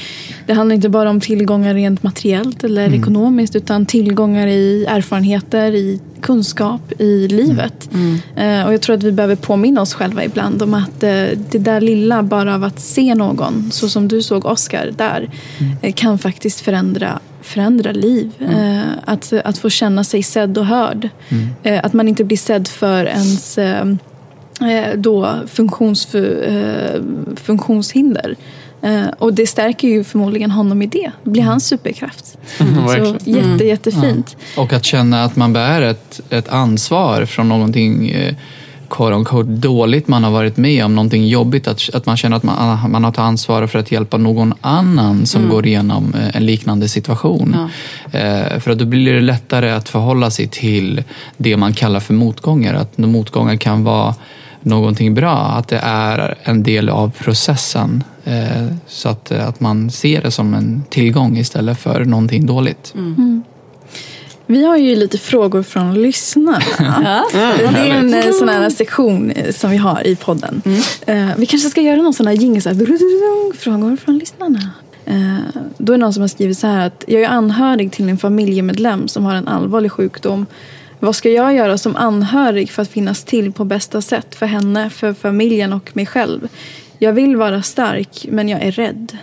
Det 0.46 0.52
handlar 0.52 0.74
inte 0.74 0.88
bara 0.88 1.10
om 1.10 1.20
tillgångar 1.20 1.74
rent 1.74 2.02
materiellt 2.02 2.64
eller 2.64 2.94
ekonomiskt 2.94 3.56
utan 3.56 3.86
tillgångar 3.86 4.46
i 4.46 4.84
erfarenheter, 4.88 5.74
i 5.74 6.00
kunskap, 6.20 6.92
i 6.98 7.28
livet. 7.28 7.90
Eh, 8.36 8.66
och 8.66 8.72
jag 8.72 8.80
tror 8.80 8.96
att 8.96 9.02
vi 9.02 9.12
behöver 9.12 9.36
påminna 9.36 9.80
oss 9.80 9.94
själva 9.94 10.24
ibland 10.24 10.62
om 10.62 10.74
att 10.74 11.02
eh, 11.02 11.24
det 11.50 11.58
där 11.58 11.80
lilla 11.80 12.22
bara 12.22 12.54
av 12.54 12.64
att 12.64 12.80
se 12.80 13.14
någon, 13.14 13.70
så 13.72 13.88
som 13.88 14.08
du 14.08 14.22
såg 14.22 14.46
Oscar 14.46 14.92
där, 14.96 15.30
eh, 15.82 15.92
kan 15.92 16.18
faktiskt 16.18 16.60
förändra 16.60 17.20
förändra 17.42 17.92
liv. 17.92 18.32
Eh, 18.40 18.80
att, 19.04 19.32
att 19.32 19.58
få 19.58 19.70
känna 19.70 20.04
sig 20.04 20.22
sedd 20.22 20.58
och 20.58 20.66
hörd. 20.66 21.08
Eh, 21.62 21.84
att 21.84 21.92
man 21.92 22.08
inte 22.08 22.24
blir 22.24 22.36
sedd 22.36 22.68
för 22.68 23.04
ens 23.04 23.58
eh, 23.58 23.84
då 24.96 25.34
funktions, 25.46 26.08
funktionshinder. 27.36 28.36
Och 29.18 29.34
det 29.34 29.46
stärker 29.46 29.88
ju 29.88 30.04
förmodligen 30.04 30.50
honom 30.50 30.82
i 30.82 30.86
det. 30.86 31.12
Det 31.24 31.30
blir 31.30 31.42
hans 31.42 31.66
superkraft. 31.66 32.38
Så 32.58 32.64
Verkligen. 32.64 33.52
jätte, 33.52 33.64
jättefint. 33.64 34.36
Och 34.56 34.72
att 34.72 34.84
känna 34.84 35.24
att 35.24 35.36
man 35.36 35.52
bär 35.52 35.82
ett, 35.82 36.20
ett 36.30 36.48
ansvar 36.48 37.24
från 37.24 37.48
någonting 37.48 38.14
quote 38.90 39.14
unquote, 39.14 39.50
dåligt 39.50 40.08
man 40.08 40.24
har 40.24 40.30
varit 40.30 40.56
med 40.56 40.84
om, 40.84 40.94
någonting 40.94 41.28
jobbigt. 41.28 41.68
Att, 41.68 41.94
att 41.94 42.06
man 42.06 42.16
känner 42.16 42.36
att 42.36 42.42
man, 42.42 42.90
man 42.90 43.04
har 43.04 43.12
tagit 43.12 43.26
ansvar 43.26 43.66
för 43.66 43.78
att 43.78 43.92
hjälpa 43.92 44.16
någon 44.16 44.54
annan 44.60 45.26
som 45.26 45.48
går 45.48 45.66
igenom 45.66 46.14
eh, 46.14 46.36
en 46.36 46.46
liknande 46.46 46.88
situation. 46.88 47.56
Eh, 48.12 48.58
för 48.58 48.70
att 48.70 48.78
då 48.78 48.84
blir 48.84 49.14
det 49.14 49.20
lättare 49.20 49.70
att 49.70 49.88
förhålla 49.88 50.30
sig 50.30 50.46
till 50.46 51.04
det 51.36 51.56
man 51.56 51.72
kallar 51.72 52.00
för 52.00 52.14
motgångar. 52.14 52.74
Att 52.74 52.98
motgångar 52.98 53.56
kan 53.56 53.84
vara 53.84 54.14
någonting 54.62 55.14
bra, 55.14 55.36
att 55.36 55.68
det 55.68 55.80
är 55.82 56.34
en 56.42 56.62
del 56.62 56.88
av 56.88 57.10
processen. 57.18 58.04
Eh, 58.24 58.66
så 58.86 59.08
att, 59.08 59.32
att 59.32 59.60
man 59.60 59.90
ser 59.90 60.22
det 60.22 60.30
som 60.30 60.54
en 60.54 60.82
tillgång 60.90 61.38
istället 61.38 61.78
för 61.78 62.04
någonting 62.04 62.46
dåligt. 62.46 62.94
Vi 64.50 64.64
har 64.64 64.76
ju 64.76 64.96
lite 64.96 65.18
frågor 65.18 65.62
från 65.62 66.02
lyssnarna. 66.02 66.60
Det 67.32 67.64
är 67.64 67.94
en 67.94 68.14
eh, 68.14 68.30
sån 68.32 68.48
här 68.48 68.70
sektion 68.70 69.30
eh, 69.30 69.52
som 69.52 69.70
vi 69.70 69.76
har 69.76 70.06
i 70.06 70.16
podden. 70.16 70.62
Eh, 71.06 71.28
Vi 71.36 71.46
kanske 71.46 71.70
ska 71.70 71.80
göra 71.80 72.02
någon 72.02 72.14
sån 72.14 72.26
här 72.26 72.34
jingle, 72.34 72.60
så 72.60 72.68
här, 72.68 73.56
frågor 73.56 73.96
från 73.96 74.18
lyssnarna. 74.18 74.70
Då 75.78 75.92
är 75.92 75.96
det 75.98 76.00
någon 76.00 76.12
som 76.12 76.20
har 76.20 76.28
skrivit 76.28 76.58
så 76.58 76.66
här 76.66 76.86
att 76.86 77.04
jag 77.06 77.22
är 77.22 77.28
anhörig 77.28 77.92
till 77.92 78.08
en 78.08 78.18
familjemedlem 78.18 79.08
som 79.08 79.24
har 79.24 79.34
en 79.34 79.48
allvarlig 79.48 79.92
sjukdom. 79.92 80.46
Vad 80.98 81.16
ska 81.16 81.30
jag 81.30 81.54
göra 81.54 81.78
som 81.78 81.96
anhörig 81.96 82.70
för 82.70 82.82
att 82.82 82.90
finnas 82.90 83.24
till 83.24 83.52
på 83.52 83.64
bästa 83.64 84.02
sätt 84.02 84.34
för 84.34 84.46
henne, 84.46 84.90
för 84.90 85.14
familjen 85.14 85.72
och 85.72 85.96
mig 85.96 86.06
själv? 86.06 86.48
Jag 86.98 87.12
vill 87.12 87.36
vara 87.36 87.62
stark, 87.62 88.26
men 88.30 88.48
jag 88.48 88.62
är 88.62 88.72
rädd. 88.72 89.18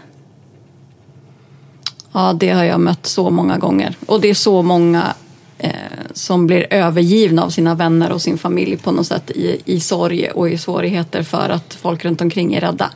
Ja, 2.12 2.34
det 2.34 2.50
har 2.50 2.64
jag 2.64 2.80
mött 2.80 3.06
så 3.06 3.30
många 3.30 3.58
gånger. 3.58 3.96
Och 4.06 4.22
det 4.22 4.30
är 4.30 4.34
så 4.34 4.62
många 4.62 5.14
eh, 5.58 5.72
som 6.14 6.48
blir 6.48 6.68
övergivna 6.70 7.44
av 7.44 7.50
sina 7.50 7.76
vänner 7.76 8.12
och 8.12 8.22
sin 8.22 8.38
familj 8.38 8.78
på 8.78 8.92
något 8.92 9.08
sätt 9.08 9.32
i, 9.32 9.62
i 9.66 9.80
sorg 9.80 10.30
och 10.30 10.50
i 10.50 10.58
svårigheter 10.58 11.24
för 11.24 11.50
att 11.50 11.74
folk 11.74 12.06
runt 12.06 12.22
omkring 12.22 12.54
är 12.54 12.62
rädda. 12.62 12.92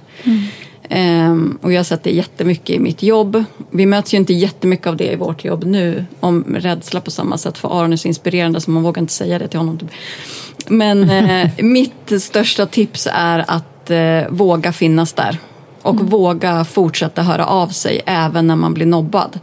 Ehm, 0.89 1.57
och 1.61 1.73
jag 1.73 1.79
har 1.79 1.83
sett 1.83 2.03
det 2.03 2.11
jättemycket 2.11 2.69
i 2.69 2.79
mitt 2.79 3.03
jobb. 3.03 3.43
Vi 3.71 3.85
möts 3.85 4.13
ju 4.13 4.17
inte 4.17 4.33
jättemycket 4.33 4.87
av 4.87 4.97
det 4.97 5.11
i 5.11 5.15
vårt 5.15 5.45
jobb 5.45 5.63
nu, 5.63 6.05
om 6.19 6.43
rädsla 6.57 7.01
på 7.01 7.11
samma 7.11 7.37
sätt. 7.37 7.57
För 7.57 7.79
Aron 7.79 7.93
är 7.93 7.97
så 7.97 8.07
inspirerande 8.07 8.61
så 8.61 8.71
man 8.71 8.83
vågar 8.83 9.01
inte 9.01 9.13
säga 9.13 9.39
det 9.39 9.47
till 9.47 9.59
honom. 9.59 9.79
Men 10.67 11.09
eh, 11.09 11.49
mitt 11.57 12.21
största 12.21 12.65
tips 12.65 13.07
är 13.13 13.45
att 13.47 13.89
eh, 13.89 14.29
våga 14.29 14.73
finnas 14.73 15.13
där. 15.13 15.37
Och 15.81 15.99
våga 15.99 16.65
fortsätta 16.65 17.21
höra 17.21 17.45
av 17.45 17.67
sig 17.67 18.01
även 18.05 18.47
när 18.47 18.55
man 18.55 18.73
blir 18.73 18.85
nobbad. 18.85 19.39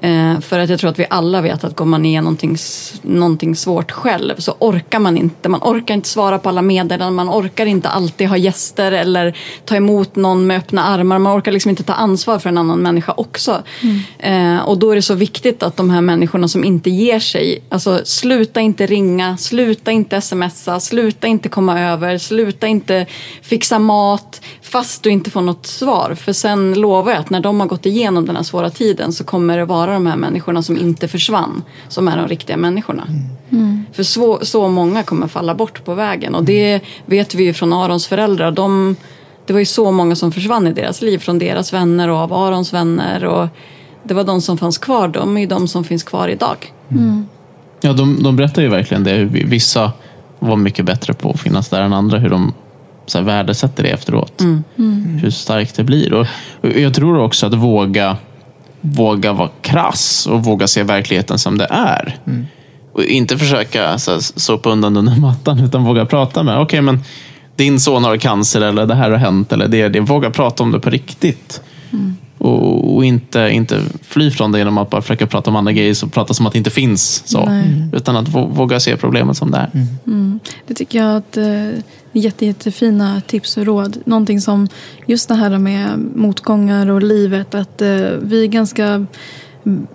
Eh, 0.00 0.40
för 0.40 0.58
att 0.58 0.70
jag 0.70 0.80
tror 0.80 0.90
att 0.90 0.98
vi 0.98 1.06
alla 1.10 1.40
vet 1.40 1.64
att 1.64 1.76
går 1.76 1.84
man 1.84 2.04
igenom 2.04 2.24
någonting, 2.24 2.56
någonting 3.02 3.56
svårt 3.56 3.92
själv 3.92 4.34
så 4.38 4.54
orkar 4.58 4.98
man 4.98 5.16
inte. 5.16 5.48
Man 5.48 5.60
orkar 5.60 5.94
inte 5.94 6.08
svara 6.08 6.38
på 6.38 6.48
alla 6.48 6.62
meddelanden, 6.62 7.14
man 7.14 7.30
orkar 7.30 7.66
inte 7.66 7.88
alltid 7.88 8.28
ha 8.28 8.36
gäster 8.36 8.92
eller 8.92 9.38
ta 9.64 9.76
emot 9.76 10.16
någon 10.16 10.46
med 10.46 10.58
öppna 10.58 10.84
armar. 10.84 11.18
Man 11.18 11.38
orkar 11.38 11.52
liksom 11.52 11.70
inte 11.70 11.82
ta 11.82 11.92
ansvar 11.92 12.38
för 12.38 12.48
en 12.48 12.58
annan 12.58 12.78
människa 12.78 13.14
också. 13.16 13.62
Eh, 14.18 14.58
och 14.58 14.78
då 14.78 14.90
är 14.90 14.96
det 14.96 15.02
så 15.02 15.14
viktigt 15.14 15.62
att 15.62 15.76
de 15.76 15.90
här 15.90 16.00
människorna 16.00 16.48
som 16.48 16.64
inte 16.64 16.90
ger 16.90 17.18
sig, 17.18 17.62
alltså 17.68 18.00
sluta 18.04 18.60
inte 18.60 18.86
ringa, 18.86 19.36
sluta 19.36 19.90
inte 19.90 20.20
smsa, 20.20 20.80
sluta 20.80 21.26
inte 21.26 21.48
komma 21.48 21.80
över, 21.80 22.18
sluta 22.18 22.66
inte 22.66 23.06
fixa 23.42 23.78
mat 23.78 24.40
fast 24.66 25.02
du 25.02 25.10
inte 25.10 25.30
får 25.30 25.40
något 25.40 25.66
svar. 25.66 26.14
För 26.14 26.32
sen 26.32 26.74
lovar 26.74 27.12
jag 27.12 27.20
att 27.20 27.30
när 27.30 27.40
de 27.40 27.60
har 27.60 27.66
gått 27.66 27.86
igenom 27.86 28.26
den 28.26 28.36
här 28.36 28.42
svåra 28.42 28.70
tiden 28.70 29.12
så 29.12 29.24
kommer 29.24 29.58
det 29.58 29.64
vara 29.64 29.92
de 29.92 30.06
här 30.06 30.16
människorna 30.16 30.62
som 30.62 30.76
inte 30.78 31.08
försvann 31.08 31.62
som 31.88 32.08
är 32.08 32.16
de 32.16 32.28
riktiga 32.28 32.56
människorna. 32.56 33.06
För 33.92 34.02
så, 34.02 34.38
så 34.42 34.68
många 34.68 35.02
kommer 35.02 35.28
falla 35.28 35.54
bort 35.54 35.84
på 35.84 35.94
vägen 35.94 36.34
och 36.34 36.44
det 36.44 36.80
vet 37.06 37.34
vi 37.34 37.44
ju 37.44 37.52
från 37.52 37.72
Arons 37.72 38.06
föräldrar. 38.06 38.50
De, 38.50 38.96
det 39.46 39.52
var 39.52 39.60
ju 39.60 39.66
så 39.66 39.92
många 39.92 40.16
som 40.16 40.32
försvann 40.32 40.66
i 40.66 40.72
deras 40.72 41.02
liv 41.02 41.18
från 41.18 41.38
deras 41.38 41.72
vänner 41.72 42.08
och 42.08 42.16
av 42.16 42.32
Arons 42.32 42.72
vänner. 42.72 43.24
Och 43.24 43.48
det 44.02 44.14
var 44.14 44.24
de 44.24 44.40
som 44.40 44.58
fanns 44.58 44.78
kvar, 44.78 45.08
de 45.08 45.36
är 45.36 45.40
ju 45.40 45.46
de 45.46 45.68
som 45.68 45.84
finns 45.84 46.02
kvar 46.02 46.28
idag. 46.28 46.72
Ja, 47.80 47.92
de, 47.92 48.22
de 48.22 48.36
berättar 48.36 48.62
ju 48.62 48.68
verkligen 48.68 49.04
det. 49.04 49.24
Vissa 49.24 49.92
var 50.38 50.56
mycket 50.56 50.84
bättre 50.84 51.14
på 51.14 51.30
att 51.30 51.40
finnas 51.40 51.68
där 51.68 51.82
än 51.82 51.92
andra. 51.92 52.18
Hur 52.18 52.30
de 52.30 52.52
så 53.06 53.18
här, 53.18 53.24
värdesätter 53.24 53.82
det 53.82 53.88
efteråt. 53.88 54.42
Hur 55.22 55.30
starkt 55.30 55.74
det 55.76 55.84
blir. 55.84 56.12
Och, 56.12 56.26
och 56.60 56.70
jag 56.70 56.94
tror 56.94 57.18
också 57.18 57.46
att 57.46 57.54
våga, 57.54 58.16
våga 58.80 59.32
vara 59.32 59.50
krass 59.62 60.26
och 60.26 60.44
våga 60.44 60.66
se 60.66 60.82
verkligheten 60.82 61.38
som 61.38 61.58
det 61.58 61.66
är. 61.70 62.18
Och 62.92 63.04
inte 63.04 63.38
försöka 63.38 63.98
så 63.98 64.10
här, 64.12 64.20
sopa 64.20 64.70
undan 64.70 64.96
under 64.96 65.16
mattan 65.16 65.60
utan 65.60 65.84
våga 65.84 66.06
prata 66.06 66.42
med. 66.42 66.58
Okej, 66.58 66.80
men 66.80 67.00
din 67.56 67.80
son 67.80 68.04
har 68.04 68.16
cancer 68.16 68.60
eller 68.60 68.86
det 68.86 68.94
här 68.94 69.10
har 69.10 69.18
hänt. 69.18 69.52
Eller 69.52 69.68
det, 69.68 69.88
det. 69.88 70.00
Våga 70.00 70.30
prata 70.30 70.62
om 70.62 70.72
det 70.72 70.80
på 70.80 70.90
riktigt. 70.90 71.62
Och, 72.46 72.96
och 72.96 73.04
inte, 73.04 73.50
inte 73.52 73.80
fly 74.02 74.30
från 74.30 74.52
det 74.52 74.58
genom 74.58 74.78
att 74.78 74.90
bara 74.90 75.02
försöka 75.02 75.26
prata 75.26 75.50
om 75.50 75.56
andra 75.56 75.72
grejer 75.72 76.04
och 76.04 76.12
prata 76.12 76.34
som 76.34 76.46
att 76.46 76.52
det 76.52 76.58
inte 76.58 76.70
finns. 76.70 77.22
Så. 77.26 77.44
Nej. 77.46 77.88
Utan 77.92 78.16
att 78.16 78.28
vå- 78.28 78.54
våga 78.54 78.80
se 78.80 78.96
problemet 78.96 79.36
som 79.36 79.50
det 79.50 79.58
är. 79.58 79.86
Det 80.66 80.74
tycker 80.74 80.98
jag 80.98 81.16
att 81.16 81.36
eh, 81.36 81.44
är 82.18 82.20
jätte, 82.20 82.46
jättefina 82.46 83.20
tips 83.26 83.56
och 83.56 83.66
råd. 83.66 83.98
Någonting 84.04 84.40
som 84.40 84.68
just 85.06 85.28
det 85.28 85.34
här 85.34 85.58
med 85.58 85.98
motgångar 86.14 86.90
och 86.90 87.02
livet. 87.02 87.54
Att 87.54 87.82
eh, 87.82 87.88
vi 88.22 88.42
är 88.42 88.46
ganska 88.46 89.06
mm, 89.64 89.86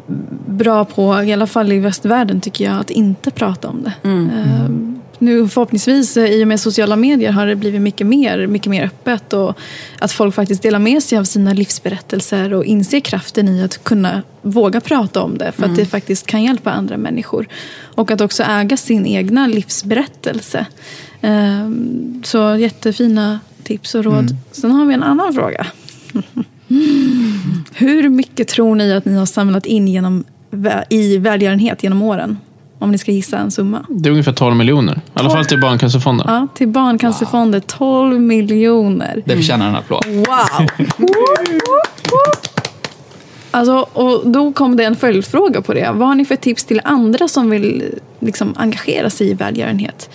bra 0.47 0.85
på, 0.85 1.23
i 1.23 1.33
alla 1.33 1.47
fall 1.47 1.71
i 1.71 1.79
västvärlden 1.79 2.41
tycker 2.41 2.65
jag, 2.65 2.79
att 2.79 2.89
inte 2.89 3.31
prata 3.31 3.67
om 3.67 3.83
det. 3.83 3.93
Eh, 4.09 5.00
nu 5.21 5.47
förhoppningsvis 5.47 6.17
eh, 6.17 6.25
i 6.25 6.43
och 6.43 6.47
med 6.47 6.59
sociala 6.59 6.95
medier 6.95 7.31
har 7.31 7.47
det 7.47 7.55
blivit 7.55 7.81
mycket 7.81 8.07
mer, 8.07 8.47
mycket 8.47 8.69
mer 8.69 8.83
öppet 8.85 9.33
och 9.33 9.57
att 9.99 10.11
folk 10.11 10.35
faktiskt 10.35 10.61
delar 10.63 10.79
med 10.79 11.03
sig 11.03 11.17
av 11.17 11.23
sina 11.23 11.53
livsberättelser 11.53 12.53
och 12.53 12.65
inser 12.65 12.99
kraften 12.99 13.47
i 13.47 13.63
att 13.63 13.83
kunna 13.83 14.21
våga 14.41 14.81
prata 14.81 15.21
om 15.21 15.37
det 15.37 15.51
för 15.51 15.65
att 15.65 15.75
det 15.75 15.85
faktiskt 15.85 16.25
kan 16.25 16.43
hjälpa 16.43 16.71
andra 16.71 16.97
människor. 16.97 17.47
Och 17.95 18.11
att 18.11 18.21
också 18.21 18.43
äga 18.43 18.77
sin 18.77 19.05
egna 19.05 19.47
livsberättelse. 19.47 20.65
Ehm, 21.21 22.21
Så 22.25 22.55
jättefina 22.55 23.39
tips 23.63 23.95
och 23.95 24.03
råd. 24.03 24.35
Sen 24.51 24.71
har 24.71 24.85
vi 24.85 24.93
en 24.93 25.03
annan 25.03 25.33
fråga. 25.33 25.67
Hur 27.73 28.09
mycket 28.09 28.47
tror 28.47 28.75
ni 28.75 28.93
att 28.93 29.05
ni 29.05 29.13
har 29.13 29.25
samlat 29.25 29.65
in 29.65 29.87
genom, 29.87 30.23
i 30.89 31.17
välgörenhet 31.17 31.83
genom 31.83 32.01
åren? 32.01 32.37
Om 32.81 32.91
ni 32.91 32.97
ska 32.97 33.11
gissa 33.11 33.37
en 33.37 33.51
summa. 33.51 33.85
Det 33.89 34.09
är 34.09 34.11
ungefär 34.11 34.33
12 34.33 34.55
miljoner. 34.55 34.93
I 34.93 34.99
alla 35.13 35.29
fall 35.29 35.45
till 35.45 35.59
Barncancerfonden. 35.59 36.27
Ja, 36.29 36.47
till 36.53 36.67
Barncancerfonden 36.67 37.61
12 37.61 38.21
miljoner. 38.21 39.21
Det 39.25 39.35
förtjänar 39.35 39.69
en 39.69 39.75
applåd. 39.75 40.05
Wow! 40.05 40.67
Alltså, 43.53 43.87
och 43.93 44.29
då 44.29 44.53
kom 44.53 44.75
det 44.75 44.83
en 44.83 44.95
följdfråga 44.95 45.61
på 45.61 45.73
det. 45.73 45.91
Vad 45.93 46.07
har 46.07 46.15
ni 46.15 46.25
för 46.25 46.35
tips 46.35 46.63
till 46.63 46.81
andra 46.83 47.27
som 47.27 47.49
vill 47.49 47.83
liksom, 48.19 48.53
engagera 48.57 49.09
sig 49.09 49.29
i 49.29 49.33
välgörenhet? 49.33 50.09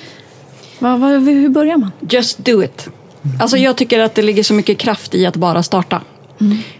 Vad, 0.78 1.00
vad, 1.00 1.10
hur 1.10 1.48
börjar 1.48 1.76
man? 1.76 1.90
Just 2.10 2.44
do 2.44 2.62
it. 2.62 2.88
Alltså 3.40 3.56
jag 3.56 3.76
tycker 3.76 4.00
att 4.00 4.14
det 4.14 4.22
ligger 4.22 4.42
så 4.42 4.54
mycket 4.54 4.78
kraft 4.78 5.14
i 5.14 5.26
att 5.26 5.36
bara 5.36 5.62
starta. 5.62 6.00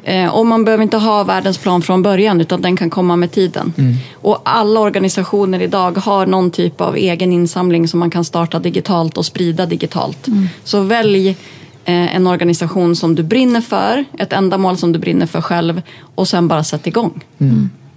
Eh, 0.04 0.34
och 0.34 0.46
man 0.46 0.64
behöver 0.64 0.82
inte 0.82 0.96
ha 0.96 1.24
världens 1.24 1.58
plan 1.58 1.82
från 1.82 2.02
början 2.02 2.40
utan 2.40 2.62
den 2.62 2.76
kan 2.76 2.90
komma 2.90 3.16
med 3.16 3.32
tiden. 3.32 3.72
Och 4.14 4.40
alla 4.44 4.80
organisationer 4.80 5.62
idag 5.62 5.96
har 5.98 6.26
någon 6.26 6.50
typ 6.50 6.80
av 6.80 6.96
egen 6.96 7.32
insamling 7.32 7.88
som 7.88 8.00
man 8.00 8.10
kan 8.10 8.24
starta 8.24 8.58
digitalt 8.58 9.18
och 9.18 9.26
sprida 9.26 9.66
digitalt. 9.66 10.26
Så 10.64 10.80
välj 10.80 11.28
eh, 11.84 12.16
en 12.16 12.26
organisation 12.26 12.96
som 12.96 13.14
du 13.14 13.22
brinner 13.22 13.60
för, 13.60 14.04
ett 14.18 14.32
ändamål 14.32 14.76
som 14.76 14.92
du 14.92 14.98
brinner 14.98 15.26
för 15.26 15.40
själv 15.40 15.82
och 16.14 16.28
sen 16.28 16.48
bara 16.48 16.64
sätt 16.64 16.86
igång. 16.86 17.24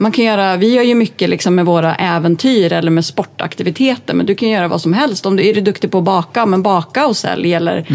Man 0.01 0.11
kan 0.11 0.25
göra, 0.25 0.57
vi 0.57 0.73
gör 0.73 0.83
ju 0.83 0.95
mycket 0.95 1.29
liksom 1.29 1.55
med 1.55 1.65
våra 1.65 1.95
äventyr 1.95 2.73
eller 2.73 2.91
med 2.91 3.05
sportaktiviteter 3.05 4.13
men 4.13 4.25
du 4.25 4.35
kan 4.35 4.49
göra 4.49 4.67
vad 4.67 4.81
som 4.81 4.93
helst. 4.93 5.25
Om 5.25 5.35
du 5.35 5.47
är 5.47 5.53
du 5.53 5.61
duktig 5.61 5.91
på 5.91 5.97
att 5.97 6.03
baka, 6.03 6.45
men 6.45 6.63
baka 6.63 7.07
och 7.07 7.17
sälj 7.17 7.53
eller 7.53 7.85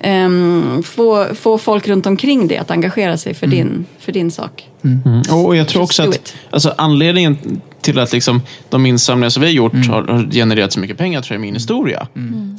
ehm, 0.00 0.82
få, 0.82 1.26
få 1.34 1.58
folk 1.58 1.88
runt 1.88 2.06
omkring 2.06 2.48
dig 2.48 2.58
att 2.58 2.70
engagera 2.70 3.16
sig 3.16 3.34
för, 3.34 3.46
din, 3.46 3.84
för 3.98 4.12
din 4.12 4.30
sak. 4.30 4.68
Mm. 4.84 5.22
Och 5.44 5.56
jag 5.56 5.68
tror 5.68 5.82
också 5.82 6.02
att 6.02 6.34
alltså, 6.50 6.74
anledningen 6.78 7.60
till 7.80 7.98
att 7.98 8.12
liksom, 8.12 8.42
de 8.68 8.86
insamlingar 8.86 9.30
som 9.30 9.40
vi 9.40 9.46
har 9.46 9.52
gjort 9.52 9.86
har, 9.86 10.02
har 10.02 10.30
genererat 10.30 10.72
så 10.72 10.80
mycket 10.80 10.98
pengar 10.98 11.22
tror 11.22 11.34
jag 11.34 11.38
är 11.38 11.46
min 11.46 11.54
historia. 11.54 12.06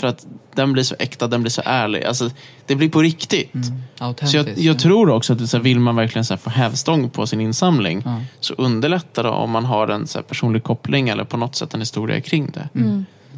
För 0.01 0.07
att 0.07 0.25
den 0.59 0.73
blir 0.73 0.83
så 0.83 0.95
äkta, 0.99 1.27
den 1.27 1.41
blir 1.41 1.51
så 1.51 1.61
ärlig. 1.65 2.03
Alltså, 2.03 2.29
det 2.65 2.75
blir 2.75 2.89
på 2.89 3.01
riktigt. 3.01 3.51
Så 3.95 4.03
Autentiskt. 4.03 4.33
jag, 4.33 4.59
jag 4.59 4.79
tror 4.79 5.09
också 5.09 5.33
att 5.33 5.49
så 5.49 5.57
här, 5.57 5.63
vill 5.63 5.79
man 5.79 5.95
verkligen 5.95 6.25
så 6.25 6.33
här, 6.33 6.39
få 6.39 6.49
hävstång 6.49 7.09
på 7.09 7.27
sin 7.27 7.41
insamling 7.41 8.03
så 8.39 8.53
underlättar 8.53 9.23
det 9.23 9.29
om 9.29 9.51
man 9.51 9.65
har 9.65 9.87
en 9.87 10.07
så 10.07 10.17
här, 10.17 10.23
personlig 10.23 10.63
koppling 10.63 11.09
eller 11.09 11.23
på 11.23 11.37
något 11.37 11.55
sätt 11.55 11.73
en 11.73 11.79
historia 11.79 12.21
kring 12.21 12.51
det. 12.51 12.69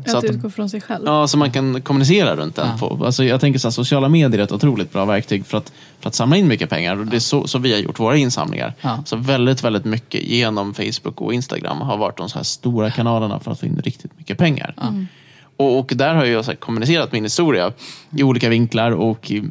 Så 0.05 0.17
att 0.17 0.23
att, 0.23 0.31
utgå 0.31 0.49
från 0.49 0.69
sig 0.69 0.81
själv. 0.81 1.03
ja, 1.05 1.27
så 1.27 1.37
man 1.37 1.51
kan 1.51 1.81
kommunicera 1.81 2.35
runt 2.35 2.55
den. 2.55 2.77
På. 2.77 3.05
Alltså, 3.05 3.23
jag 3.23 3.41
tänker 3.41 3.59
så 3.59 3.67
här, 3.67 3.71
sociala 3.71 4.09
medier 4.09 4.39
är 4.39 4.43
ett 4.43 4.51
otroligt 4.51 4.93
bra 4.93 5.05
verktyg 5.05 5.45
för 5.45 5.57
att, 5.57 5.71
för 5.99 6.09
att 6.09 6.15
samla 6.15 6.37
in 6.37 6.47
mycket 6.47 6.69
pengar. 6.69 6.99
Och 6.99 7.05
det 7.05 7.15
är 7.15 7.19
så, 7.19 7.47
så 7.47 7.59
vi 7.59 7.73
har 7.73 7.79
gjort 7.79 7.99
våra 7.99 8.17
insamlingar. 8.17 8.73
Ja. 8.81 9.03
Så 9.05 9.15
väldigt, 9.15 9.63
väldigt 9.63 9.85
mycket 9.85 10.23
genom 10.23 10.73
Facebook 10.73 11.21
och 11.21 11.33
Instagram 11.33 11.81
har 11.81 11.97
varit 11.97 12.17
de 12.17 12.29
så 12.29 12.35
här 12.35 12.43
stora 12.43 12.91
kanalerna 12.91 13.39
för 13.39 13.51
att 13.51 13.59
få 13.59 13.65
in 13.65 13.81
riktigt 13.83 14.17
mycket 14.17 14.37
pengar. 14.37 14.75
Och, 15.57 15.79
och 15.79 15.91
där 15.95 16.15
har 16.15 16.25
jag 16.25 16.45
så 16.45 16.51
här, 16.51 16.57
kommunicerat 16.57 17.11
min 17.11 17.23
historia 17.23 17.73
i 18.17 18.23
olika 18.23 18.49
vinklar 18.49 18.91
och 18.91 19.31
i 19.31 19.43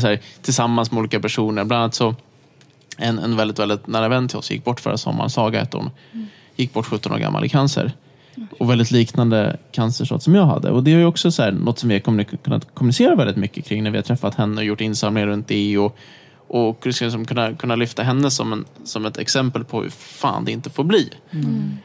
så 0.00 0.06
här, 0.06 0.20
tillsammans 0.42 0.90
med 0.90 0.98
olika 0.98 1.20
personer. 1.20 1.64
Bland 1.64 1.82
annat 1.82 1.94
så 1.94 2.14
en, 2.98 3.18
en 3.18 3.36
väldigt, 3.36 3.58
väldigt 3.58 3.86
nära 3.86 4.08
vän 4.08 4.28
till 4.28 4.38
oss 4.38 4.50
gick 4.50 4.64
bort 4.64 4.80
förra 4.80 4.96
sommaren. 4.96 5.30
Saga 5.30 5.58
hette 5.58 5.76
hon. 5.76 5.90
Gick 6.56 6.72
bort 6.72 6.86
17 6.86 7.12
år 7.12 7.18
gammal 7.18 7.44
i 7.44 7.48
cancer. 7.48 7.92
Och 8.58 8.70
väldigt 8.70 8.90
liknande 8.90 9.56
cancersort 9.72 10.22
som 10.22 10.34
jag 10.34 10.46
hade. 10.46 10.70
Och 10.70 10.84
det 10.84 10.92
är 10.92 10.98
ju 10.98 11.04
också 11.04 11.30
så 11.30 11.42
här, 11.42 11.52
något 11.52 11.78
som 11.78 11.88
vi 11.88 11.94
har 11.94 12.00
kommunik- 12.00 12.42
kunnat 12.44 12.74
kommunicera 12.74 13.14
väldigt 13.14 13.36
mycket 13.36 13.64
kring 13.64 13.82
när 13.82 13.90
vi 13.90 13.98
har 13.98 14.02
träffat 14.02 14.34
henne 14.34 14.56
och 14.56 14.64
gjort 14.64 14.80
insamlingar 14.80 15.26
runt 15.26 15.48
det. 15.48 15.78
Och, 15.78 15.96
och 16.48 16.86
liksom 16.86 17.24
kunna, 17.24 17.54
kunna 17.54 17.76
lyfta 17.76 18.02
henne 18.02 18.30
som, 18.30 18.52
en, 18.52 18.64
som 18.84 19.06
ett 19.06 19.18
exempel 19.18 19.64
på 19.64 19.82
hur 19.82 19.90
fan 19.90 20.44
det 20.44 20.52
inte 20.52 20.70
får 20.70 20.84
bli. 20.84 21.10
Mm. 21.30 21.76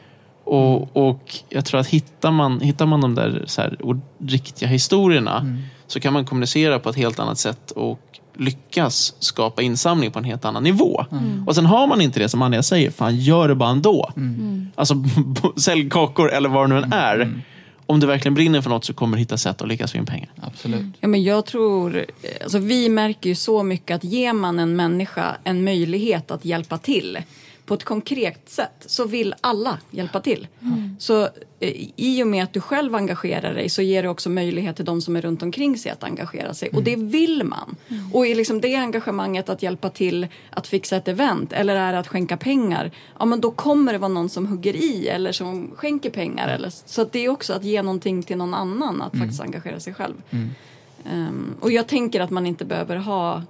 Och, 0.48 0.96
och 0.96 1.34
jag 1.48 1.64
tror 1.64 1.80
att 1.80 1.86
hittar 1.86 2.30
man, 2.30 2.60
hittar 2.60 2.86
man 2.86 3.00
de 3.00 3.14
där 3.14 3.44
så 3.46 3.60
här, 3.60 3.76
riktiga 4.26 4.68
historierna 4.68 5.56
så 5.86 6.00
kan 6.00 6.12
man 6.12 6.24
kommunicera 6.24 6.78
på 6.78 6.88
ett 6.88 6.96
helt 6.96 7.18
annat 7.18 7.38
sätt 7.38 7.70
och 7.70 8.00
lyckas 8.36 9.14
skapa 9.18 9.62
insamling 9.62 10.10
på 10.10 10.18
en 10.18 10.24
helt 10.24 10.44
annan 10.44 10.62
nivå. 10.62 11.04
Och 11.46 11.54
sen 11.54 11.66
har 11.66 11.86
man 11.86 12.00
inte 12.00 12.20
det 12.20 12.28
som 12.28 12.42
Anja 12.42 12.62
säger, 12.62 12.90
fan 12.90 13.16
gör 13.16 13.48
det 13.48 13.54
bara 13.54 13.70
ändå. 13.70 14.12
Alltså 14.74 14.94
sälj 15.56 15.90
kakor 15.90 16.32
eller 16.32 16.48
vad 16.48 16.70
det 16.70 16.74
nu 16.74 16.82
än 16.82 16.92
är. 16.92 17.42
Om 17.86 18.00
du 18.00 18.06
verkligen 18.06 18.34
brinner 18.34 18.60
för 18.60 18.70
något 18.70 18.84
så 18.84 18.94
kommer 18.94 19.16
du 19.16 19.20
hitta 19.20 19.36
sätt 19.36 19.62
att 19.62 19.68
lyckas 19.68 19.92
få 19.92 19.98
in 19.98 20.06
pengar. 20.06 20.30
Absolut. 20.40 20.86
Ja, 21.00 21.08
men 21.08 21.22
jag 21.22 21.46
tror, 21.46 22.04
alltså 22.42 22.58
vi 22.58 22.88
märker 22.88 23.28
ju 23.28 23.34
så 23.34 23.62
mycket 23.62 23.94
att 23.94 24.04
ger 24.04 24.32
man 24.32 24.58
en 24.58 24.76
människa 24.76 25.36
en 25.44 25.64
möjlighet 25.64 26.30
att 26.30 26.44
hjälpa 26.44 26.78
till 26.78 27.18
på 27.68 27.74
ett 27.74 27.84
konkret 27.84 28.48
sätt 28.48 28.84
så 28.86 29.04
vill 29.06 29.34
alla 29.40 29.78
hjälpa 29.90 30.20
till. 30.20 30.46
Så 30.98 31.22
eh, 31.60 31.86
i 31.96 32.22
och 32.22 32.26
med 32.26 32.44
att 32.44 32.52
du 32.52 32.60
själv 32.60 32.94
engagerar 32.94 33.54
dig 33.54 33.68
så 33.68 33.82
ger 33.82 34.02
det 34.02 34.08
också 34.08 34.30
möjlighet 34.30 34.76
till 34.76 34.84
de 34.84 35.00
som 35.00 35.16
är 35.16 35.20
runt 35.20 35.42
omkring 35.42 35.78
sig 35.78 35.92
att 35.92 36.04
engagera 36.04 36.54
sig. 36.54 36.68
Och 36.68 36.82
det 36.82 36.96
vill 36.96 37.44
man. 37.44 37.76
Och 38.12 38.26
i 38.26 38.34
liksom 38.34 38.60
det 38.60 38.74
engagemanget 38.74 39.48
att 39.48 39.62
hjälpa 39.62 39.90
till 39.90 40.26
att 40.50 40.66
fixa 40.66 40.96
ett 40.96 41.08
event 41.08 41.52
eller 41.52 41.76
är 41.76 41.94
att 41.94 42.08
skänka 42.08 42.36
pengar. 42.36 42.90
Ja 43.18 43.24
men 43.24 43.40
då 43.40 43.50
kommer 43.50 43.92
det 43.92 43.98
vara 43.98 44.08
någon 44.08 44.28
som 44.28 44.46
hugger 44.46 44.76
i 44.76 45.08
eller 45.08 45.32
som 45.32 45.70
skänker 45.76 46.10
pengar. 46.10 46.48
Eller, 46.48 46.70
så 46.70 47.02
att 47.02 47.12
det 47.12 47.24
är 47.24 47.28
också 47.28 47.52
att 47.52 47.64
ge 47.64 47.82
någonting 47.82 48.22
till 48.22 48.36
någon 48.36 48.54
annan 48.54 49.02
att 49.02 49.18
faktiskt 49.18 49.40
engagera 49.40 49.80
sig 49.80 49.94
själv. 49.94 50.14
Ehm, 51.04 51.54
och 51.60 51.72
jag 51.72 51.86
tänker 51.86 52.20
att 52.20 52.30
man 52.30 52.46
inte 52.46 52.64
behöver 52.64 52.96
ha 52.96 53.42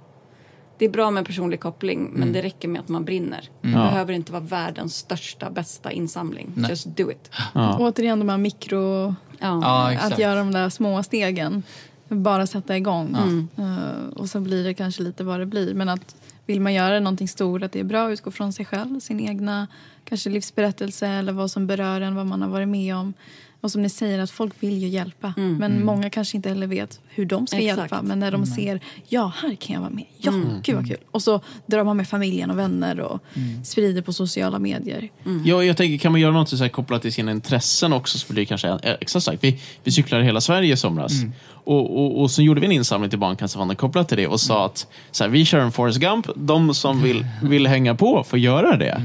det 0.79 0.85
är 0.85 0.89
bra 0.89 1.11
med 1.11 1.25
personlig 1.25 1.59
koppling 1.59 2.09
men 2.13 2.33
det 2.33 2.41
räcker 2.41 2.67
med 2.67 2.81
att 2.81 2.87
man 2.87 3.05
brinner. 3.05 3.49
Det 3.61 3.67
behöver 3.67 4.13
inte 4.13 4.31
vara 4.31 4.43
världens 4.43 4.95
största, 4.95 5.49
bästa 5.49 5.91
insamling. 5.91 6.65
Just 6.69 6.85
do 6.85 7.11
it. 7.11 7.31
Återigen 7.53 8.19
de 8.19 8.29
här 8.29 8.37
mikro... 8.37 9.15
Ja. 9.39 9.61
Ja, 9.61 9.99
att 9.99 10.19
göra 10.19 10.39
de 10.39 10.51
där 10.51 10.69
små 10.69 11.03
stegen. 11.03 11.63
Bara 12.07 12.47
sätta 12.47 12.77
igång. 12.77 13.17
Eh, 13.57 14.13
och 14.15 14.29
så 14.29 14.39
blir 14.39 14.63
det 14.63 14.73
kanske 14.73 15.03
lite 15.03 15.23
vad 15.23 15.39
det 15.39 15.45
blir. 15.45 15.73
Men 15.73 15.89
att 15.89 16.15
vill 16.45 16.61
man 16.61 16.73
göra 16.73 16.99
någonting 16.99 17.27
stort, 17.27 17.63
att 17.63 17.71
det 17.71 17.79
är 17.79 17.83
bra 17.83 18.07
att 18.07 18.11
utgå 18.11 18.31
från 18.31 18.53
sig 18.53 18.65
själv. 18.65 18.99
Sin 18.99 19.19
egna 19.19 19.67
kanske 20.03 20.29
livsberättelse 20.29 21.07
eller 21.07 21.33
vad 21.33 21.51
som 21.51 21.67
berör 21.67 22.01
en, 22.01 22.15
vad 22.15 22.25
man 22.25 22.41
har 22.41 22.49
varit 22.49 22.67
med 22.67 22.95
om. 22.95 23.13
Och 23.61 23.71
som 23.71 23.81
ni 23.81 23.89
säger, 23.89 24.19
att 24.19 24.31
folk 24.31 24.53
vill 24.59 24.77
ju 24.77 24.87
hjälpa. 24.87 25.33
Men 25.37 25.85
många 25.85 26.09
kanske 26.09 26.37
inte 26.37 26.49
heller 26.49 26.67
vet 26.67 26.99
hur 27.07 27.25
de 27.25 27.47
ska 27.47 27.57
Exakt. 27.57 27.77
hjälpa. 27.79 28.01
Men 28.01 28.19
när 28.19 28.31
de 28.31 28.45
ser, 28.45 28.79
ja 29.07 29.33
här 29.41 29.55
kan 29.55 29.73
jag 29.73 29.81
vara 29.81 29.89
med. 29.89 30.05
Ja, 30.17 30.31
gud 30.63 30.75
vad 30.75 30.87
kul. 30.87 30.97
Och 31.11 31.23
så 31.23 31.41
drar 31.65 31.83
man 31.83 31.97
med 31.97 32.07
familjen 32.07 32.51
och 32.51 32.59
vänner 32.59 32.99
och 32.99 33.19
sprider 33.63 34.01
på 34.01 34.13
sociala 34.13 34.59
medier. 34.59 35.09
Ja, 35.45 35.63
jag 35.63 35.77
tänker, 35.77 35.97
kan 35.97 36.11
man 36.11 36.21
göra 36.21 36.31
något 36.31 36.49
så 36.49 36.55
här 36.55 36.69
kopplat 36.69 37.01
till 37.01 37.13
sina 37.13 37.31
intressen 37.31 37.93
också 37.93 38.17
så 38.17 38.33
blir 38.33 38.41
det 38.41 38.45
kanske 38.45 38.79
extra 38.83 39.21
starkt. 39.21 39.43
Vi, 39.43 39.61
vi 39.83 39.91
cyklade 39.91 40.23
hela 40.23 40.41
Sverige 40.41 40.73
i 40.73 40.77
somras. 40.77 41.11
Och, 41.51 41.97
och, 41.99 42.21
och 42.21 42.31
så 42.31 42.41
gjorde 42.41 42.59
vi 42.59 42.65
en 42.65 42.71
insamling 42.71 43.09
till 43.09 43.19
Barncancerfonden 43.19 43.77
kopplat 43.77 44.07
till 44.07 44.17
det 44.17 44.27
och 44.27 44.41
sa 44.41 44.65
att 44.65 44.87
så 45.11 45.23
här, 45.23 45.31
vi 45.31 45.45
kör 45.45 45.59
en 45.59 45.71
Forrest 45.71 45.99
Gump. 45.99 46.27
De 46.35 46.73
som 46.73 47.01
vill, 47.01 47.25
vill 47.43 47.67
hänga 47.67 47.95
på 47.95 48.23
får 48.23 48.39
göra 48.39 48.77
det. 48.77 49.03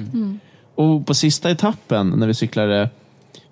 Och 0.74 1.06
på 1.06 1.14
sista 1.14 1.50
etappen 1.50 2.08
när 2.08 2.26
vi 2.26 2.34
cyklade 2.34 2.90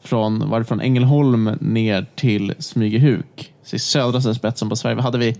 från, 0.02 0.50
var 0.50 0.58
det 0.58 0.64
från 0.64 0.80
Ängelholm 0.80 1.50
ner 1.60 2.06
till 2.14 2.54
Smygehuk, 2.58 3.52
så 3.64 3.76
i 3.76 3.78
södra 3.78 4.34
spetsen 4.34 4.68
på 4.68 4.76
Sverige, 4.76 5.02
hade 5.02 5.18
vi 5.18 5.36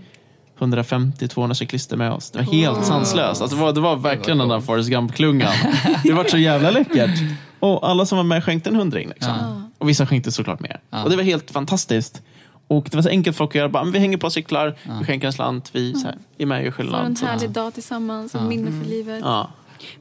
150-200 0.59 1.53
cyklister 1.53 1.97
med 1.97 2.11
oss. 2.11 2.31
Det 2.31 2.37
var 2.37 2.45
helt 2.45 2.85
sanslöst. 2.85 3.41
Alltså, 3.41 3.57
det, 3.57 3.63
var, 3.63 3.73
det 3.73 3.81
var 3.81 3.95
verkligen 3.95 4.37
den 4.37 4.49
där 4.49 4.59
Forrest 4.59 4.89
Gump-klungan. 4.89 5.53
Det 6.03 6.13
var 6.13 6.23
så 6.23 6.37
jävla 6.37 6.71
läckert. 6.71 7.19
Och 7.59 7.89
alla 7.89 8.05
som 8.05 8.17
var 8.17 8.23
med 8.23 8.43
skänkte 8.43 8.69
en 8.69 8.75
hundring. 8.75 9.09
Liksom. 9.09 9.69
Och 9.77 9.89
vissa 9.89 10.05
skänkte 10.05 10.31
såklart 10.31 10.59
mer. 10.59 10.79
Och 11.03 11.09
det 11.09 11.15
var 11.15 11.23
helt 11.23 11.51
fantastiskt. 11.51 12.21
Och 12.67 12.87
det 12.91 12.97
var 12.97 13.01
så 13.01 13.09
enkelt 13.09 13.37
för 13.37 13.43
folk 13.43 13.51
att 13.51 13.55
göra. 13.55 13.69
Bara, 13.69 13.83
vi 13.83 13.99
hänger 13.99 14.17
på 14.17 14.29
cyklar, 14.29 14.75
vi 14.99 15.05
skänker 15.05 15.27
en 15.27 15.33
slant, 15.33 15.69
vi 15.73 15.93
så 15.93 16.07
här, 16.07 16.17
är 16.37 16.45
med 16.45 16.57
och 16.57 16.63
gör 16.63 16.71
Får 16.71 16.83
en 16.83 16.87
skillnad. 16.89 17.19
Härlig 17.19 17.49
dag 17.49 17.73
tillsammans, 17.73 18.35
ett 18.35 18.41
minne 18.41 18.83
för 18.83 18.89
livet. 18.89 19.19
Ja. 19.23 19.49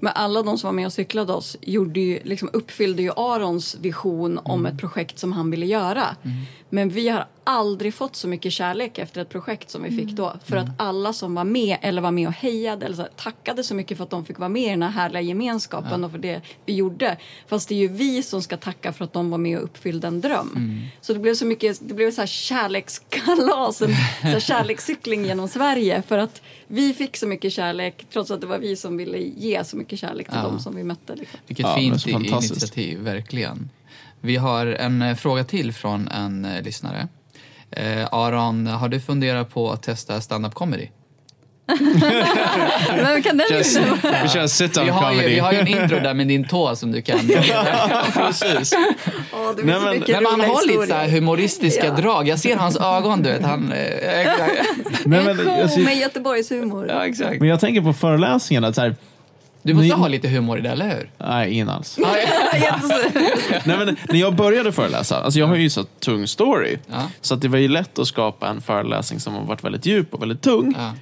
Men 0.00 0.12
alla 0.14 0.42
de 0.42 0.58
som 0.58 0.68
var 0.68 0.72
med 0.72 0.86
och 0.86 0.92
cyklade 0.92 1.32
oss 1.32 1.56
gjorde 1.60 2.00
ju, 2.00 2.20
liksom 2.24 2.50
uppfyllde 2.52 3.02
ju 3.02 3.10
Arons 3.16 3.76
vision 3.80 4.38
om 4.38 4.66
ett 4.66 4.78
projekt 4.78 5.18
som 5.18 5.32
han 5.32 5.50
ville 5.50 5.66
göra. 5.66 6.16
Men 6.74 6.88
vi 6.88 7.08
har 7.08 7.26
aldrig 7.44 7.94
fått 7.94 8.16
så 8.16 8.28
mycket 8.28 8.52
kärlek 8.52 8.98
efter 8.98 9.20
ett 9.20 9.28
projekt 9.28 9.70
som 9.70 9.82
vi 9.82 9.90
fick 9.90 10.08
då. 10.08 10.36
För 10.44 10.56
att 10.56 10.68
alla 10.76 11.12
som 11.12 11.34
var 11.34 11.44
med 11.44 11.76
eller 11.82 12.02
var 12.02 12.10
med 12.10 12.28
och 12.28 12.34
hejade 12.34 12.86
eller 12.86 12.96
så, 12.96 13.06
tackade 13.16 13.64
så 13.64 13.74
mycket 13.74 13.96
för 13.96 14.04
att 14.04 14.10
de 14.10 14.24
fick 14.24 14.38
vara 14.38 14.48
med 14.48 14.62
i 14.62 14.68
den 14.68 14.82
här 14.82 14.90
härliga 14.90 15.20
gemenskapen 15.22 16.04
och 16.04 16.10
för 16.10 16.18
det 16.18 16.40
vi 16.66 16.74
gjorde. 16.74 17.16
Fast 17.46 17.68
det 17.68 17.74
är 17.74 17.78
ju 17.78 17.88
vi 17.88 18.22
som 18.22 18.42
ska 18.42 18.56
tacka 18.56 18.92
för 18.92 19.04
att 19.04 19.12
de 19.12 19.30
var 19.30 19.38
med 19.38 19.58
och 19.58 19.64
uppfyllde 19.64 20.06
en 20.08 20.20
dröm. 20.20 20.80
Så 21.00 21.12
det 21.12 21.18
blev 21.18 21.34
så 21.34 21.46
mycket, 21.46 21.88
det 21.88 21.94
blev 21.94 22.10
så 22.10 22.20
här 22.20 22.26
kärlekskalas, 22.26 23.82
en 23.82 23.88
så 23.88 24.26
här 24.26 24.40
kärlekscykling 24.50 25.24
genom 25.24 25.48
Sverige. 25.48 26.02
För 26.02 26.18
att 26.18 26.42
vi 26.66 26.94
fick 26.94 27.16
så 27.16 27.26
mycket 27.26 27.52
kärlek 27.52 28.06
trots 28.12 28.30
att 28.30 28.40
det 28.40 28.46
var 28.46 28.58
vi 28.58 28.76
som 28.76 28.96
ville 28.96 29.18
ge 29.18 29.64
så 29.64 29.76
mycket 29.76 29.98
kärlek 29.98 30.26
till 30.28 30.36
Ja. 30.42 30.48
dem 30.48 30.60
som 30.60 30.76
vi 30.76 30.84
mötte. 30.84 31.16
Liksom. 31.16 31.40
Vilket 31.46 31.66
Ja, 31.66 31.74
fint 31.76 32.06
initiativ, 32.06 32.98
verkligen. 33.00 33.70
Vi 34.24 34.36
har 34.36 34.66
en 34.66 35.02
eh, 35.02 35.14
fråga 35.14 35.44
till 35.44 35.72
från 35.72 36.08
en 36.08 36.44
eh, 36.44 36.62
lyssnare. 36.62 37.08
Eh, 37.70 38.08
Aron, 38.12 38.66
har 38.66 38.88
du 38.88 39.00
funderat 39.00 39.50
på 39.54 39.70
att 39.70 39.82
testa 39.82 40.20
stand-up 40.20 40.54
comedy? 40.54 40.88
Vem 42.96 43.22
kan 43.22 43.36
den 43.36 43.46
Just, 43.50 43.76
vi 43.76 43.82
kör 44.28 44.90
har, 44.90 45.10
ju, 45.12 45.16
comedy. 45.16 45.28
vi 45.34 45.38
har 45.38 45.52
ju 45.52 45.58
en 45.58 45.66
intro 45.68 46.00
där 46.00 46.14
med 46.14 46.28
din 46.28 46.44
tå 46.48 46.76
som 46.76 46.92
du 46.92 47.02
kan. 47.02 47.18
Precis. 48.14 48.72
Åh, 49.32 49.52
det 49.56 49.62
Nej, 49.64 49.80
men- 49.80 50.04
Men 50.08 50.22
man 50.22 50.32
roliga 50.32 50.48
har 50.48 50.66
lite 50.66 50.86
så 51.10 51.14
humoristiska 51.16 51.86
Ja. 51.86 51.92
drag. 51.94 52.28
Jag 52.28 52.38
ser 52.38 52.56
hans 52.56 52.76
ögon, 52.76 53.22
du 53.22 53.30
vet. 53.30 53.42
Han, 53.44 53.72
eh, 53.72 53.78
exakt. 54.20 54.52
Nej, 55.04 55.24
men, 55.24 55.28
En 55.28 55.36
show 55.36 55.60
alltså, 55.62 55.80
med 55.80 55.96
Göteborgs 55.96 56.50
humor. 56.50 56.86
Ja, 56.88 57.06
exakt. 57.06 57.40
men 57.40 57.48
jag 57.48 57.60
tänker 57.60 57.80
på 57.82 57.92
föreläsningarna. 57.92 58.66
att 58.68 58.74
Så 58.74 58.80
här, 58.80 58.96
Du 59.62 59.74
måste 59.74 59.86
Ni- 59.88 60.00
ha 60.00 60.08
lite 60.08 60.28
humor 60.28 60.58
i 60.58 60.60
det, 60.60 60.68
eller 60.68 60.88
hur? 60.96 61.10
nej, 61.18 61.52
ingen 61.52 61.68
alls. 61.68 61.98
Nej, 63.64 63.78
men 63.78 63.96
när 64.08 64.20
jag 64.20 64.34
började 64.34 64.72
föreläsa, 64.72 65.16
alltså 65.22 65.40
jag 65.40 65.46
har 65.46 65.56
ju 65.56 65.70
så 65.70 65.84
tung 65.84 66.26
story. 66.26 66.76
Ja. 66.90 67.10
Så 67.20 67.34
att 67.34 67.40
det 67.40 67.48
var 67.48 67.58
ju 67.58 67.68
lätt 67.68 67.98
att 67.98 68.06
skapa 68.08 68.48
en 68.48 68.60
föreläsning 68.60 69.20
som 69.20 69.34
har 69.34 69.42
varit 69.44 69.64
väldigt 69.64 69.86
djup 69.86 70.14
och 70.14 70.22
väldigt 70.22 70.42
tung. 70.42 70.74
Ja. 70.78 70.92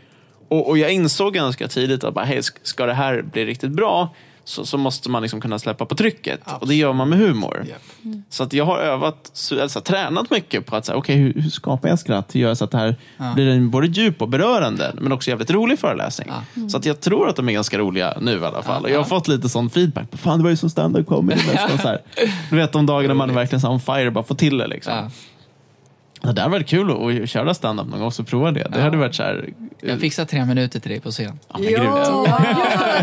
Och, 0.48 0.68
och 0.68 0.78
jag 0.78 0.92
insåg 0.92 1.34
ganska 1.34 1.68
tidigt 1.68 2.04
att 2.04 2.14
bara, 2.14 2.24
hey, 2.24 2.38
sk- 2.40 2.56
ska 2.62 2.86
det 2.86 2.94
här 2.94 3.22
bli 3.22 3.44
riktigt 3.46 3.70
bra 3.70 4.14
så, 4.50 4.66
så 4.66 4.78
måste 4.78 5.10
man 5.10 5.22
liksom 5.22 5.40
kunna 5.40 5.58
släppa 5.58 5.86
på 5.86 5.94
trycket. 5.94 6.40
Och 6.60 6.68
det 6.68 6.74
gör 6.74 6.92
man 6.92 7.08
med 7.08 7.18
humor. 7.18 7.64
Japp. 7.68 7.82
Så 8.30 8.42
att 8.42 8.52
jag 8.52 8.64
har 8.64 8.78
övat, 8.78 9.30
så- 9.32 9.62
alltså, 9.62 9.80
tränat 9.80 10.30
mycket 10.30 10.66
på 10.66 10.76
att 10.76 10.86
säga, 10.86 10.96
okay, 10.96 11.16
hur, 11.16 11.32
hur 11.34 11.50
skapar 11.50 11.88
jag 11.88 11.98
skratt? 11.98 12.34
Hur 12.34 12.40
gör 12.40 12.48
jag 12.48 12.56
så 12.56 12.64
att 12.64 12.70
det 12.70 12.78
här 12.78 12.96
blir 13.34 13.48
en 13.48 13.70
både 13.70 13.86
djup 13.86 14.22
och 14.22 14.28
berörande, 14.28 14.92
men 15.00 15.12
också 15.12 15.30
jävligt 15.30 15.50
rolig 15.50 15.78
föreläsning. 15.78 16.28
Så 16.70 16.76
att 16.76 16.86
jag 16.86 17.00
tror 17.00 17.28
att 17.28 17.36
de 17.36 17.48
är 17.48 17.52
ganska 17.52 17.78
roliga 17.78 18.14
nu 18.20 18.32
i 18.40 18.44
alla 18.44 18.62
fall. 18.62 18.82
och 18.84 18.90
jag 18.90 18.98
har 18.98 19.04
fått 19.04 19.28
lite 19.28 19.48
sån 19.48 19.70
feedback. 19.70 20.06
Fan, 20.12 20.38
det 20.38 20.42
var 20.42 20.50
ju 20.50 20.56
som 20.56 20.70
stand-up 20.70 21.06
comedy 21.06 21.40
nästan. 21.52 21.78
så 21.78 21.88
här. 21.88 22.00
Du 22.50 22.56
vet 22.56 22.72
de 22.72 22.86
dagarna 22.86 23.14
man 23.14 23.34
verkligen 23.34 23.60
så 23.60 23.68
on 23.68 23.80
fire, 23.80 24.10
bara 24.10 24.24
får 24.24 24.34
till 24.34 24.58
det. 24.58 24.66
Liksom. 24.66 25.10
Ja. 26.22 26.28
Ja, 26.28 26.32
det 26.32 26.40
hade 26.42 26.52
varit 26.52 26.68
kul 26.68 27.20
att, 27.22 27.28
köra 27.30 27.54
stand-up 27.54 27.86
någon 27.86 27.98
gång 27.98 28.06
och 28.06 28.14
så 28.14 28.24
prova 28.24 28.50
det. 28.52 28.66
Det 28.72 28.80
hade 28.80 28.96
varit 28.96 29.14
så 29.14 29.22
här... 29.22 29.48
Jag 29.80 30.00
fixar 30.00 30.24
tre 30.24 30.44
minuter 30.44 30.80
till 30.80 30.90
dig 30.90 31.00
på 31.00 31.10
scen. 31.10 31.38
Ja, 31.48 31.58
men. 31.58 31.72
Ja, 31.72 32.40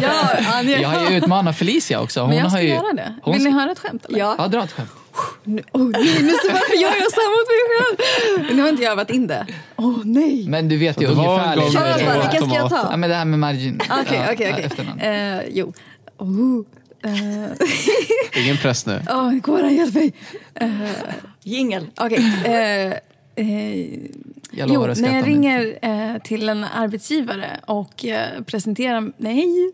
ja, 0.02 0.12
Anja. 0.54 0.80
Jag 0.82 0.90
har 0.90 1.10
ju 1.12 1.18
utmanat 1.18 1.58
Felicia 1.58 2.02
också. 2.02 2.20
Hon 2.22 2.30
Men 2.30 2.38
jag 2.38 2.48
ska 2.52 2.58
har 2.58 2.64
ju, 2.64 2.70
göra 2.70 2.94
det. 2.94 3.16
Hon 3.22 3.34
Vill 3.34 3.44
ni 3.44 3.50
höra 3.52 3.72
ett 3.72 3.80
skämt? 3.80 4.06
Eller? 4.06 4.20
Ja. 4.20 4.36
Ja, 4.38 4.48
dra 4.48 4.64
ett 4.64 4.72
skämt. 4.72 4.90
Nu, 5.44 5.62
oh, 5.72 5.88
nej, 5.90 6.18
nu 6.22 6.30
så 6.30 6.52
varför 6.54 6.76
gör 6.82 6.90
jag 6.90 7.12
samma 7.12 7.30
mot 7.30 7.48
mig 7.48 7.62
själv? 8.48 8.56
Nu 8.56 8.62
har 8.62 8.70
inte 8.70 8.84
jag 8.84 8.92
övat 8.92 9.10
in 9.10 9.28
det. 9.28 9.46
Åh 9.76 9.98
nej. 10.04 10.46
Men 10.48 10.70
du 10.70 10.78
vet 10.78 11.02
ju 11.02 11.06
var 11.08 11.40
en 11.40 11.60
ungefär. 11.60 11.72
Kör 11.72 12.06
bara, 12.06 12.16
var 12.16 12.22
vilken 12.30 12.50
ska 12.50 12.60
jag 12.60 12.70
ta? 12.70 12.88
Ja, 12.92 12.98
men 12.98 13.10
det 13.10 13.16
här 13.16 13.26
med 13.26 13.40
margin. 13.40 13.80
Okej, 13.84 13.96
ja, 14.28 14.34
okej, 14.34 14.48
ja, 14.48 14.54
okej. 14.54 14.66
efternamn. 14.66 15.00
Eh, 15.00 15.42
Jo. 15.52 15.74
Oh. 16.18 16.66
eh, 17.04 18.44
Ingen 18.44 18.58
press 18.58 18.86
nu. 18.86 19.02
Åh, 19.10 19.34
Goran, 19.34 19.76
hjälp 19.76 19.94
mig. 19.94 20.14
Eh, 20.56 20.70
Jingel. 21.44 21.88
Okej. 21.96 22.18
eh, 22.46 22.94
eh, 23.38 24.00
Jag 24.52 24.70
lovar 24.70 24.88
jo, 24.88 24.92
att 24.92 25.02
när 25.02 25.16
jag 25.16 25.28
ringer 25.28 25.80
eh, 25.82 26.22
till 26.22 26.50
en 26.50 26.64
arbetsgivare 26.64 27.60
och 27.66 28.06
eh, 28.06 28.42
presenterar... 28.44 29.12
Nej! 29.18 29.72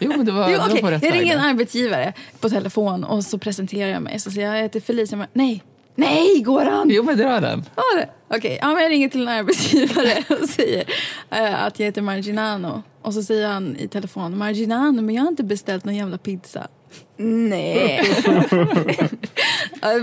Jo, 0.00 0.08
men 0.16 0.26
det 0.26 0.32
var, 0.32 0.50
Jo, 0.50 0.58
det 0.74 0.82
var 0.82 0.90
rätt 0.90 1.02
Jag 1.02 1.14
ringer 1.14 1.34
en 1.34 1.44
arbetsgivare 1.44 2.12
på 2.40 2.48
telefon 2.48 3.04
och 3.04 3.24
så 3.24 3.38
presenterar 3.38 3.90
jag 3.90 4.02
mig. 4.02 4.18
Så 4.20 4.30
säger 4.30 4.46
jag, 4.46 4.56
jag 4.56 4.62
heter 4.62 4.80
Felicia. 4.80 5.18
Men, 5.18 5.26
nej! 5.32 5.62
Nej, 5.94 6.40
Goran! 6.40 6.90
Jo, 6.90 7.02
men 7.02 7.16
dra 7.18 7.40
den. 7.40 7.64
Var 7.74 7.96
det? 7.96 8.08
Okej, 8.28 8.58
ja, 8.62 8.74
men 8.74 8.82
jag 8.82 8.92
ringer 8.92 9.08
till 9.08 9.22
en 9.22 9.28
arbetsgivare 9.28 10.24
och 10.42 10.48
säger 10.48 10.84
eh, 11.30 11.64
att 11.64 11.78
jag 11.78 11.86
heter 11.86 12.02
Marginano. 12.02 12.82
Och 13.02 13.14
så 13.14 13.22
säger 13.22 13.48
han 13.48 13.76
i 13.76 13.88
telefon, 13.88 14.38
Marginano, 14.38 15.02
men 15.02 15.14
jag 15.14 15.22
har 15.22 15.28
inte 15.28 15.44
beställt 15.44 15.84
någon 15.84 15.96
jävla 15.96 16.18
pizza. 16.18 16.68
Nej. 17.16 18.00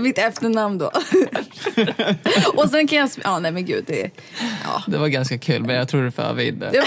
Mitt 0.00 0.18
efternamn 0.18 0.78
då. 0.78 0.90
och 2.54 2.70
sen 2.70 2.88
kan 2.88 2.98
jag... 2.98 3.10
Ja, 3.24 3.38
nej 3.38 3.52
men 3.52 3.64
gud. 3.64 3.84
Det, 3.86 4.10
ja. 4.64 4.82
Det 4.86 4.98
var 4.98 5.08
ganska 5.08 5.38
kul, 5.38 5.62
men 5.62 5.76
jag 5.76 5.88
tror 5.88 6.02
du 6.02 6.10
in 6.42 6.58
det. 6.58 6.84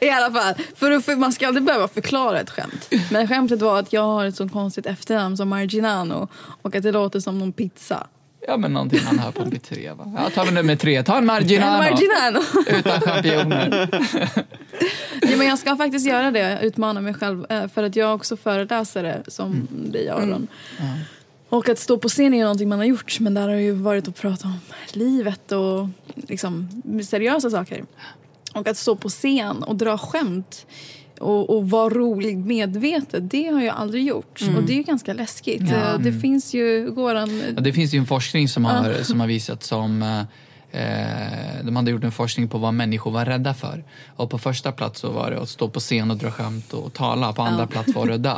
I 0.06 0.10
alla 0.10 0.40
fall, 0.40 0.54
för 1.00 1.16
man 1.16 1.32
ska 1.32 1.46
aldrig 1.46 1.64
behöva 1.64 1.88
förklara 1.88 2.40
ett 2.40 2.50
skämt. 2.50 2.92
Men 3.10 3.28
skämtet 3.28 3.62
var 3.62 3.78
att 3.78 3.92
jag 3.92 4.02
har 4.02 4.26
ett 4.26 4.36
så 4.36 4.48
konstigt 4.48 4.86
efternamn 4.86 5.36
som 5.36 5.48
Marginano 5.48 6.28
och 6.62 6.76
att 6.76 6.82
det 6.82 6.92
låter 6.92 7.20
som 7.20 7.38
någon 7.38 7.52
pizza. 7.52 8.06
Ja, 8.46 8.56
men 8.56 8.72
någonting 8.72 9.00
man 9.04 9.18
hör 9.18 9.30
på 9.32 9.44
B3, 9.44 9.94
va? 9.96 10.12
Ja, 10.16 10.30
vi 10.44 10.50
nummer 10.50 10.76
tre. 10.76 11.02
Ta 11.02 11.12
en 11.12 11.18
En 11.18 11.26
marginano. 11.26 11.78
Marginano. 11.78 12.40
Utan 12.78 13.00
champinjoner. 13.00 13.88
Ja, 15.22 15.36
men 15.36 15.46
jag 15.46 15.58
ska 15.58 15.76
faktiskt 15.76 16.06
göra 16.06 16.30
det, 16.30 16.58
utmana 16.62 17.00
mig 17.00 17.14
själv. 17.14 17.46
eh, 17.50 17.68
För 17.68 17.82
att 17.82 17.96
jag 17.96 18.10
är 18.10 18.14
också 18.14 18.36
föreläsare 18.36 19.22
som 19.28 19.68
dig 19.70 20.08
Aron. 20.08 20.46
Och 21.48 21.68
att 21.68 21.78
stå 21.78 21.98
på 21.98 22.08
scen 22.08 22.34
är 22.34 22.38
ju 22.38 22.42
någonting 22.42 22.68
man 22.68 22.78
har 22.78 22.86
gjort. 22.86 23.20
Men 23.20 23.34
där 23.34 23.48
har 23.48 23.54
ju 23.54 23.72
varit 23.72 24.08
att 24.08 24.16
prata 24.20 24.48
om 24.48 24.58
livet 24.92 25.52
och 25.52 25.88
liksom 26.14 26.82
seriösa 27.08 27.50
saker. 27.50 27.84
Och 28.54 28.68
att 28.68 28.76
stå 28.76 28.96
på 28.96 29.08
scen 29.08 29.62
och 29.62 29.76
dra 29.76 29.98
skämt 29.98 30.66
och, 31.20 31.56
och 31.56 31.70
vara 31.70 31.94
rolig 31.94 32.36
medvetet, 32.38 33.30
det 33.30 33.46
har 33.46 33.60
jag 33.60 33.76
aldrig 33.76 34.06
gjort. 34.06 34.40
Och 34.56 34.62
det 34.62 34.72
är 34.72 34.76
ju 34.76 34.82
ganska 34.82 35.12
läskigt. 35.12 35.62
Ja. 35.70 35.76
Eh, 35.94 35.98
Det 35.98 36.12
finns 36.12 36.54
ju, 36.54 36.90
Goran, 36.90 37.42
Ja, 37.56 37.60
det 37.60 37.72
finns 37.72 37.94
ju 37.94 37.98
en 37.98 38.06
forskning 38.06 38.48
som 38.48 38.64
har, 38.64 38.92
som 39.02 39.20
har 39.20 39.26
visat 39.26 39.62
som 39.62 40.02
eh, 40.02 40.22
Eh, 40.72 41.64
de 41.64 41.76
hade 41.76 41.90
gjort 41.90 42.04
en 42.04 42.12
forskning 42.12 42.48
på 42.48 42.58
vad 42.58 42.74
människor 42.74 43.10
var 43.10 43.24
rädda 43.24 43.54
för. 43.54 43.84
Och 44.16 44.30
på 44.30 44.38
första 44.38 44.72
plats 44.72 45.00
så 45.00 45.10
var 45.10 45.30
det 45.30 45.40
att 45.42 45.48
stå 45.48 45.68
på 45.68 45.80
scen 45.80 46.10
och 46.10 46.16
dra 46.16 46.30
skämt 46.30 46.72
och 46.72 46.92
tala. 46.92 47.32
På 47.32 47.42
andra 47.42 47.66
plats 47.66 47.94
var 47.94 48.06
det 48.06 48.14
att 48.14 48.22
dö. 48.22 48.36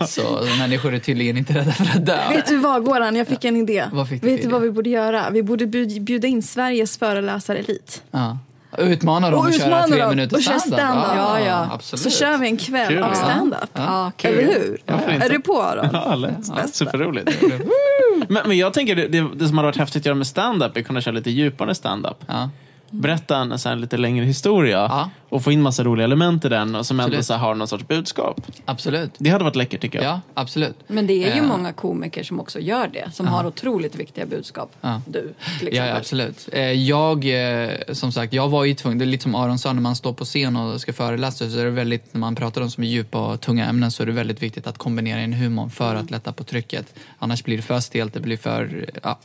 Så 0.06 0.22
människor 0.58 0.94
är 0.94 0.98
tydligen 0.98 1.36
inte 1.36 1.54
rädda 1.54 1.72
för 1.72 1.84
att 1.98 2.06
dö. 2.06 2.28
Vet 2.28 2.46
du 2.48 2.56
vad 2.58 2.84
Goran, 2.84 3.16
jag 3.16 3.28
fick 3.28 3.44
en 3.44 3.56
idé. 3.56 3.84
Vad 3.92 4.08
fick 4.08 4.22
du 4.22 4.26
Vet 4.28 4.42
du 4.42 4.48
vad 4.48 4.62
vi 4.62 4.70
borde 4.70 4.90
göra? 4.90 5.30
Vi 5.30 5.42
borde 5.42 5.66
bjud- 5.66 6.02
bjuda 6.02 6.28
in 6.28 6.42
Sveriges 6.42 6.98
föreläsarelit. 6.98 8.02
Ja. 8.10 8.38
Utmana 8.78 9.30
dem 9.30 9.40
Och 9.40 9.46
att 9.46 9.58
köra 9.60 9.86
tre 9.86 10.08
minuter 10.08 10.36
och 10.36 10.42
stand-up. 10.42 10.62
stand-up. 10.78 11.06
Ja, 11.16 11.40
ja. 11.40 11.68
Absolut. 11.72 12.02
Så 12.02 12.10
kör 12.10 12.38
vi 12.38 12.46
en 12.48 12.56
kväll 12.56 12.88
Kul. 12.88 13.02
av 13.02 13.10
Ja. 13.10 13.14
stand-up. 13.14 13.70
Ja, 13.74 14.12
kul. 14.16 14.30
Eller 14.38 14.42
hur? 14.52 14.78
Inte? 15.12 15.26
Är 15.26 15.28
du 15.30 15.40
på 15.40 15.62
Aron? 15.62 15.88
Ja, 15.92 16.14
lätt. 16.14 16.74
Superroligt. 16.74 17.42
men, 18.28 18.42
men 18.48 18.58
jag 18.58 18.72
tänker, 18.72 18.96
det, 18.96 19.08
det, 19.08 19.26
det 19.34 19.48
som 19.48 19.58
hade 19.58 19.68
varit 19.68 19.76
häftigt 19.76 20.02
att 20.02 20.06
göra 20.06 20.14
med 20.16 20.26
stand-up 20.26 20.76
är 20.76 20.80
att 20.80 20.86
kunna 20.86 21.00
köra 21.00 21.14
lite 21.14 21.30
djupare 21.30 21.74
stand-up. 21.74 22.16
Ja. 22.26 22.50
Berätta 22.90 23.36
en 23.36 23.58
så 23.58 23.74
lite 23.74 23.96
längre 23.96 24.24
historia 24.24 24.78
Ja. 24.78 25.10
Och 25.32 25.44
få 25.44 25.52
in 25.52 25.62
massa 25.62 25.84
roliga 25.84 26.04
element 26.04 26.44
i 26.44 26.48
den 26.48 26.74
och 26.74 26.86
som 26.86 27.00
ändå 27.00 27.06
Absolut. 27.08 27.26
så 27.26 27.32
här 27.32 27.40
har 27.40 27.54
någon 27.54 27.68
sorts 27.68 27.88
budskap. 27.88 28.40
Absolut. 28.64 29.10
Det 29.18 29.30
hade 29.30 29.44
varit 29.44 29.56
läckert 29.56 29.80
tycker 29.80 30.02
jag. 30.02 30.06
Ja, 30.12 30.20
absolut. 30.34 30.76
Men 30.86 31.06
det 31.06 31.12
är 31.24 31.34
ju 31.34 31.40
Eh, 31.42 31.46
många 31.48 31.72
komiker 31.72 32.22
som 32.22 32.40
också 32.40 32.60
gör 32.60 32.88
det. 32.92 33.10
Som 33.14 33.26
har 33.26 33.46
otroligt 33.46 33.94
viktiga 33.94 34.26
budskap. 34.26 34.72
Ja. 34.80 35.00
Du, 35.06 35.20
till 35.20 35.28
Ja, 35.60 35.66
exempel. 35.68 35.74
ja, 35.88 35.96
absolut. 35.96 36.48
Eh, 36.52 36.60
Jag, 36.72 37.24
eh, 37.64 37.70
som 37.92 38.12
sagt, 38.12 38.32
jag 38.32 38.48
var 38.48 38.64
ju 38.64 38.74
tvungen, 38.74 38.98
det 38.98 39.04
är 39.04 39.06
lite 39.06 39.22
som 39.22 39.34
Aron 39.34 39.58
sa, 39.58 39.72
när 39.72 39.80
man 39.82 39.96
står 39.96 40.12
på 40.12 40.24
scen 40.24 40.56
och 40.56 40.80
ska 40.80 40.92
föreläsa 40.92 41.50
så 41.50 41.58
är 41.58 41.64
det 41.64 41.70
väldigt, 41.70 42.14
när 42.14 42.20
man 42.20 42.34
pratar 42.34 42.60
om 42.60 42.70
som 42.70 42.84
är 42.84 42.88
djupa 42.88 43.18
och 43.26 43.40
tunga 43.40 43.66
ämnen 43.66 43.90
så 43.90 44.02
är 44.02 44.06
det 44.06 44.12
väldigt 44.12 44.42
viktigt 44.42 44.66
att 44.66 44.78
kombinera 44.78 45.22
in 45.22 45.32
humorn 45.32 45.70
för 45.70 45.94
att 45.94 46.10
lätta 46.10 46.32
på 46.32 46.44
trycket. 46.44 46.94
Annars 47.18 47.44
blir 47.44 47.56
det 47.56 47.62
för 47.62 47.80
stelt, 47.80 48.14
det 48.14 48.20
blir 48.20 48.36
för, 48.36 48.90
ja. 49.02 49.18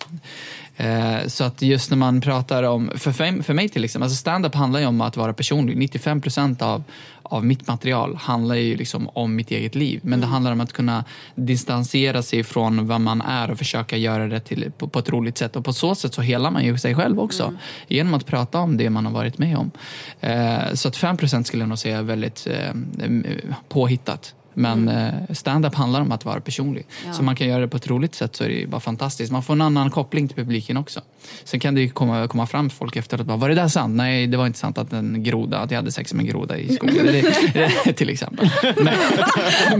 Så 1.28 1.44
att 1.44 1.62
just 1.62 1.90
när 1.90 1.98
man 1.98 2.22
pratar 2.22 2.64
om, 2.64 2.92
för, 2.96 3.42
för 3.44 3.54
mig 3.54 3.70
till 3.70 3.84
exempel, 3.84 4.04
alltså 4.04 4.16
stand-up 4.18 4.56
handlar 4.56 4.80
ju 4.80 4.86
om 4.86 5.02
att 5.02 5.18
vara 5.18 5.34
personlig. 5.34 5.78
95 5.98 6.22
procent 6.22 6.62
av, 6.62 6.84
av 7.24 7.46
mitt 7.46 7.68
material 7.68 8.16
handlar 8.16 8.56
ju 8.56 8.76
liksom 8.76 9.10
om 9.14 9.36
mitt 9.36 9.52
eget 9.52 9.76
liv. 9.76 10.00
Men 10.04 10.22
det 10.22 10.28
handlar 10.28 10.52
om 10.52 10.62
att 10.62 10.74
kunna 10.74 11.06
distansera 11.36 12.22
sig 12.22 12.44
från 12.44 12.88
vad 12.88 13.02
man 13.02 13.22
är 13.22 13.52
och 13.52 13.58
försöka 13.58 13.98
göra 13.98 14.28
det 14.28 14.40
till, 14.40 14.72
på, 14.78 14.88
på 14.88 15.00
ett 15.00 15.10
roligt 15.10 15.38
sätt. 15.38 15.56
Och 15.56 15.66
på 15.66 15.74
så 15.74 15.96
sätt 15.96 16.14
så 16.14 16.22
helar 16.22 16.52
man 16.52 16.66
ju 16.66 16.78
sig 16.78 16.96
själv 16.96 17.20
också. 17.20 17.54
Genom 17.88 18.14
att 18.14 18.26
prata 18.26 18.60
om 18.60 18.78
det 18.78 18.90
man 18.90 19.06
har 19.06 19.14
varit 19.14 19.38
med 19.38 19.58
om. 19.58 19.72
Eh, 20.20 20.74
så 20.74 20.88
att 20.88 20.96
5 20.96 21.18
procent 21.18 21.48
skulle 21.48 21.64
jag 21.64 21.70
nog 21.70 21.80
säga 21.80 21.98
är 21.98 22.04
väldigt 22.04 22.48
eh, 22.48 22.70
eh, 22.70 23.56
påhittat. 23.70 24.34
Men 24.60 24.90
eh, 24.90 25.14
stand-up 25.34 25.76
handlar 25.76 26.02
om 26.02 26.12
att 26.12 26.26
vara 26.26 26.40
personlig. 26.40 26.86
Så 27.14 27.24
man 27.24 27.36
kan 27.36 27.48
göra 27.48 27.60
det 27.62 27.68
på 27.68 27.78
ett 27.78 27.88
roligt 27.88 28.16
sätt 28.16 28.36
så 28.36 28.44
är 28.44 28.48
det 28.48 28.54
ju 28.56 28.68
bara 28.68 28.82
fantastiskt. 28.82 29.32
Man 29.32 29.44
får 29.44 29.54
en 29.54 29.62
annan 29.62 29.90
koppling 29.92 30.28
till 30.28 30.38
publiken 30.38 30.78
också. 30.78 31.02
Sen 31.44 31.60
kan 31.60 31.76
det 31.76 31.88
komma, 31.90 32.28
komma 32.28 32.48
fram 32.48 32.70
folk 32.70 32.96
efteråt 32.96 33.26
bara, 33.28 33.38
var 33.38 33.50
det 33.50 33.56
där 33.56 33.68
sant? 33.68 33.96
Nej, 33.96 34.28
det 34.28 34.38
var 34.38 34.48
inte 34.48 34.60
sant 34.60 34.78
att 34.78 34.94
en 34.94 35.24
groda, 35.24 35.58
att 35.58 35.72
jag 35.72 35.78
hade 35.78 35.92
sex 35.92 36.14
med 36.14 36.24
en 36.24 36.28
groda 36.30 36.58
i 36.58 36.76
skogen. 36.76 37.06
det, 37.06 37.94
till 37.94 38.10
exempel. 38.10 38.50
Men, 38.78 38.94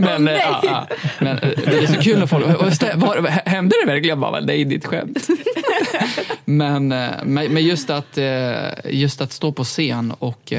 men, 0.24 0.26
ja, 0.34 0.60
ja. 0.62 0.86
men 1.20 1.38
eh, 1.38 1.48
det 1.64 1.78
är 1.78 1.86
så 1.86 2.00
kul 2.02 2.18
när 2.18 2.26
folk, 2.26 2.46
"Och 2.46 2.66
stä- 2.66 2.96
var, 2.96 3.16
hände 3.48 3.74
det 3.84 3.86
verkligen? 3.86 4.08
Jag 4.08 4.18
bara, 4.18 4.40
nej, 4.40 4.64
det 4.64 4.74
är 4.74 4.78
ett 4.78 4.86
skämt. 4.86 5.28
Men, 6.44 6.92
eh, 6.92 7.08
men 7.24 7.52
men 7.52 7.64
just, 7.64 7.90
att, 7.90 8.18
just 8.84 9.20
att 9.20 9.32
stå 9.32 9.52
på 9.52 9.64
scen 9.64 10.12
och 10.18 10.52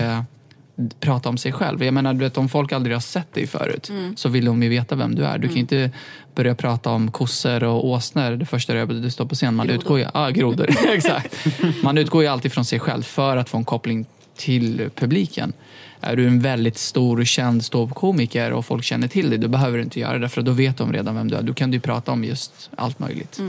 prata 0.99 1.29
om 1.29 1.37
sig 1.37 1.51
själv. 1.51 1.83
Jag 1.83 1.93
menar, 1.93 2.13
du 2.13 2.19
vet, 2.19 2.37
om 2.37 2.49
folk 2.49 2.71
aldrig 2.71 2.95
har 2.95 3.01
sett 3.01 3.33
dig 3.33 3.47
förut 3.47 3.91
så 4.15 4.29
vill 4.29 4.45
de 4.45 4.63
ju 4.63 4.69
veta 4.69 4.95
vem 4.95 5.15
du 5.15 5.25
är. 5.25 5.37
Du 5.37 5.47
kan 5.47 5.55
ju 5.55 5.61
inte 5.61 5.91
börja 6.35 6.55
prata 6.55 6.89
om 6.89 7.11
kossor 7.11 7.63
och 7.63 7.87
åsnor 7.87 8.31
det 8.31 8.45
första 8.45 8.85
du 8.85 9.11
står 9.11 9.25
på 9.25 9.35
scen. 9.35 9.55
Man 9.55 9.69
utgår 9.69 9.99
ju, 9.99 10.05
ja, 10.13 10.29
grodor. 10.29 10.69
Exakt. 10.87 11.35
Man 11.83 11.97
utgår 11.97 12.21
ju 12.23 12.27
alltid 12.27 12.51
från 12.51 12.65
sig 12.65 12.79
själv 12.79 13.03
för 13.03 13.37
att 13.37 13.49
få 13.49 13.57
en 13.57 13.65
koppling 13.65 14.05
till 14.35 14.89
publiken. 14.95 15.53
Är 16.01 16.15
du 16.15 16.27
en 16.27 16.39
väldigt 16.39 16.77
stor 16.77 17.19
och 17.19 17.27
känd 17.27 17.65
ståuppkomiker 17.65 18.51
och 18.51 18.65
folk 18.65 18.83
känner 18.83 19.07
till 19.07 19.29
dig, 19.29 19.39
då 19.39 19.47
behöver 19.47 19.77
du 19.77 19.83
inte 19.83 19.99
göra 19.99 20.19
det 20.19 20.29
för 20.29 20.41
då 20.41 20.51
vet 20.51 20.77
de 20.77 20.93
redan 20.93 21.15
vem 21.15 21.27
du 21.27 21.35
är. 21.35 21.41
Då 21.41 21.53
kan 21.53 21.71
du 21.71 21.79
prata 21.79 22.11
om 22.11 22.23
just 22.23 22.69
allt 22.75 22.99
möjligt. 22.99 23.39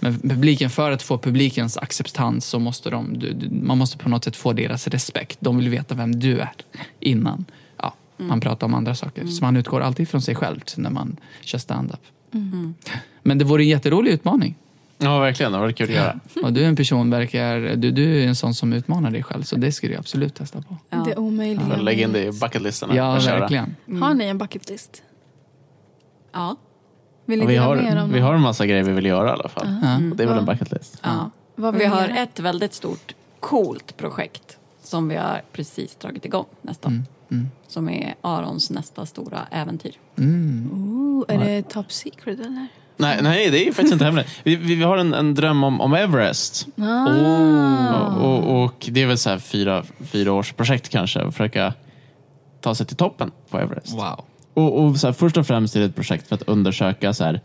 Men 0.00 0.20
publiken, 0.20 0.70
för 0.70 0.90
att 0.90 1.02
få 1.02 1.18
publikens 1.18 1.76
acceptans 1.76 2.46
så 2.46 2.58
måste 2.58 2.90
de, 2.90 3.18
du, 3.18 3.32
du, 3.32 3.50
man 3.50 3.78
måste 3.78 3.98
på 3.98 4.08
något 4.08 4.24
sätt 4.24 4.36
få 4.36 4.52
deras 4.52 4.88
respekt. 4.88 5.38
De 5.40 5.56
vill 5.56 5.68
veta 5.68 5.94
vem 5.94 6.20
du 6.20 6.40
är 6.40 6.50
innan 7.00 7.44
ja, 7.76 7.94
man 8.16 8.40
pratar 8.40 8.66
om 8.66 8.74
andra 8.74 8.94
saker. 8.94 9.26
Så 9.26 9.44
man 9.44 9.56
utgår 9.56 9.80
alltid 9.80 10.08
från 10.08 10.22
sig 10.22 10.34
själv 10.34 10.60
när 10.76 10.90
man 10.90 11.16
kör 11.40 11.58
stand-up. 11.58 12.00
Men 13.22 13.38
det 13.38 13.44
vore 13.44 13.62
en 13.62 13.68
jätterolig 13.68 14.10
utmaning. 14.10 14.54
Ja, 14.98 15.18
verkligen. 15.18 15.52
Det 15.52 15.58
var 15.58 15.72
kul 15.72 15.88
att 15.88 15.94
göra. 15.96 16.20
Och 16.42 16.52
du 16.52 16.64
är 16.64 16.68
en 16.68 16.76
person, 16.76 17.10
verkar, 17.10 17.76
du, 17.76 17.90
du 17.90 18.22
är 18.22 18.26
en 18.28 18.34
sån 18.36 18.54
som 18.54 18.72
utmanar 18.72 19.10
dig 19.10 19.22
själv. 19.22 19.42
Så 19.42 19.56
det 19.56 19.72
skulle 19.72 19.92
jag 19.92 20.00
absolut 20.00 20.34
testa 20.34 20.62
på. 20.62 20.76
Ja. 20.90 20.96
Det 21.06 21.16
omöjliga. 21.16 21.76
Lägger 21.76 22.04
in 22.04 22.12
det 22.12 22.24
i 22.24 22.32
bucketlistorna. 22.32 22.94
Ja, 22.96 23.12
verkligen. 23.12 23.76
Har 24.00 24.14
ni 24.14 24.24
en 24.24 24.38
bucket 24.38 24.68
list? 24.70 25.02
Ja. 26.32 26.56
Vill 27.24 27.38
Ja, 27.40 27.46
ni 27.46 27.52
vi, 27.52 27.56
har, 27.58 28.02
om 28.02 28.12
vi 28.12 28.20
har 28.20 28.34
en 28.34 28.40
massa 28.40 28.66
grejer 28.66 28.82
vi 28.82 28.92
vill 28.92 29.06
göra 29.06 29.28
i 29.28 29.32
alla 29.32 29.48
fall. 29.48 29.66
Ja. 29.82 29.98
Det 30.16 30.22
är 30.22 30.26
väl 30.28 30.38
en 30.38 30.44
bucketlist. 30.44 31.00
Ja. 31.02 31.30
Vill 31.56 31.72
Vi 31.80 31.84
har 31.84 32.02
göra? 32.02 32.16
ett 32.18 32.40
väldigt 32.40 32.74
stort, 32.74 33.14
coolt 33.40 33.96
projekt 33.96 34.58
som 34.82 35.08
vi 35.08 35.16
har 35.16 35.42
precis 35.52 35.94
dragit 35.96 36.24
igång 36.24 36.46
nästan. 36.62 37.04
Som 37.66 37.88
är 37.88 38.14
Arons 38.20 38.70
nästa 38.70 39.06
stora 39.06 39.38
äventyr. 39.50 39.92
Oh, 40.16 41.24
är 41.28 41.38
det 41.38 41.62
top 41.68 41.92
secret 41.92 42.40
eller? 42.40 42.66
Nej, 42.98 43.18
nej, 43.22 43.50
det 43.50 43.68
är 43.68 43.72
faktiskt 43.72 43.92
inte 43.92 44.04
hemligt. 44.04 44.26
Vi, 44.42 44.56
vi, 44.56 44.82
har 44.82 44.98
en, 44.98 45.14
en 45.14 45.34
dröm 45.34 45.64
om, 45.64 45.80
om 45.80 45.94
Everest. 45.94 46.66
Och, 46.76 48.24
och, 48.24 48.64
och 48.64 48.88
det 48.90 49.02
är 49.02 49.06
väl 49.06 49.18
så 49.18 49.30
här 49.30 49.38
fyra, 49.38 49.84
fyra 50.00 50.32
års 50.32 50.52
projekt 50.52 50.88
kanske. 50.88 51.20
Att 51.20 51.34
försöka 51.34 51.74
ta 52.60 52.74
sig 52.74 52.86
till 52.86 52.96
toppen 52.96 53.30
på 53.50 53.58
Everest. 53.58 53.92
Wow. 53.92 54.24
Och, 54.54 54.84
och 54.84 54.96
så 54.96 55.06
här, 55.06 55.12
först 55.12 55.36
och 55.36 55.46
främst 55.46 55.76
är 55.76 55.80
det 55.80 55.86
ett 55.86 55.96
projekt 55.96 56.28
för 56.28 56.34
att 56.34 56.42
undersöka 56.42 57.12
så 57.14 57.24
här, 57.24 57.40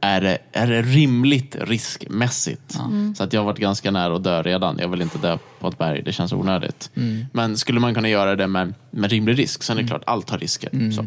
är 0.00 0.20
det, 0.20 0.38
är 0.52 0.66
det 0.66 0.82
rimligt 0.82 1.56
riskmässigt? 1.60 2.78
Så 3.16 3.24
att 3.24 3.32
jag 3.32 3.40
har 3.40 3.46
varit 3.46 3.58
ganska 3.58 3.90
nära 3.90 4.16
att 4.16 4.24
dö 4.24 4.42
redan. 4.42 4.78
Jag 4.78 4.88
vill 4.88 5.02
inte 5.02 5.18
dö 5.18 5.38
på 5.60 5.68
ett 5.68 5.78
berg, 5.78 6.02
det 6.02 6.12
känns 6.12 6.32
onödigt. 6.32 6.90
Men 7.32 7.56
skulle 7.56 7.80
man 7.80 7.94
kunna 7.94 8.08
göra 8.08 8.36
det 8.36 8.46
med, 8.46 8.74
med 8.90 9.10
rimlig 9.10 9.38
risk, 9.38 9.62
sen 9.62 9.78
är 9.78 9.82
det 9.82 9.88
klart 9.88 10.02
allt 10.06 10.30
har 10.30 10.38
risker. 10.38 10.90
Så. 10.92 11.02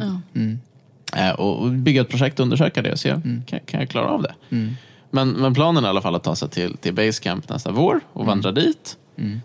Eh, 1.18 1.32
och 1.32 1.70
bygga 1.72 2.02
ett 2.02 2.10
projekt 2.10 2.40
och 2.40 2.44
undersöka 2.44 2.82
det 2.82 2.92
och 2.92 3.00
se, 3.00 3.10
kan, 3.48 3.60
kan 3.66 3.80
jag 3.80 3.90
klara 3.90 4.08
av 4.08 4.22
det? 4.22 4.34
Men, 5.12 5.30
men 5.30 5.54
planen 5.54 5.84
är 5.84 5.88
i 5.88 5.90
alla 5.90 6.02
fall 6.02 6.16
att 6.16 6.24
ta 6.24 6.36
sig 6.36 6.50
till, 6.50 6.78
till 6.78 6.94
Basecamp 6.94 7.50
nästa 7.50 7.72
vår 7.72 8.00
och 8.14 8.26
vandra 8.26 8.52
dit 8.52 8.98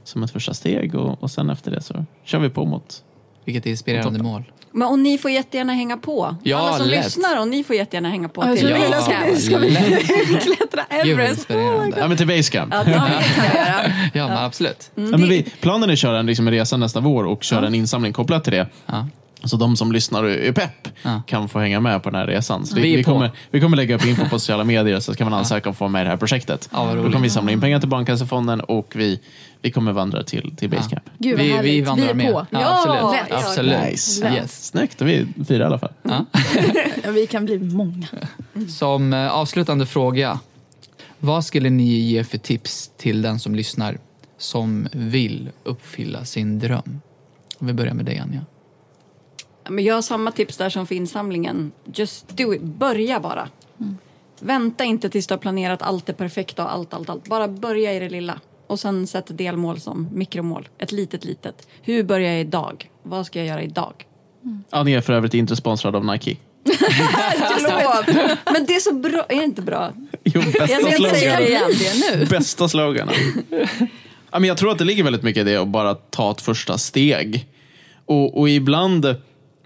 som 0.05 0.23
ett 0.23 0.31
första 0.31 0.55
steg. 0.55 0.95
Och, 0.95 1.23
och 1.23 1.31
sen 1.31 1.51
efter 1.51 1.71
det 1.71 1.81
så 1.81 2.05
kör 2.25 2.39
vi 2.39 2.49
på 2.51 2.65
mot 2.65 3.03
Vilket 3.45 3.67
inspirerande 3.67 4.23
mål. 4.23 4.45
Men 4.73 4.89
och 4.89 4.99
ni 4.99 5.19
får 5.19 5.31
jättegärna 5.31 5.73
hänga 5.73 5.97
på. 5.97 6.37
Ja, 6.43 6.59
Alla 6.59 6.77
som 6.79 6.87
lätt. 6.87 7.05
lyssnar 7.05 7.41
och 7.41 7.49
ni 7.49 7.65
får 7.65 7.77
jättegärna 7.77 8.09
hänga 8.09 8.29
på 8.29 8.45
Ja, 8.47 8.57
till 8.57 8.69
jag 8.71 8.81
Basecamp. 8.91 9.27
ska, 9.39 9.41
ska 9.41 9.59
vi 9.59 9.71
lätt. 9.71 10.07
klättra 10.43 10.83
Everest? 10.91 11.33
inspirerande. 11.39 11.97
ja, 11.99 12.09
men 12.09 12.17
till 12.17 12.27
Basecamp. 12.27 12.75
Ja. 12.75 12.85
Ja, 14.13 14.29
men 14.29 14.37
absolut. 14.39 14.91
Ja, 14.95 15.01
men 15.03 15.29
vi, 15.29 15.43
planen 15.61 15.89
är 15.89 15.93
att 15.93 15.99
köra 15.99 16.19
en, 16.19 16.27
liksom, 16.27 16.47
en 16.49 16.55
resa 16.55 16.77
nästa 16.77 17.01
vår 17.01 17.25
och 17.25 17.43
köra 17.45 17.67
en 17.67 17.75
insamling 17.75 18.13
kopplat 18.13 18.45
till 18.45 18.53
det. 18.53 18.67
Ja. 19.43 19.49
Så 19.49 19.57
de 19.57 19.77
som 19.77 19.93
lyssnar 19.93 20.23
och 20.25 20.31
är 20.31 20.53
pepp 20.53 20.89
Ja. 21.03 21.23
kan 21.27 21.49
få 21.49 21.59
hänga 21.59 21.81
med 21.81 22.03
på 22.03 22.11
den 22.11 22.21
här 22.21 22.27
resan. 22.27 22.67
Så 22.67 22.75
vi, 22.75 22.83
Vi 22.83 22.93
är 22.93 22.97
vi, 22.97 23.05
kommer, 23.05 23.31
vi 23.51 23.61
kommer 23.61 23.77
lägga 23.77 23.95
upp 23.95 24.07
info 24.07 24.25
på 24.25 24.29
sociala 24.39 24.65
medier 24.65 25.01
så 25.01 25.15
kan 25.15 25.31
man 25.31 25.39
ansöka 25.39 25.69
om 25.69 25.71
att 25.71 25.79
få 25.79 25.85
vara 25.85 25.93
med 25.93 26.01
i 26.01 26.05
det 26.05 26.11
här 26.11 26.17
projektet. 26.17 26.69
Ja, 26.73 26.95
Då 26.95 27.03
kommer 27.03 27.21
vi 27.21 27.31
samla 27.31 27.53
in 27.53 27.61
pengar 27.61 27.81
till 27.81 27.89
Barncancerfonden 27.89 28.61
och 28.61 28.93
vi, 28.97 29.21
vi 29.63 29.71
kommer 29.71 29.93
vandra 29.93 30.23
till, 30.23 30.57
till 30.57 30.71
Basecamp. 30.71 31.05
Gud 31.19 31.39
vad 31.39 31.47
vi, 31.47 31.59
vi 31.63 31.81
vandrar 31.81 32.09
är 32.09 32.15
med. 32.15 32.33
på. 32.33 32.47
Ja, 32.51 32.61
Ja, 32.61 32.79
absolut. 32.83 33.31
lätt. 33.31 33.45
absolut. 33.45 33.91
Nice. 33.91 34.29
Yes. 34.35 34.67
Snyggt, 34.67 35.03
vi 35.03 35.15
är 35.17 35.27
fyra 35.45 35.63
i 35.63 35.67
alla 35.67 35.79
fall. 35.79 35.93
Ja. 36.03 36.25
Ja, 37.05 37.11
vi 37.11 37.27
kan 37.27 37.45
bli 37.45 37.59
många. 37.59 38.07
Som 38.69 39.13
eh, 39.13 39.29
avslutande 39.29 39.87
fråga. 39.87 40.39
Vad 41.19 41.45
skulle 41.45 41.71
ni 41.71 41.85
ge 41.99 42.25
för 42.25 42.39
tips 42.39 42.91
till 42.97 43.23
den 43.23 43.39
som 43.39 43.55
lyssnar 43.55 43.99
som 44.39 44.89
vill 44.93 45.51
uppfylla 45.65 46.25
sin 46.25 46.59
dröm? 46.59 47.01
Vi 47.59 47.73
börjar 47.73 47.95
med 47.95 48.05
dig 48.05 48.19
Anja. 48.19 48.41
Men 49.69 49.85
jag 49.85 49.95
har 49.95 50.03
samma 50.03 50.33
tips 50.33 50.57
där 50.57 50.71
som 50.71 50.87
för 50.87 50.95
insamlingen. 50.95 51.73
Just 51.95 52.29
do 52.37 52.55
it. 52.55 52.63
Börja 52.63 53.21
bara. 53.21 53.49
Vänta 54.41 54.85
inte 54.85 55.11
tills 55.11 55.27
du 55.27 55.35
har 55.35 55.39
planerat 55.39 55.83
allt 55.83 56.07
det 56.07 56.13
perfekta 56.13 56.65
och 56.65 56.73
allt, 56.73 56.95
allt, 56.95 57.09
allt. 57.11 57.29
Bara 57.29 57.49
börja 57.49 57.95
i 57.95 57.99
det 57.99 58.09
lilla. 58.09 58.41
Och 58.67 58.81
sen 58.81 59.07
sätt 59.07 59.25
delmål 59.29 59.81
som 59.81 60.09
mikromål. 60.13 60.69
Ett 60.79 60.93
litet, 60.93 61.25
litet. 61.25 61.69
Hur 61.83 62.03
börjar 62.03 62.31
jag 62.31 62.41
idag? 62.41 62.91
Vad 63.03 63.27
ska 63.27 63.39
jag 63.39 63.49
göra 63.49 63.63
idag? 63.63 63.93
Anja 64.71 64.97
är 64.97 65.01
för 65.01 65.13
övrigt 65.13 65.35
inte 65.35 65.57
sponsrad 65.57 65.97
av 65.97 66.05
Nike. 66.05 66.37
Förlåt. 67.59 68.37
Men 68.45 68.67
det 68.67 68.75
är 68.75 68.81
så 68.81 68.95
bra. 68.95 69.25
Är 69.29 69.37
det 69.37 69.45
inte 69.45 69.63
bra? 69.63 69.93
Jo, 70.25 70.41
Jag 70.45 70.53
bästa 70.53 70.67
ska 70.67 70.97
inte 70.97 71.11
säga 71.11 71.37
det 71.37 71.49
igen. 71.49 71.63
Det 71.79 72.17
nu. 72.17 72.27
Bästa 72.27 72.69
sloganen. 72.69 73.15
ja, 74.31 74.39
men 74.39 74.45
jag 74.45 74.57
tror 74.57 74.71
att 74.71 74.79
det 74.79 74.85
ligger 74.85 75.05
väldigt 75.05 75.23
mycket 75.23 75.41
i 75.41 75.45
det 75.51 75.57
att 75.57 75.69
bara 75.69 75.95
ta 75.95 76.31
ett 76.31 76.41
första 76.41 76.79
steg. 76.79 77.47
Och, 78.07 78.39
och 78.39 78.49
ibland 78.49 79.17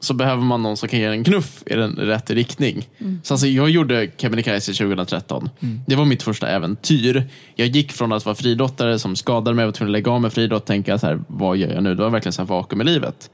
så 0.03 0.15
behöver 0.15 0.43
man 0.43 0.63
någon 0.63 0.77
som 0.77 0.89
kan 0.89 1.01
ge 1.01 1.07
en 1.07 1.25
knuff 1.25 1.63
i 1.67 1.75
den 1.75 1.97
rätt 1.97 2.31
riktning. 2.31 2.89
Så 3.23 3.35
alltså, 3.35 3.47
jag 3.47 3.71
gjorde 3.71 4.09
Kebnekaise 4.17 4.73
2013. 4.73 5.51
Det 5.87 5.97
var 5.97 6.05
mitt 6.05 6.23
första 6.23 6.49
äventyr. 6.49 7.29
Jag 7.55 7.69
gick 7.69 7.93
från 7.93 8.13
att 8.13 8.25
vara 8.25 8.35
friidrottare 8.35 8.99
som 8.99 9.17
skadade 9.17 9.55
mig, 9.55 9.63
jag 9.63 9.67
var 9.67 9.73
tvungen 9.73 9.91
att 9.91 9.93
lägga 9.93 10.11
av 10.11 10.21
med 10.21 10.33
friidrott 10.33 10.63
och 10.63 10.67
tänka 10.67 10.99
så 10.99 11.07
här, 11.07 11.21
vad 11.27 11.57
gör 11.57 11.75
jag 11.75 11.83
nu? 11.83 11.95
Det 11.95 12.03
var 12.03 12.11
verkligen 12.11 12.33
så 12.33 12.43
här 12.43 12.47
vakuum 12.47 12.81
i 12.81 12.85
livet. 12.85 13.31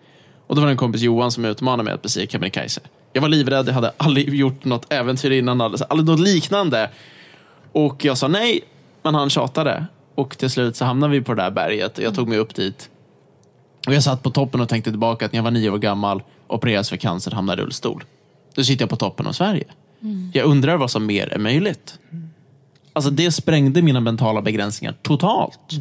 Och 0.47 0.55
då 0.55 0.61
var 0.61 0.66
det 0.66 0.73
en 0.73 0.77
kompis 0.77 1.03
Johan 1.03 1.33
som 1.33 1.45
utmanade 1.45 1.83
mig 1.83 1.93
att 1.93 2.03
bestiga 2.03 2.27
Kebnekaise. 2.27 2.81
Jag 3.12 3.23
var 3.23 3.29
livrädd, 3.29 3.69
jag 3.69 3.75
hade 3.75 3.93
aldrig 3.97 4.35
gjort 4.35 4.64
något 4.64 4.93
äventyr 4.93 5.31
innan, 5.31 5.61
aldrig, 5.61 5.87
aldrig 5.91 6.09
något 6.09 6.29
liknande. 6.29 6.91
Och 7.73 8.05
jag 8.05 8.19
sa 8.19 8.29
nej, 8.29 8.61
men 9.03 9.14
han 9.14 9.31
tjatade. 9.31 9.87
Och 10.14 10.39
till 10.39 10.51
slut 10.51 10.77
så 10.77 10.85
hamnade 10.85 11.12
vi 11.12 11.21
på 11.21 11.35
det 11.35 11.43
där 11.43 11.51
berget 11.51 11.99
och 11.99 12.05
jag 12.05 12.14
tog 12.14 12.29
mig 12.29 12.39
upp 12.39 12.55
dit. 12.55 12.91
Och 13.89 13.95
jag 13.95 14.03
satt 14.03 14.22
på 14.22 14.30
toppen 14.30 14.61
och 14.61 14.68
tänkte 14.68 14.91
tillbaka 14.91 15.26
att 15.26 15.32
när 15.32 15.39
jag 15.39 15.45
var 15.45 15.51
nio 15.51 15.70
år 15.70 15.78
gammal, 15.78 16.22
opererades 16.47 16.89
för 16.89 16.97
cancer, 16.97 17.30
hamnade 17.30 17.62
i 17.62 17.64
rullstol. 17.64 18.05
Nu 18.57 18.64
sitter 18.64 18.82
jag 18.82 18.91
på 18.91 18.97
toppen 18.97 19.26
av 19.26 19.32
Sverige. 19.32 19.64
Jag 20.32 20.47
undrar 20.47 20.76
vad 20.76 20.91
som 20.91 21.07
mer 21.07 21.28
är 21.28 21.39
möjligt. 21.39 21.99
Alltså 22.93 23.11
det 23.11 23.32
sprängde 23.32 23.82
mina 23.82 24.01
mentala 24.01 24.43
begränsningar 24.43 24.95
totalt. 25.03 25.72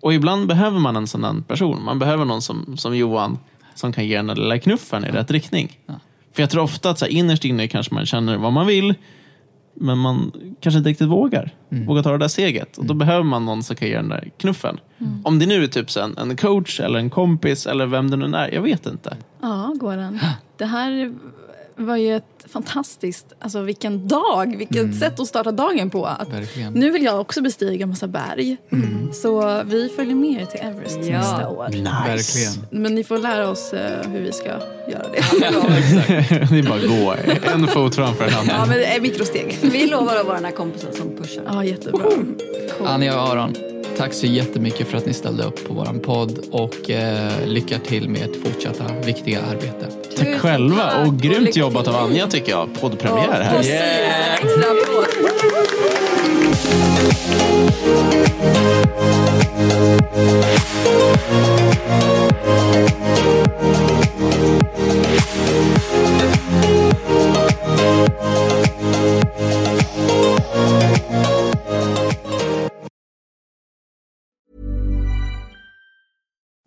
Och 0.00 0.14
ibland 0.14 0.46
behöver 0.46 0.78
man 0.78 0.96
en 0.96 1.06
sån 1.06 1.20
där 1.20 1.42
person. 1.48 1.84
Man 1.84 1.98
behöver 1.98 2.24
någon 2.24 2.42
som, 2.42 2.76
som 2.76 2.96
Johan 2.96 3.38
som 3.74 3.92
kan 3.92 4.06
ge 4.06 4.16
den 4.16 4.26
där 4.26 4.34
lilla 4.34 4.58
knuffen 4.58 5.04
i 5.04 5.08
rätt 5.08 5.30
riktning. 5.30 5.78
För 6.32 6.42
jag 6.42 6.50
tror 6.50 6.62
ofta 6.62 6.90
att 6.90 6.98
så 6.98 7.04
här, 7.04 7.12
innerst 7.12 7.44
inne 7.44 7.68
kanske 7.68 7.94
man 7.94 8.06
känner 8.06 8.36
vad 8.36 8.52
man 8.52 8.66
vill, 8.66 8.94
men 9.80 9.98
man 9.98 10.32
kanske 10.60 10.78
inte 10.78 10.90
riktigt 10.90 11.08
vågar. 11.08 11.54
Vågar 11.68 12.02
ta 12.02 12.12
det 12.12 12.18
där 12.18 12.28
steget. 12.28 12.78
Och 12.78 12.84
då 12.84 12.94
behöver 12.94 13.24
man 13.24 13.44
någon 13.44 13.62
som 13.62 13.76
kan 13.76 13.88
ge 13.88 13.96
den 13.96 14.08
där 14.08 14.30
knuffen. 14.36 14.80
Om 15.24 15.38
det 15.38 15.46
nu 15.46 15.64
är 15.64 15.66
typ 15.66 15.96
en, 15.96 16.18
en 16.18 16.36
coach 16.36 16.80
eller 16.80 16.98
en 16.98 17.10
kompis 17.10 17.66
eller 17.66 17.86
vem 17.86 18.10
det 18.10 18.16
nu 18.16 18.36
är, 18.36 18.54
jag 18.54 18.62
vet 18.62 18.86
inte. 18.86 19.16
Ja, 19.40 19.74
Goran. 19.80 20.18
Det 20.56 20.64
här 20.64 21.14
var 21.78 21.96
ju 21.96 22.16
ett 22.16 22.24
fantastiskt, 22.52 23.26
alltså 23.40 23.60
vilken 23.60 24.08
dag, 24.08 24.56
vilket 24.58 24.98
sätt 24.98 25.20
att 25.20 25.26
starta 25.28 25.52
dagen 25.52 25.90
på. 25.90 26.06
Att 26.06 26.32
Verkligen. 26.32 26.72
nu 26.72 26.90
vill 26.90 27.02
jag 27.04 27.20
också 27.20 27.42
bestiga 27.42 27.86
massa 27.86 28.06
berg. 28.06 28.56
Så 29.12 29.62
vi 29.64 29.88
följer 29.96 30.14
med 30.14 30.42
er 30.42 30.46
till 30.46 30.60
Everest 30.60 30.98
Ja. 31.02 31.18
nästa 31.18 31.48
år. 31.48 31.64
Verkligen. 32.06 32.52
Men 32.82 32.94
ni 32.94 33.04
får 33.04 33.18
lära 33.18 33.48
oss 33.50 33.72
eh, 33.72 34.10
hur 34.10 34.20
vi 34.20 34.32
ska 34.32 34.48
göra 34.48 35.06
det. 35.12 35.22
det 36.50 36.58
är 36.58 36.68
bara 36.68 36.80
gå 36.80 37.14
en 37.54 37.66
fot 37.66 37.94
framför 37.94 38.24
den 38.24 38.34
andra. 38.34 38.52
ja, 38.52 38.66
men 38.66 38.76
det 38.78 38.84
är 38.86 39.00
mikrosteg. 39.00 39.58
Vi 39.62 39.86
lovar 39.86 40.16
att 40.16 40.26
vara 40.26 40.36
den 40.36 40.44
här 40.44 40.52
kompisen 40.52 40.92
som 40.94 41.16
pushar. 41.16 41.42
Ja, 41.46 41.64
jättebra. 41.64 42.02
Cool. 42.02 42.86
Anja 42.86 43.22
och 43.22 43.28
Aron, 43.28 43.54
tack 43.98 44.12
så 44.12 44.26
jättemycket 44.26 44.88
för 44.88 44.98
att 44.98 45.06
ni 45.06 45.12
ställde 45.12 45.44
upp 45.44 45.68
på 45.68 45.74
våran 45.74 46.00
podd 46.00 46.38
och 46.50 46.90
eh, 46.90 47.46
lycka 47.46 47.78
till 47.78 48.08
med 48.08 48.22
ert 48.22 48.36
fortsatta 48.44 48.84
viktiga 49.06 49.40
arbete. 49.42 49.86
Tack 50.16 50.40
själva 50.40 51.06
och 51.06 51.16
grymt 51.18 51.56
jobbat 51.56 51.88
av 51.88 51.96
Anja 51.96 52.26
tycker 52.26 52.52
jag. 52.52 52.68
Poddpremiär 52.80 53.42
här. 53.42 53.56
Precis, 53.56 53.72
en 54.42 54.58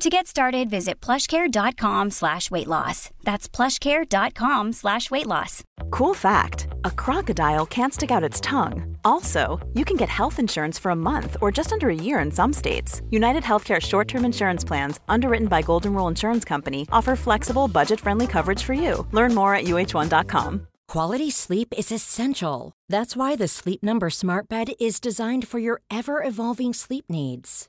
To 0.00 0.10
get 0.10 0.26
started, 0.26 0.68
visit 0.70 1.00
plushcare.com 1.00 2.10
slash 2.10 2.50
weight 2.50 2.66
loss. 2.66 3.10
That's 3.22 3.48
plushcare.com 3.48 4.72
slash 4.72 5.10
weight 5.10 5.26
loss. 5.26 5.62
Cool 5.90 6.14
fact 6.14 6.66
a 6.84 6.90
crocodile 6.90 7.64
can't 7.64 7.94
stick 7.94 8.10
out 8.10 8.24
its 8.24 8.40
tongue. 8.40 8.96
Also, 9.04 9.60
you 9.72 9.84
can 9.84 9.96
get 9.96 10.08
health 10.08 10.38
insurance 10.38 10.78
for 10.78 10.90
a 10.90 10.96
month 10.96 11.36
or 11.40 11.50
just 11.52 11.72
under 11.72 11.88
a 11.88 11.94
year 11.94 12.18
in 12.18 12.30
some 12.30 12.52
states. 12.52 13.00
United 13.10 13.44
Healthcare 13.44 13.80
short 13.80 14.08
term 14.08 14.24
insurance 14.24 14.64
plans, 14.64 14.98
underwritten 15.08 15.46
by 15.48 15.62
Golden 15.62 15.94
Rule 15.94 16.08
Insurance 16.08 16.44
Company, 16.44 16.86
offer 16.92 17.16
flexible, 17.16 17.68
budget 17.68 18.00
friendly 18.00 18.26
coverage 18.26 18.62
for 18.62 18.74
you. 18.74 19.06
Learn 19.12 19.34
more 19.34 19.54
at 19.54 19.64
uh1.com. 19.64 20.66
Quality 20.88 21.30
sleep 21.30 21.72
is 21.78 21.90
essential. 21.92 22.72
That's 22.88 23.16
why 23.16 23.36
the 23.36 23.48
Sleep 23.48 23.82
Number 23.82 24.10
Smart 24.10 24.48
Bed 24.48 24.72
is 24.80 25.00
designed 25.00 25.46
for 25.48 25.58
your 25.60 25.80
ever 25.90 26.22
evolving 26.22 26.74
sleep 26.74 27.06
needs. 27.08 27.68